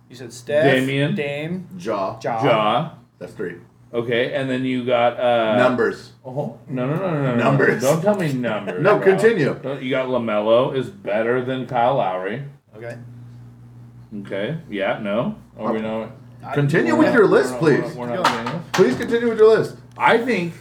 You 0.08 0.16
said 0.16 0.32
Steph, 0.32 0.64
Damian. 0.64 1.14
Dame, 1.14 1.66
Jaw. 1.76 2.18
Ja. 2.22 2.44
Ja. 2.44 2.90
That's 3.18 3.32
three. 3.32 3.56
Okay, 3.92 4.34
and 4.34 4.50
then 4.50 4.64
you 4.64 4.84
got 4.84 5.18
uh, 5.18 5.56
Numbers. 5.56 6.12
Oh, 6.24 6.58
no, 6.68 6.86
no, 6.86 6.96
no, 6.96 7.10
no, 7.10 7.22
no, 7.22 7.36
no. 7.36 7.36
Numbers. 7.36 7.80
Don't 7.82 8.02
tell 8.02 8.16
me 8.16 8.32
numbers. 8.32 8.80
No, 8.82 8.96
bro. 8.98 9.04
continue. 9.06 9.54
Don't- 9.62 9.82
You 9.82 9.90
got 9.90 10.08
LaMelo 10.08 10.76
is 10.76 10.90
better 10.90 11.44
than 11.44 11.66
Kyle 11.66 11.96
Lowry. 11.96 12.44
Okay. 12.76 12.96
Okay. 14.20 14.58
Yeah. 14.70 14.98
No. 15.00 15.36
Are 15.58 15.72
we 15.72 15.80
not? 15.80 16.10
Continue 16.52 16.92
we're 16.92 16.98
with 16.98 17.06
not- 17.08 17.14
your 17.14 17.26
list, 17.26 17.54
we're 17.60 17.76
not- 17.78 17.84
please. 17.86 17.96
We're 17.96 18.06
not, 18.08 18.30
we're 18.30 18.42
not. 18.44 18.72
Please 18.72 18.96
continue 18.96 19.28
with 19.28 19.38
your 19.38 19.48
list. 19.56 19.76
I 19.96 20.18
think 20.18 20.52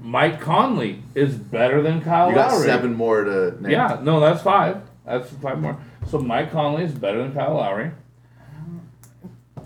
Mike 0.00 0.40
Conley 0.40 1.02
is 1.14 1.34
better 1.34 1.82
than 1.82 2.00
Kyle 2.00 2.26
Lowry. 2.26 2.30
You 2.30 2.34
got 2.36 2.52
Lowry. 2.52 2.66
seven 2.66 2.94
more 2.94 3.24
to 3.24 3.60
name. 3.62 3.72
Yeah. 3.72 3.98
No, 4.02 4.20
that's 4.20 4.42
five. 4.42 4.82
That's 5.04 5.28
five 5.30 5.60
more. 5.60 5.78
So 6.06 6.18
Mike 6.18 6.52
Conley 6.52 6.84
is 6.84 6.92
better 6.92 7.18
than 7.18 7.32
Kyle 7.32 7.54
Lowry. 7.54 7.90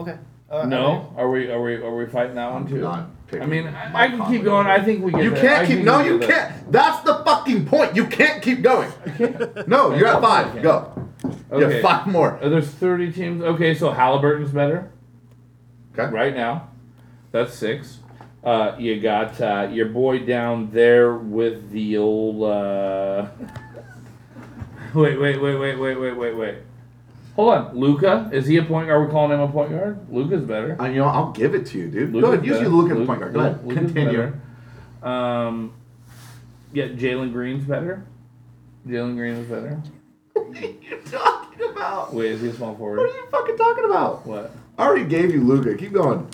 Okay. 0.00 0.16
Uh, 0.50 0.64
No. 0.66 1.12
Are 1.16 1.30
we? 1.30 1.50
Are 1.50 1.60
we? 1.60 1.76
Are 1.76 1.94
we 1.94 2.06
fighting 2.06 2.34
that 2.36 2.50
one 2.52 2.66
too? 2.66 2.78
not 2.80 3.08
picking 3.19 3.19
I 3.32 3.46
mean, 3.46 3.66
I, 3.68 4.04
I 4.04 4.08
can 4.08 4.26
keep 4.30 4.42
going. 4.42 4.66
I 4.66 4.82
think 4.82 5.04
we 5.04 5.12
get. 5.12 5.22
You 5.22 5.30
there. 5.30 5.40
can't 5.40 5.58
I 5.62 5.66
keep. 5.66 5.74
think 5.76 5.84
No, 5.86 5.98
we 5.98 6.04
you 6.06 6.18
get 6.18 6.28
there. 6.28 6.38
can't. 6.50 6.72
That's 6.72 7.00
the 7.04 7.22
fucking 7.24 7.66
point. 7.66 7.94
You 7.94 8.06
can't 8.06 8.42
keep 8.42 8.62
going. 8.62 8.90
No, 9.66 9.94
you're 9.96 10.08
at 10.08 10.20
five. 10.20 10.62
Go. 10.62 10.92
You 11.24 11.36
Okay. 11.52 11.74
have 11.74 11.82
five 11.82 12.06
more. 12.06 12.38
Uh, 12.42 12.48
There's 12.48 12.68
30 12.68 13.12
teams. 13.12 13.42
Okay, 13.42 13.74
so 13.74 13.90
Halliburton's 13.90 14.50
better 14.52 14.90
Okay. 15.96 16.12
right 16.12 16.34
now. 16.34 16.68
That's 17.32 17.54
six. 17.54 17.98
Uh, 18.42 18.74
you 18.78 19.00
got 19.00 19.38
uh, 19.40 19.68
your 19.70 19.86
boy 19.86 20.20
down 20.20 20.70
there 20.72 21.14
with 21.14 21.70
the 21.70 21.98
old. 21.98 22.42
Uh... 22.42 23.26
wait, 24.94 25.20
wait, 25.20 25.40
wait, 25.40 25.56
wait, 25.56 25.76
wait, 25.76 25.96
wait, 25.96 26.12
wait, 26.16 26.36
wait. 26.36 26.54
Hold 27.40 27.54
on, 27.54 27.74
Luka. 27.74 28.28
Is 28.34 28.46
he 28.46 28.58
a 28.58 28.62
point? 28.62 28.90
Are 28.90 29.02
we 29.02 29.10
calling 29.10 29.32
him 29.32 29.40
a 29.40 29.48
point 29.48 29.70
guard? 29.70 30.12
Luka's 30.12 30.42
better. 30.42 30.78
Uh, 30.78 30.86
you 30.88 30.96
know, 30.96 31.06
I'll 31.06 31.32
give 31.32 31.54
it 31.54 31.64
to 31.68 31.78
you, 31.78 31.88
dude. 31.88 32.12
Luka's 32.12 32.20
Go 32.20 32.32
ahead. 32.34 32.44
Use 32.46 32.56
better. 32.58 32.68
you 32.68 32.76
look 32.76 32.90
at 32.90 32.98
the 32.98 33.06
point 33.06 33.20
guard. 33.20 33.32
Go 33.32 33.40
ahead. 33.40 33.66
Luka's 33.66 33.92
Continue. 33.92 34.32
better. 35.00 35.10
Um, 35.10 35.72
yeah, 36.74 36.88
Jalen 36.88 37.32
Green's 37.32 37.64
better. 37.64 38.04
Jalen 38.86 39.16
Green 39.16 39.36
is 39.36 39.48
better. 39.48 39.82
What 40.34 40.56
are 40.58 40.66
you 40.66 41.00
talking 41.06 41.70
about? 41.70 42.12
Wait, 42.12 42.32
is 42.32 42.42
he 42.42 42.48
a 42.48 42.52
small 42.52 42.74
forward? 42.76 42.98
What 42.98 43.08
are 43.08 43.16
you 43.16 43.26
fucking 43.30 43.56
talking 43.56 43.84
about? 43.84 44.26
What? 44.26 44.50
I 44.76 44.84
already 44.84 45.04
gave 45.04 45.32
you 45.32 45.40
Luka. 45.42 45.76
Keep 45.76 45.92
going. 45.92 46.28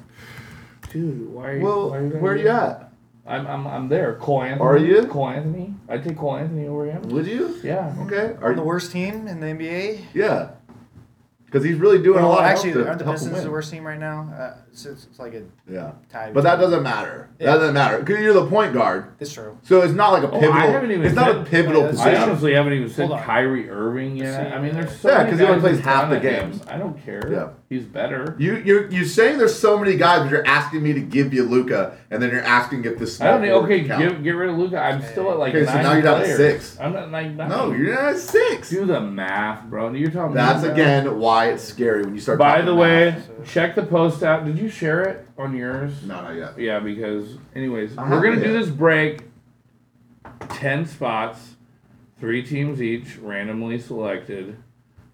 Dude, 0.91 1.29
why 1.33 1.51
are 1.51 1.57
you? 1.59 1.65
Well, 1.65 1.91
why 1.91 1.99
are 1.99 2.07
you 2.07 2.11
where 2.17 2.33
are 2.33 2.37
you 2.37 2.49
at? 2.49 2.93
I'm, 3.27 3.47
I'm, 3.47 3.67
I'm 3.67 3.89
there. 3.89 4.15
Cole 4.17 4.43
Anthony. 4.43 4.65
Are 4.69 4.77
you? 4.79 5.07
Cole 5.07 5.29
Anthony. 5.29 5.75
I'd 5.89 6.03
take 6.03 6.17
Cole 6.17 6.37
Anthony 6.37 6.67
over 6.67 6.87
him. 6.87 7.03
Would 7.11 7.27
you? 7.27 7.61
Yeah. 7.63 7.95
Okay. 8.07 8.37
Are 8.41 8.53
Are 8.53 8.55
the 8.55 8.63
worst 8.63 8.91
team 8.91 9.29
in 9.29 9.39
the 9.41 9.47
NBA? 9.47 10.07
Yeah. 10.15 10.51
Because 11.47 11.63
he's 11.65 11.77
really 11.77 12.03
doing 12.03 12.23
a 12.23 12.29
lot. 12.29 12.45
actually, 12.45 12.73
to 12.73 12.87
aren't 12.87 12.99
the 12.99 13.05
help 13.05 13.15
him 13.19 13.21
Pistons 13.21 13.37
the 13.39 13.43
win. 13.45 13.53
worst 13.53 13.71
team 13.71 13.87
right 13.87 13.99
now? 14.01 14.29
Uh, 14.37 14.55
it's, 14.73 14.85
it's, 14.85 15.05
it's 15.05 15.19
like 15.21 15.33
a 15.33 15.43
Yeah. 15.71 15.93
tie. 16.11 16.33
But 16.33 16.43
that 16.43 16.57
doesn't 16.57 16.83
matter. 16.83 17.31
Yeah. 17.39 17.53
That 17.53 17.59
doesn't 17.59 17.75
matter 17.75 17.99
because 18.01 18.21
you're 18.21 18.35
the 18.35 18.47
point 18.47 18.75
guard. 18.75 19.13
It's 19.21 19.33
true. 19.33 19.57
So 19.63 19.81
it's 19.83 19.93
not 19.95 20.13
like 20.13 20.25
a 20.25 20.31
Oh, 20.31 20.37
I 20.37 20.41
pivotal. 20.41 20.61
haven't 20.73 20.91
even 20.91 21.05
it's 21.07 21.15
not 21.15 21.31
a 21.37 21.45
pivotal 21.45 21.83
Yeah, 21.83 21.91
that's- 21.93 22.07
I 22.07 22.17
honestly 22.23 22.53
haven't 22.55 22.73
even 22.73 22.89
said 22.89 23.07
Hold. 23.09 23.21
Kyrie 23.21 23.71
Irving 23.71 24.17
yet. 24.17 24.53
I 24.53 24.61
mean, 24.61 24.75
there's 24.75 24.99
so 25.01 25.09
Yeah, 25.11 25.23
because 25.25 25.39
he 25.39 25.47
only 25.47 25.61
plays 25.61 25.79
half 25.79 26.11
the 26.11 26.17
it, 26.17 26.23
games. 26.23 26.63
I 26.69 26.79
don't 26.79 27.03
care. 27.05 27.23
Yeah. 27.31 27.49
He's 27.69 27.85
better. 27.85 28.37
You 28.39 28.59
you 28.59 28.89
you're 28.93 29.05
saying 29.05 29.39
there's 29.39 29.59
so 29.59 29.77
many 29.77 29.97
guys, 29.97 30.23
but 30.23 30.31
you're 30.31 30.47
asking 30.47 30.85
me 30.85 30.93
to 30.93 31.01
give 31.01 31.35
you 31.35 31.43
Luka, 31.43 31.99
and 32.13 32.23
then 32.23 32.31
you're 32.31 32.45
asking 32.45 32.85
if 32.85 32.97
this. 32.97 33.21
I 33.21 33.33
don't 33.33 33.43
need. 33.43 33.51
Okay, 33.51 33.83
can 33.83 33.99
get, 33.99 34.23
get 34.23 34.31
rid 34.31 34.51
of 34.51 34.57
Luka. 34.57 34.79
I'm 34.79 35.03
still 35.03 35.33
at 35.33 35.39
like 35.41 35.53
Okay, 35.53 35.67
so 35.67 35.83
now 35.83 35.95
you're 35.95 36.03
down 36.03 36.21
to 36.21 36.37
six. 36.37 36.79
I'm 36.79 36.95
at 36.95 37.11
like 37.11 37.33
nine. 37.33 37.49
No, 37.49 37.73
you're 37.73 37.93
not 37.93 38.15
at 38.15 38.19
six. 38.19 38.71
Do 38.71 38.87
the 38.87 39.01
math, 39.01 39.65
bro. 39.65 39.93
You're 39.95 40.13
talking. 40.13 40.37
That's 40.37 40.63
again 40.63 41.19
why 41.19 41.51
it's 41.51 41.65
scary 41.65 42.05
when 42.05 42.15
you 42.15 42.21
start. 42.21 42.39
By 42.39 42.63
the 42.63 42.73
math. 42.73 43.29
way, 43.29 43.45
check 43.45 43.75
the 43.75 43.83
post 43.83 44.23
out. 44.23 44.45
Did 44.45 44.59
you 44.59 44.69
share 44.69 45.03
it 45.03 45.27
on 45.37 45.57
yours? 45.57 46.05
no, 46.05 46.23
not 46.23 46.37
yet. 46.37 46.59
Yeah, 46.61 46.79
because 46.79 47.37
anyways, 47.57 47.99
I 47.99 48.09
we're 48.09 48.23
gonna 48.23 48.45
do 48.45 48.53
this 48.53 48.71
break. 48.71 49.23
Ten 50.51 50.87
spots, 50.87 51.57
three 52.21 52.45
teams 52.45 52.81
each, 52.81 53.17
randomly 53.17 53.81
selected. 53.81 54.57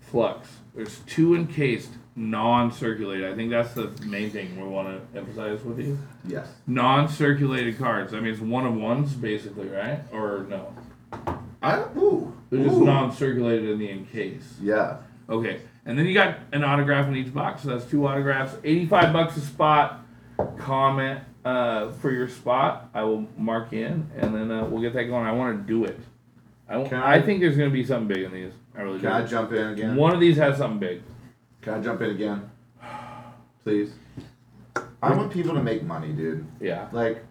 Flux. 0.01 0.49
There's 0.75 0.99
two 1.01 1.35
encased, 1.35 1.93
non-circulated. 2.17 3.31
I 3.31 3.35
think 3.35 3.51
that's 3.51 3.73
the 3.75 3.91
main 4.07 4.31
thing 4.31 4.61
we 4.61 4.67
want 4.67 4.89
to 4.89 5.19
emphasize 5.19 5.63
with 5.65 5.79
you. 5.79 5.99
Yes. 6.27 6.49
Non-circulated 6.67 7.79
cards. 7.79 8.15
I 8.15 8.21
mean, 8.21 8.33
it's 8.33 8.41
one 8.41 8.67
of 8.67 8.75
ones, 8.75 9.13
basically, 9.15 9.69
right? 9.69 10.01
Or 10.13 10.47
no? 10.49 10.75
I 11.63 11.85
ooh. 11.97 12.35
They're 12.51 12.65
just 12.65 12.77
ooh. 12.77 12.85
non-circulated 12.85 13.71
in 13.71 13.79
the 13.79 13.91
encase. 13.91 14.57
Yeah. 14.61 14.99
Okay, 15.29 15.61
and 15.87 15.99
then 15.99 16.05
you 16.07 16.15
got 16.15 16.39
an 16.53 16.65
autograph 16.65 17.07
in 17.07 17.17
each 17.17 17.33
box, 17.33 17.63
so 17.63 17.69
that's 17.69 17.85
two 17.85 18.07
autographs. 18.07 18.55
Eighty-five 18.65 19.13
bucks 19.13 19.37
a 19.37 19.41
spot. 19.41 20.01
Comment 20.59 21.21
uh, 21.45 21.93
for 21.93 22.11
your 22.11 22.29
spot. 22.29 22.91
I 22.93 23.05
will 23.05 23.27
mark 23.39 23.73
in, 23.73 24.11
and 24.17 24.35
then 24.35 24.51
uh, 24.51 24.65
we'll 24.65 24.83
get 24.83 24.93
that 24.95 25.05
going. 25.05 25.27
I 25.27 25.33
want 25.33 25.59
to 25.61 25.73
do 25.73 25.85
it. 25.85 25.99
I, 26.69 26.77
I, 26.77 27.15
I- 27.15 27.23
think 27.23 27.41
there's 27.41 27.57
gonna 27.57 27.71
be 27.71 27.85
something 27.85 28.09
big 28.09 28.25
in 28.25 28.33
these. 28.33 28.53
I 28.77 28.83
really 28.83 28.99
Can 28.99 29.09
I 29.09 29.25
jump 29.25 29.53
in 29.53 29.69
again? 29.69 29.97
One 29.97 30.13
of 30.13 30.21
these 30.21 30.37
has 30.39 30.59
something 30.59 30.81
big. 30.81 31.03
Can 31.63 31.75
I 31.75 31.81
jump 31.81 32.03
in 32.03 32.11
again? 32.11 32.51
Please. 33.63 33.93
I 35.01 35.15
want 35.15 35.33
people 35.33 35.55
to 35.55 35.63
make 35.63 35.85
money, 35.85 36.13
dude. 36.13 36.45
Yeah. 36.61 36.89
Like, 36.91 37.25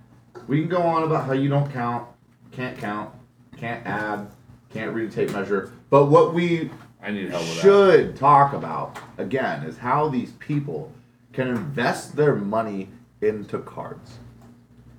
we 0.48 0.62
can 0.62 0.70
go 0.70 0.82
on 0.82 1.04
about 1.04 1.26
how 1.26 1.34
you 1.34 1.50
don't 1.50 1.72
count, 1.72 2.08
can't 2.52 2.78
count, 2.78 3.14
can't 3.58 3.86
add, 3.86 4.28
can't 4.74 4.94
read 4.94 5.10
a 5.10 5.12
tape 5.12 5.32
measure. 5.32 5.74
But 5.90 6.06
what 6.06 6.34
we 6.34 6.70
I 7.02 7.12
need 7.12 7.30
help 7.30 7.44
with 7.44 7.56
that. 7.56 7.62
should 7.62 8.16
talk 8.16 8.54
about, 8.54 8.98
again, 9.18 9.64
is 9.64 9.78
how 9.78 10.08
these 10.08 10.32
people 10.34 10.92
can 11.34 11.50
invest 11.50 12.16
their 12.16 12.36
money 12.36 12.90
into 13.22 13.60
cards. 13.60 14.20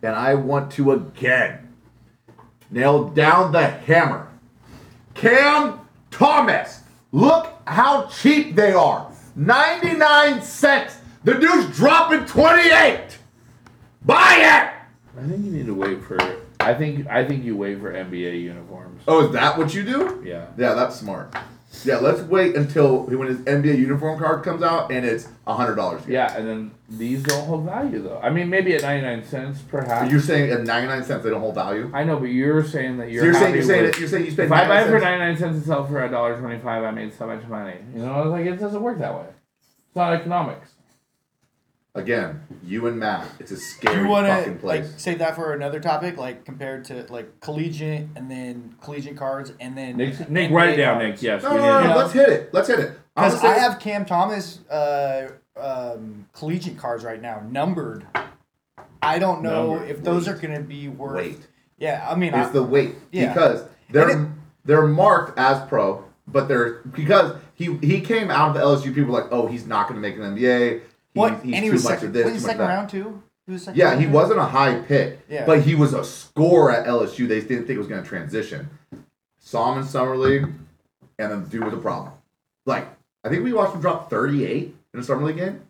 And 0.03 0.14
I 0.14 0.35
want 0.35 0.70
to 0.72 0.93
again 0.93 1.72
nail 2.70 3.09
down 3.09 3.53
the 3.53 3.66
hammer. 3.66 4.28
Cam 5.14 5.80
Thomas. 6.11 6.80
Look 7.12 7.53
how 7.66 8.07
cheap 8.07 8.57
they 8.57 8.72
are. 8.72 9.12
99 9.35 10.43
cents. 10.43 10.99
The 11.24 11.35
dude's 11.35 11.76
dropping 11.76 12.26
28. 12.26 13.18
Buy 14.05 14.37
it. 14.39 15.18
I 15.18 15.28
think 15.28 15.45
you 15.45 15.53
need 15.53 15.66
to 15.66 15.74
wait 15.74 16.03
for. 16.03 16.18
I 16.61 16.74
think 16.74 17.07
I 17.09 17.24
think 17.24 17.45
you 17.45 17.57
wait 17.57 17.80
for 17.80 17.93
NBA 17.93 18.41
uniforms. 18.43 19.03
Oh, 19.07 19.26
is 19.26 19.33
that 19.33 19.59
what 19.59 19.74
you 19.74 19.85
do? 19.85 20.22
Yeah. 20.24 20.47
Yeah, 20.57 20.74
that's 20.74 20.97
smart. 20.97 21.35
Yeah, 21.85 21.97
let's 21.97 22.20
wait 22.20 22.55
until 22.55 23.05
when 23.05 23.29
his 23.29 23.39
NBA 23.39 23.79
uniform 23.79 24.18
card 24.18 24.45
comes 24.45 24.62
out 24.62 24.93
and 24.93 25.05
it's 25.07 25.29
hundred 25.47 25.75
dollars. 25.77 26.03
Yeah, 26.07 26.37
and 26.37 26.47
then 26.47 26.70
these 26.89 27.23
don't 27.23 27.45
hold 27.47 27.64
value 27.64 28.03
though. 28.03 28.20
I 28.23 28.31
mean, 28.31 28.51
maybe 28.51 28.75
at 28.75 28.83
ninety-nine 28.83 29.25
cents, 29.25 29.61
perhaps. 29.62 30.11
You're 30.11 30.20
saying 30.20 30.53
at 30.53 30.64
ninety 30.64 30.89
nine 30.89 31.03
cents 31.03 31.25
they 31.25 31.31
don't 31.31 31.41
hold 31.41 31.55
value. 31.55 31.91
I 31.95 32.05
know, 32.05 32.18
but 32.18 32.27
you're 32.27 32.62
saying 32.62 32.99
that 32.99 33.11
you're. 33.11 33.23
so 33.23 33.27
you're 33.27 33.35
saying 33.35 33.55
you're 33.55 33.62
saying 33.64 33.83
with- 33.87 33.99
you're 33.99 34.09
saying 34.09 34.25
you 34.27 34.31
spend 34.31 34.47
If 34.47 34.53
I 34.53 34.68
buy 34.68 34.85
for 34.85 35.01
99 35.01 35.37
cents 35.39 35.55
and 35.57 35.64
sell 35.64 35.87
for 35.87 36.05
a 36.05 36.11
dollar 36.11 36.39
twenty-five, 36.39 36.85
I 36.85 36.91
made 36.91 37.12
so 37.14 37.27
much 37.27 37.47
money. 37.49 37.77
You 37.95 38.03
know, 38.03 38.12
I 38.12 38.20
was 38.20 38.31
like 38.31 38.47
it 38.47 38.57
doesn't 38.61 38.83
work 38.83 38.99
that 38.99 39.14
way. 39.14 39.27
It's 39.89 39.97
not 39.97 40.12
economics. 40.12 40.72
Again, 41.95 42.40
you 42.64 42.86
and 42.86 42.99
Matt, 42.99 43.26
it's 43.38 43.51
a 43.51 43.57
Do 43.57 43.61
scary 43.61 44.01
you 44.03 44.09
want 44.09 44.26
fucking 44.26 44.61
to 44.61 44.66
like 44.66 44.84
save 44.97 45.18
that 45.18 45.34
for 45.34 45.53
another 45.53 45.78
topic, 45.78 46.16
like 46.16 46.43
compared 46.47 46.86
to 46.86 47.05
like 47.11 47.38
collegiate 47.40 48.07
and 48.16 48.30
then 48.30 48.74
collegiate 48.80 49.14
cards 49.18 49.53
and 49.61 49.76
then 49.76 49.99
Nick, 49.99 50.30
Nick, 50.30 50.51
write 50.51 50.70
it 50.70 50.76
down, 50.78 51.01
cards? 51.01 51.20
Nick. 51.20 51.22
Yes, 51.22 51.43
no, 51.43 51.51
we 51.51 51.57
no, 51.59 51.80
no, 51.82 51.90
no, 51.90 51.97
let's 51.99 52.14
hit 52.14 52.28
it. 52.30 52.55
Let's 52.55 52.68
hit 52.68 52.78
it. 52.78 52.93
I'm 53.14 53.26
Because 53.28 53.43
gonna 53.43 53.55
I 53.55 53.59
have 53.59 53.78
Cam 53.78 54.07
Thomas 54.07 54.61
uh, 54.70 55.32
um, 55.61 56.26
collegiate 56.32 56.78
cards 56.78 57.05
right 57.05 57.20
now 57.20 57.43
numbered. 57.47 58.07
I 59.03 59.18
don't 59.18 59.43
know 59.43 59.72
Numbered. 59.74 59.90
if 59.90 60.03
those 60.03 60.26
Wait. 60.26 60.32
are 60.34 60.38
going 60.38 60.55
to 60.55 60.62
be 60.62 60.88
worth. 60.88 61.16
Wait. 61.16 61.38
Yeah, 61.76 62.07
I 62.09 62.14
mean, 62.14 62.32
It's 62.32 62.49
I, 62.49 62.53
the 62.53 62.62
weight 62.62 62.95
Yeah. 63.11 63.34
because 63.34 63.64
they're 63.90 64.09
it- 64.09 64.28
they're 64.64 64.86
marked 64.86 65.38
as 65.38 65.61
pro, 65.68 66.05
but 66.26 66.49
they're 66.49 66.80
because 66.95 67.34
he 67.55 67.76
he 67.82 68.01
came 68.01 68.30
out 68.30 68.49
of 68.51 68.55
the 68.55 68.61
LSU. 68.61 68.95
People 68.95 69.12
were 69.12 69.20
like, 69.20 69.30
oh, 69.30 69.47
he's 69.47 69.66
not 69.66 69.88
going 69.88 70.01
to 70.01 70.09
make 70.09 70.16
an 70.16 70.22
NBA. 70.22 70.80
He, 71.15 71.21
what? 71.21 71.43
He's 71.43 71.55
and 71.55 71.65
he 71.65 71.71
was 71.71 71.85
second, 71.85 72.13
this. 72.13 72.25
was 72.25 72.35
he 72.35 72.39
too 72.41 72.47
much 72.47 72.55
of 72.55 72.59
second 72.59 72.59
that. 72.59 72.75
round 72.75 72.89
too. 72.91 73.23
He 73.47 73.53
was 73.53 73.63
second 73.65 73.79
Yeah, 73.79 73.97
he 73.99 74.05
too? 74.07 74.11
wasn't 74.13 74.39
a 74.41 74.45
high 74.45 74.81
pick, 74.81 75.21
Yeah. 75.29 75.45
but 75.47 75.63
he 75.63 75.75
was 75.75 75.93
a 75.95 76.05
scorer 76.05 76.71
at 76.73 76.87
LSU. 76.87 77.27
They 77.29 77.41
didn't 77.41 77.67
think 77.67 77.71
it 77.71 77.79
was 77.79 77.89
going 77.89 78.03
to 78.03 78.09
transition. 78.09 78.69
Saw 79.39 79.73
him 79.73 79.81
in 79.83 79.85
summer 79.87 80.17
league, 80.17 80.45
and 81.19 81.31
then 81.33 81.45
dude 81.47 81.65
was 81.65 81.75
a 81.75 81.79
problem. 81.79 82.13
Like 82.67 82.87
I 83.25 83.29
think 83.29 83.45
we 83.45 83.53
watched 83.53 83.75
him 83.75 83.81
drop 83.81 84.09
38 84.11 84.75
in 84.95 85.01
a 85.01 85.03
summer 85.03 85.25
league 85.27 85.37
game. 85.37 85.63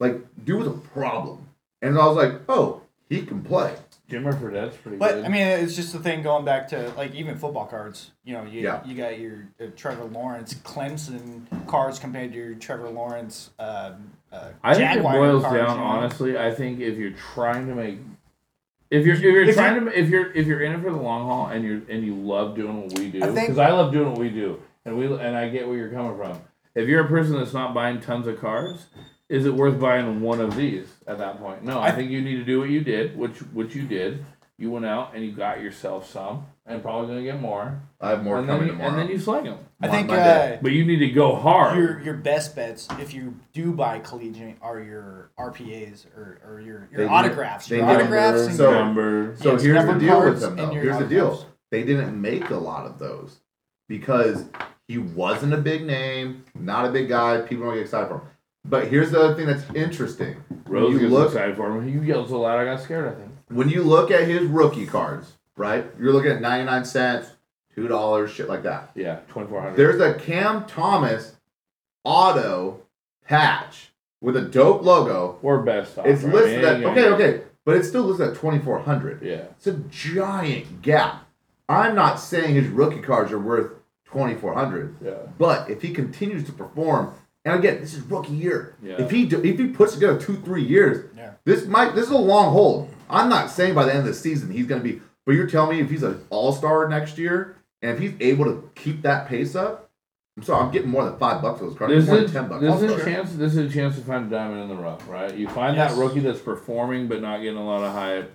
Like 0.00 0.20
dude 0.44 0.58
was 0.58 0.68
a 0.68 0.72
problem, 0.72 1.48
and 1.82 1.98
I 1.98 2.06
was 2.06 2.16
like, 2.16 2.40
oh, 2.48 2.82
he 3.08 3.22
can 3.22 3.42
play. 3.42 3.74
Jimmer 4.10 4.38
Fredette's 4.40 4.74
pretty 4.78 4.96
But 4.96 5.16
good. 5.16 5.24
I 5.26 5.28
mean, 5.28 5.46
it's 5.46 5.76
just 5.76 5.92
the 5.92 5.98
thing 5.98 6.22
going 6.22 6.42
back 6.46 6.68
to 6.68 6.90
like 6.96 7.14
even 7.14 7.36
football 7.36 7.66
cards. 7.66 8.12
You 8.24 8.32
know, 8.34 8.44
you 8.44 8.62
Yeah. 8.62 8.82
you 8.86 8.94
got 8.96 9.18
your 9.18 9.48
uh, 9.60 9.66
Trevor 9.76 10.04
Lawrence 10.04 10.54
Clemson 10.54 11.42
cards 11.66 11.98
compared 11.98 12.32
to 12.32 12.38
your 12.38 12.54
Trevor 12.54 12.88
Lawrence. 12.88 13.50
Um, 13.58 14.12
uh, 14.32 14.48
I 14.62 14.74
think 14.74 14.96
it 14.96 15.02
boils 15.02 15.42
down 15.42 15.52
you 15.54 15.60
know? 15.60 15.66
honestly. 15.84 16.38
I 16.38 16.52
think 16.54 16.80
if 16.80 16.98
you're 16.98 17.14
trying 17.34 17.66
to 17.68 17.74
make, 17.74 17.98
if 18.90 19.06
you're 19.06 19.14
if 19.16 19.22
you're 19.22 19.42
If 19.44 19.54
trying 19.54 19.84
to 19.84 19.98
if 19.98 20.08
you're 20.08 20.32
if 20.32 20.46
you're 20.46 20.60
in 20.62 20.72
it 20.72 20.82
for 20.82 20.90
the 20.90 20.96
long 20.96 21.26
haul 21.26 21.46
and 21.48 21.64
you're 21.64 21.80
and 21.88 22.04
you 22.04 22.14
love 22.14 22.54
doing 22.54 22.82
what 22.82 22.98
we 22.98 23.06
do 23.10 23.20
because 23.20 23.34
think- 23.34 23.58
I, 23.58 23.72
love 23.72 23.92
doing 23.92 24.10
what 24.10 24.18
we 24.18 24.30
do 24.30 24.62
and 24.84 24.98
we 24.98 25.06
and 25.06 25.36
I 25.36 25.48
get 25.48 25.66
where 25.68 25.76
you're 25.76 25.90
coming 25.90 26.16
from. 26.16 26.40
If 26.74 26.88
you're 26.88 27.04
a 27.04 27.08
person 27.08 27.36
that's 27.38 27.52
not 27.54 27.74
buying 27.74 28.00
tons 28.00 28.26
of 28.26 28.40
cars, 28.40 28.86
is 29.28 29.46
it 29.46 29.54
worth 29.54 29.80
buying 29.80 30.20
one 30.20 30.40
of 30.40 30.56
these 30.56 30.88
at 31.06 31.18
that 31.18 31.38
point? 31.38 31.64
No, 31.64 31.78
I, 31.80 31.88
I- 31.88 31.92
think 31.92 32.10
you 32.10 32.20
need 32.20 32.36
to 32.36 32.44
do 32.44 32.60
what 32.60 32.68
you 32.70 32.80
did, 32.82 33.16
which 33.16 33.38
which 33.52 33.74
you 33.74 33.82
did. 33.86 34.24
You 34.60 34.72
went 34.72 34.84
out 34.86 35.14
and 35.14 35.24
you 35.24 35.30
got 35.30 35.60
yourself 35.60 36.10
some, 36.10 36.44
and 36.66 36.82
probably 36.82 37.06
gonna 37.08 37.22
get 37.22 37.40
more. 37.40 37.80
I 38.00 38.10
have 38.10 38.24
more 38.24 38.38
and 38.38 38.48
then 38.48 38.56
coming 38.56 38.66
you, 38.68 38.72
tomorrow. 38.72 38.90
and 38.90 38.98
then 38.98 39.08
you 39.08 39.18
sling 39.20 39.44
them. 39.44 39.58
I 39.80 39.86
Mon- 39.86 39.94
think 39.96 40.08
Monday. 40.08 40.54
uh, 40.56 40.58
But 40.60 40.72
you 40.72 40.84
need 40.84 40.98
to 40.98 41.10
go 41.10 41.36
hard. 41.36 41.78
your 41.78 42.00
your 42.00 42.14
best 42.14 42.56
bets 42.56 42.88
if 42.98 43.14
you 43.14 43.34
do 43.52 43.70
buy 43.72 44.00
collegiate 44.00 44.56
are 44.60 44.80
your 44.80 45.30
RPAs 45.38 46.06
or, 46.16 46.40
or 46.44 46.60
your 46.60 46.88
They 46.90 46.98
your 47.02 47.06
do- 47.08 47.14
autographs. 47.14 47.68
they 47.68 47.76
Your 47.76 47.86
do- 47.86 47.92
autographs 47.92 48.46
and 48.46 48.56
so- 48.56 48.70
your, 48.72 48.78
number. 48.80 49.36
So 49.36 49.52
Yes, 49.52 49.62
here's 49.62 49.76
the 49.78 49.84
numbered 49.84 50.00
deal 50.00 50.16
with 50.16 50.24
cards 50.24 50.42
him, 50.42 50.56
though. 50.56 50.64
and 50.64 50.72
your 50.72 50.82
Here's 50.82 50.98
the 50.98 51.06
deal. 51.06 51.26
autographs. 51.26 51.52
They 51.70 51.82
didn't 51.84 52.20
make 52.20 52.50
a 52.50 52.56
lot 52.56 52.84
of 52.86 52.98
those 52.98 53.38
because 53.88 54.44
he 54.88 54.98
wasn't 54.98 55.54
a 55.54 55.58
big 55.58 55.84
name, 55.86 56.44
not 56.56 56.84
a 56.84 56.90
big 56.90 57.08
guy. 57.08 57.42
People 57.42 57.66
don't 57.66 57.74
get 57.74 57.82
excited 57.82 58.08
for 58.08 58.14
him. 58.14 58.22
But 58.64 58.88
here's 58.88 59.12
the 59.12 59.20
other 59.20 59.34
thing 59.36 59.46
that's 59.46 59.64
interesting. 59.74 60.34
When 60.66 60.82
Rose 60.82 60.92
you 60.94 60.98
gets 61.00 61.12
look, 61.12 61.28
excited 61.28 61.56
for 61.56 61.70
him. 61.70 61.88
You 61.88 62.02
yelled 62.02 62.28
so 62.28 62.40
loud, 62.40 62.58
I 62.58 62.64
got 62.64 62.80
scared. 62.80 63.06
I 63.06 63.12
think. 63.16 63.27
When 63.48 63.68
you 63.68 63.82
look 63.82 64.10
at 64.10 64.26
his 64.28 64.42
rookie 64.46 64.86
cards, 64.86 65.32
right? 65.56 65.86
You're 65.98 66.12
looking 66.12 66.30
at 66.30 66.40
99 66.40 66.84
cents, 66.84 67.28
two 67.74 67.88
dollars, 67.88 68.30
shit 68.30 68.48
like 68.48 68.62
that. 68.64 68.90
Yeah, 68.94 69.20
twenty 69.28 69.48
four 69.48 69.60
hundred. 69.60 69.76
There's 69.76 70.00
a 70.00 70.14
Cam 70.14 70.64
Thomas 70.66 71.36
auto 72.04 72.80
patch 73.26 73.90
with 74.20 74.36
a 74.36 74.42
dope 74.42 74.82
logo. 74.82 75.38
Or 75.42 75.62
best. 75.62 75.98
Off, 75.98 76.06
It's 76.06 76.22
listed 76.22 76.64
I 76.64 76.74
at 76.74 76.80
mean, 76.80 76.88
ain't 76.88 76.98
okay, 76.98 77.02
gonna- 77.10 77.14
okay, 77.14 77.42
but 77.64 77.76
it's 77.76 77.88
still 77.88 78.02
listed 78.02 78.28
at 78.28 78.34
2400. 78.36 79.22
Yeah. 79.22 79.34
It's 79.56 79.66
a 79.66 79.74
giant 79.90 80.82
gap. 80.82 81.26
I'm 81.68 81.94
not 81.94 82.16
saying 82.18 82.54
his 82.54 82.68
rookie 82.68 83.00
cards 83.02 83.30
are 83.30 83.38
worth 83.38 83.72
2400, 84.06 84.96
Yeah. 85.04 85.12
but 85.38 85.68
if 85.68 85.82
he 85.82 85.92
continues 85.92 86.44
to 86.44 86.52
perform, 86.52 87.12
and 87.44 87.58
again, 87.58 87.80
this 87.80 87.92
is 87.94 88.00
rookie 88.02 88.32
year. 88.32 88.74
Yeah. 88.82 88.96
If 89.02 89.10
he 89.10 89.26
do, 89.26 89.42
if 89.44 89.58
he 89.58 89.66
puts 89.68 89.92
together 89.94 90.18
two 90.18 90.36
three 90.36 90.62
years, 90.64 91.10
Yeah. 91.16 91.32
this 91.44 91.66
might 91.66 91.94
this 91.94 92.06
is 92.06 92.10
a 92.12 92.16
long 92.16 92.52
hold. 92.52 92.88
I'm 93.10 93.28
not 93.28 93.50
saying 93.50 93.74
by 93.74 93.84
the 93.84 93.90
end 93.90 94.00
of 94.00 94.06
the 94.06 94.14
season 94.14 94.50
he's 94.50 94.66
going 94.66 94.82
to 94.82 94.88
be, 94.92 95.00
but 95.26 95.32
you're 95.34 95.46
telling 95.46 95.76
me 95.76 95.82
if 95.82 95.90
he's 95.90 96.02
an 96.02 96.24
all 96.30 96.52
star 96.52 96.88
next 96.88 97.18
year, 97.18 97.56
and 97.82 97.92
if 97.92 97.98
he's 97.98 98.14
able 98.20 98.44
to 98.46 98.70
keep 98.74 99.02
that 99.02 99.28
pace 99.28 99.54
up, 99.54 99.90
I'm 100.36 100.42
sorry, 100.44 100.64
I'm 100.64 100.70
getting 100.72 100.88
more 100.90 101.04
than 101.04 101.18
five 101.18 101.42
bucks 101.42 101.58
for 101.60 101.66
those 101.66 101.76
cards. 101.76 101.92
This 101.94 102.06
more 102.06 102.16
than 102.20 102.30
ten 102.32 102.48
bucks. 102.48 102.60
this 102.62 102.82
is 102.82 102.92
a 103.00 103.04
chance. 103.04 103.32
This 103.34 103.56
is 103.56 103.70
a 103.70 103.74
chance 103.74 103.96
to 103.96 104.02
find 104.02 104.26
a 104.26 104.36
diamond 104.36 104.62
in 104.62 104.68
the 104.68 104.80
rough, 104.82 105.08
right? 105.08 105.34
You 105.34 105.48
find 105.48 105.76
Yes. 105.76 105.92
that 105.94 106.00
rookie 106.00 106.20
that's 106.20 106.38
performing 106.40 107.08
but 107.08 107.20
not 107.20 107.38
getting 107.38 107.58
a 107.58 107.64
lot 107.66 107.82
of 107.82 107.92
hype, 107.92 108.32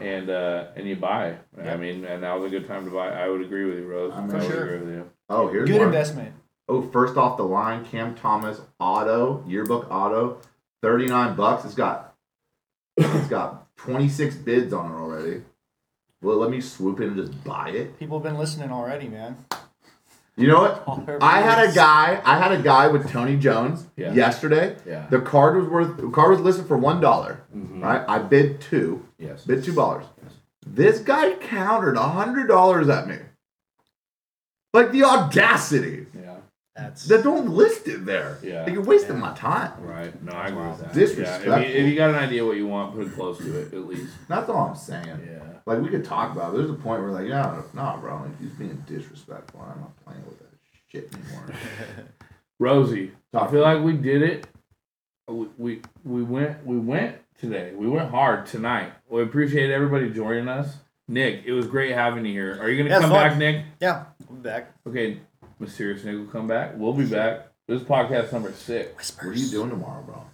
and 0.00 0.28
uh, 0.28 0.66
and 0.76 0.88
you 0.88 0.96
buy. 0.96 1.36
I 1.62 1.76
mean, 1.76 2.04
and 2.04 2.20
now 2.22 2.38
is 2.38 2.44
a 2.44 2.50
good 2.50 2.66
time 2.66 2.84
to 2.84 2.90
buy. 2.90 3.08
I 3.10 3.28
would 3.28 3.42
agree 3.42 3.64
with 3.64 3.78
you, 3.78 3.86
Rose. 3.86 4.12
I'm 4.14 4.28
I 4.30 4.34
would 4.34 4.42
sure. 4.44 4.64
agree 4.64 4.86
with 4.86 4.94
you. 4.96 5.10
Oh, 5.28 5.48
here's 5.48 5.68
good 5.68 5.78
one. 5.78 5.86
investment. 5.86 6.32
Oh, 6.68 6.82
first 6.90 7.16
off 7.16 7.36
the 7.36 7.44
line, 7.44 7.84
Cam 7.84 8.14
Thomas 8.16 8.60
auto 8.80 9.44
yearbook 9.46 9.88
auto, 9.90 10.38
thirty 10.82 11.06
nine 11.06 11.36
bucks. 11.36 11.64
It's 11.64 11.74
got 11.74 12.14
it's 12.96 13.28
got 13.28 13.68
twenty 13.84 14.08
six 14.08 14.34
bids 14.34 14.72
on 14.72 14.90
it 14.90 14.94
already. 14.94 15.42
Well, 16.22 16.36
let 16.36 16.50
me 16.50 16.60
swoop 16.60 17.00
in 17.00 17.08
and 17.10 17.16
just 17.16 17.44
buy 17.44 17.70
it. 17.70 17.98
People 17.98 18.18
have 18.18 18.24
been 18.24 18.38
listening 18.38 18.70
already, 18.70 19.08
man. 19.08 19.36
You 20.36 20.48
know 20.48 20.60
what? 20.86 21.18
I 21.22 21.40
had 21.40 21.68
a 21.68 21.72
guy. 21.74 22.20
I 22.24 22.38
had 22.38 22.52
a 22.52 22.62
guy 22.62 22.88
with 22.88 23.10
Tony 23.10 23.36
Jones 23.36 23.86
Yeah. 23.96 24.12
yesterday. 24.12 24.76
Yeah. 24.86 25.06
The 25.10 25.20
card 25.20 25.56
was 25.56 25.68
worth. 25.68 25.96
The 25.96 26.08
card 26.10 26.30
was 26.30 26.40
listed 26.40 26.66
for 26.66 26.76
one 26.76 27.00
dollar. 27.00 27.42
Mhm. 27.54 27.82
Right. 27.82 28.04
I 28.08 28.18
bid 28.18 28.60
two. 28.60 29.06
Yes. 29.18 29.44
Bid 29.44 29.64
two 29.64 29.74
dollars. 29.74 30.04
This 30.66 31.00
guy 31.00 31.34
countered 31.34 31.96
a 31.96 32.02
hundred 32.08 32.48
dollars 32.48 32.88
at 32.88 33.08
me. 33.08 33.16
Like 34.72 34.92
the 34.92 35.04
audacity 35.04 36.06
Yeah. 36.14 36.29
That's 36.80 37.04
that 37.06 37.22
don't 37.22 37.48
list 37.50 37.86
it 37.88 38.04
there. 38.06 38.38
Yeah. 38.42 38.64
Like, 38.64 38.72
you're 38.72 38.82
wasting 38.82 39.16
Yeah. 39.16 39.20
my 39.20 39.34
time. 39.34 39.72
Right. 39.82 40.22
No, 40.22 40.32
I 40.32 40.48
agree 40.48 40.66
with 40.66 40.80
that. 40.80 40.92
Disrespectful. 40.94 41.52
Yeah. 41.52 41.58
If 41.60 41.74
you, 41.74 41.80
if 41.82 41.86
you 41.90 41.96
got 41.96 42.10
an 42.10 42.16
idea 42.16 42.44
what 42.44 42.56
you 42.56 42.66
want, 42.66 42.94
put 42.94 43.06
it 43.06 43.14
close 43.14 43.38
to 43.38 43.60
it 43.60 43.72
at 43.74 43.86
least. 43.86 44.12
That's 44.28 44.48
all 44.48 44.68
I'm 44.68 44.74
saying. 44.76 45.06
Yeah. 45.06 45.38
Like 45.66 45.80
we 45.80 45.88
could 45.88 46.04
talk 46.04 46.32
about. 46.32 46.54
It. 46.54 46.58
There's 46.58 46.70
a 46.70 46.74
point 46.74 47.02
where 47.02 47.10
like, 47.10 47.28
yeah, 47.28 47.60
nah, 47.74 47.96
bro, 47.98 48.16
like 48.22 48.40
he's 48.40 48.50
being 48.50 48.82
disrespectful. 48.86 49.60
I'm 49.60 49.80
not 49.80 49.96
playing 50.04 50.24
with 50.26 50.38
that 50.38 50.48
shit 50.88 51.12
anymore. 51.14 51.46
Rosie, 52.58 53.12
I 53.34 53.46
feel 53.46 53.62
like 53.62 53.82
we 53.82 53.92
did 53.94 54.22
it. 54.22 54.46
We, 55.28 55.46
we 55.58 55.82
we 56.04 56.22
went 56.22 56.66
we 56.66 56.76
went 56.78 57.16
today. 57.38 57.72
We 57.74 57.88
went 57.88 58.10
hard 58.10 58.46
tonight. 58.46 58.92
We 59.08 59.22
appreciate 59.22 59.70
everybody 59.70 60.10
joining 60.10 60.48
us. 60.48 60.76
Nick, 61.08 61.42
it 61.44 61.52
was 61.52 61.66
great 61.66 61.92
having 61.92 62.24
you 62.26 62.32
here. 62.32 62.58
Are 62.60 62.68
you 62.68 62.78
gonna 62.82 62.90
Yeah, 62.94 63.00
come 63.00 63.10
back, 63.10 63.36
Nick? 63.36 63.64
yeah. 63.80 64.04
I'm 64.28 64.42
back. 64.42 64.72
Okay, 64.86 65.20
mysterious 65.60 66.04
Nick 66.04 66.16
will 66.16 66.24
come 66.26 66.46
back. 66.48 66.72
We'll 66.76 66.92
be 66.94 67.04
back. 67.06 67.48
This 67.68 67.82
is 67.82 67.86
podcast 67.86 68.32
number 68.32 68.52
six. 68.52 68.96
Whispers. 68.96 69.26
what 69.26 69.36
are 69.36 69.38
you 69.38 69.50
doing 69.50 69.70
tomorrow, 69.70 70.02
bro? 70.02 70.24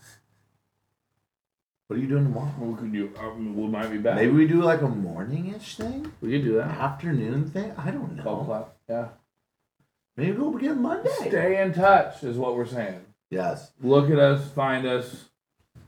What 1.89 1.99
are 1.99 2.03
you 2.03 2.09
doing 2.09 2.25
tomorrow? 2.25 2.53
We 2.59 2.77
could 2.77 2.93
do. 2.93 3.13
Um, 3.21 3.55
we 3.57 3.67
might 3.69 3.91
be 3.91 3.99
back. 3.99 4.17
Maybe 4.17 4.33
we 4.33 4.47
do 4.49 4.63
like 4.63 4.83
a 4.83 4.89
morning-ish 4.89 5.77
thing, 5.77 6.11
we 6.21 6.31
could 6.33 6.45
do 6.45 6.55
that. 6.57 6.69
afternoon 6.69 7.49
thing. 7.51 7.73
I 7.77 7.91
don't 7.91 8.17
Twelve 8.19 8.39
know. 8.39 8.43
o'clock. 8.43 8.77
Yeah. 8.89 9.09
Maybe 10.17 10.33
we'll 10.33 10.51
begin 10.53 10.81
Monday. 10.81 11.11
Stay 11.29 11.61
in 11.63 11.75
touch 11.75 12.23
is 12.25 12.39
what 12.39 12.57
we're 12.57 12.67
saying. 12.67 13.03
Yes, 13.31 13.73
Look 13.83 14.09
at 14.11 14.19
us, 14.19 14.49
find 14.53 14.87
us. 14.87 15.27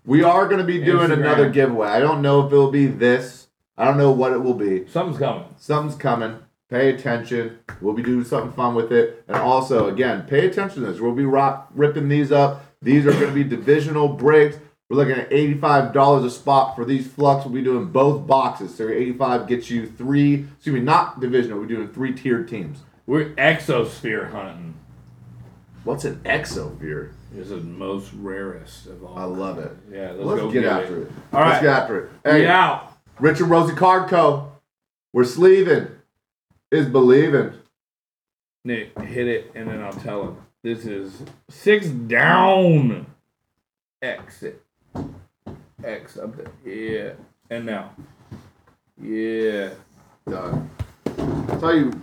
we 0.04 0.22
are 0.22 0.46
going 0.46 0.58
to 0.58 0.64
be 0.64 0.82
doing 0.84 1.08
Instagram. 1.08 1.20
another 1.20 1.48
giveaway. 1.50 1.88
I 1.88 2.00
don't 2.00 2.20
know 2.20 2.44
if 2.46 2.52
it'll 2.52 2.70
be 2.70 2.86
this. 2.86 3.46
I 3.76 3.84
don't 3.84 3.96
know 3.96 4.10
what 4.10 4.32
it 4.32 4.42
will 4.42 4.54
be. 4.54 4.86
Something's 4.88 5.18
coming. 5.18 5.44
Something's 5.56 5.94
coming. 5.96 6.36
Pay 6.68 6.90
attention. 6.90 7.58
We'll 7.80 7.94
be 7.94 8.02
doing 8.02 8.24
something 8.24 8.52
fun 8.52 8.74
with 8.74 8.92
it. 8.92 9.24
And 9.26 9.36
also, 9.36 9.88
again, 9.88 10.22
pay 10.26 10.46
attention 10.46 10.82
to 10.82 10.90
this. 10.92 11.00
We'll 11.00 11.14
be 11.14 11.24
rock, 11.24 11.68
ripping 11.74 12.08
these 12.08 12.30
up. 12.30 12.64
These 12.82 13.06
are 13.06 13.12
going 13.12 13.28
to 13.28 13.32
be 13.32 13.44
divisional 13.44 14.08
breaks. 14.08 14.58
We're 14.90 14.96
looking 14.98 15.14
at 15.16 15.30
$85 15.30 16.24
a 16.24 16.30
spot 16.30 16.76
for 16.76 16.84
these 16.84 17.06
flux. 17.06 17.44
We'll 17.44 17.54
be 17.54 17.62
doing 17.62 17.86
both 17.86 18.26
boxes. 18.26 18.74
So 18.74 18.88
85 18.88 19.46
gets 19.46 19.70
you 19.70 19.86
three, 19.86 20.46
excuse 20.56 20.74
me, 20.74 20.80
not 20.80 21.20
divisional. 21.20 21.58
We're 21.58 21.66
doing 21.66 21.88
three 21.88 22.12
tiered 22.14 22.48
teams. 22.48 22.80
We're 23.06 23.30
exosphere 23.36 24.30
hunting. 24.30 24.74
What's 25.84 26.04
an 26.04 26.16
exosphere? 26.24 27.12
This 27.32 27.50
is 27.50 27.62
the 27.62 27.68
most 27.68 28.12
rarest 28.14 28.86
of 28.86 29.04
all. 29.04 29.18
I 29.18 29.24
love 29.24 29.58
it. 29.58 29.72
Yeah, 29.90 30.12
let's, 30.12 30.24
Let's 30.24 30.40
go 30.42 30.50
get 30.50 30.62
get 30.62 30.72
after 30.72 30.96
it. 30.96 31.02
it. 31.02 31.12
All 31.32 31.40
Let's 31.40 31.52
right. 31.54 31.62
get 31.62 31.70
after 31.70 32.04
it. 32.04 32.10
Hey, 32.24 32.46
out. 32.46 32.92
Richard 33.18 33.46
Rosie 33.46 33.74
Card 33.74 34.08
Co. 34.08 34.52
We're 35.12 35.24
sleeving. 35.24 35.88
Is 36.70 36.86
believing. 36.86 37.52
Nick, 38.62 38.98
hit 39.00 39.26
it, 39.26 39.52
and 39.54 39.68
then 39.68 39.82
I'll 39.82 39.92
tell 39.92 40.22
him. 40.24 40.36
This 40.62 40.84
is 40.84 41.22
six 41.48 41.86
down. 41.86 43.06
Exit. 44.02 44.62
X 45.82 46.18
up 46.18 46.36
there. 46.36 46.52
Yeah. 46.64 47.12
And 47.48 47.64
now. 47.64 47.92
Yeah. 49.00 49.70
Done. 50.28 50.70
I'll 51.16 51.60
tell 51.60 51.74
you 51.74 51.90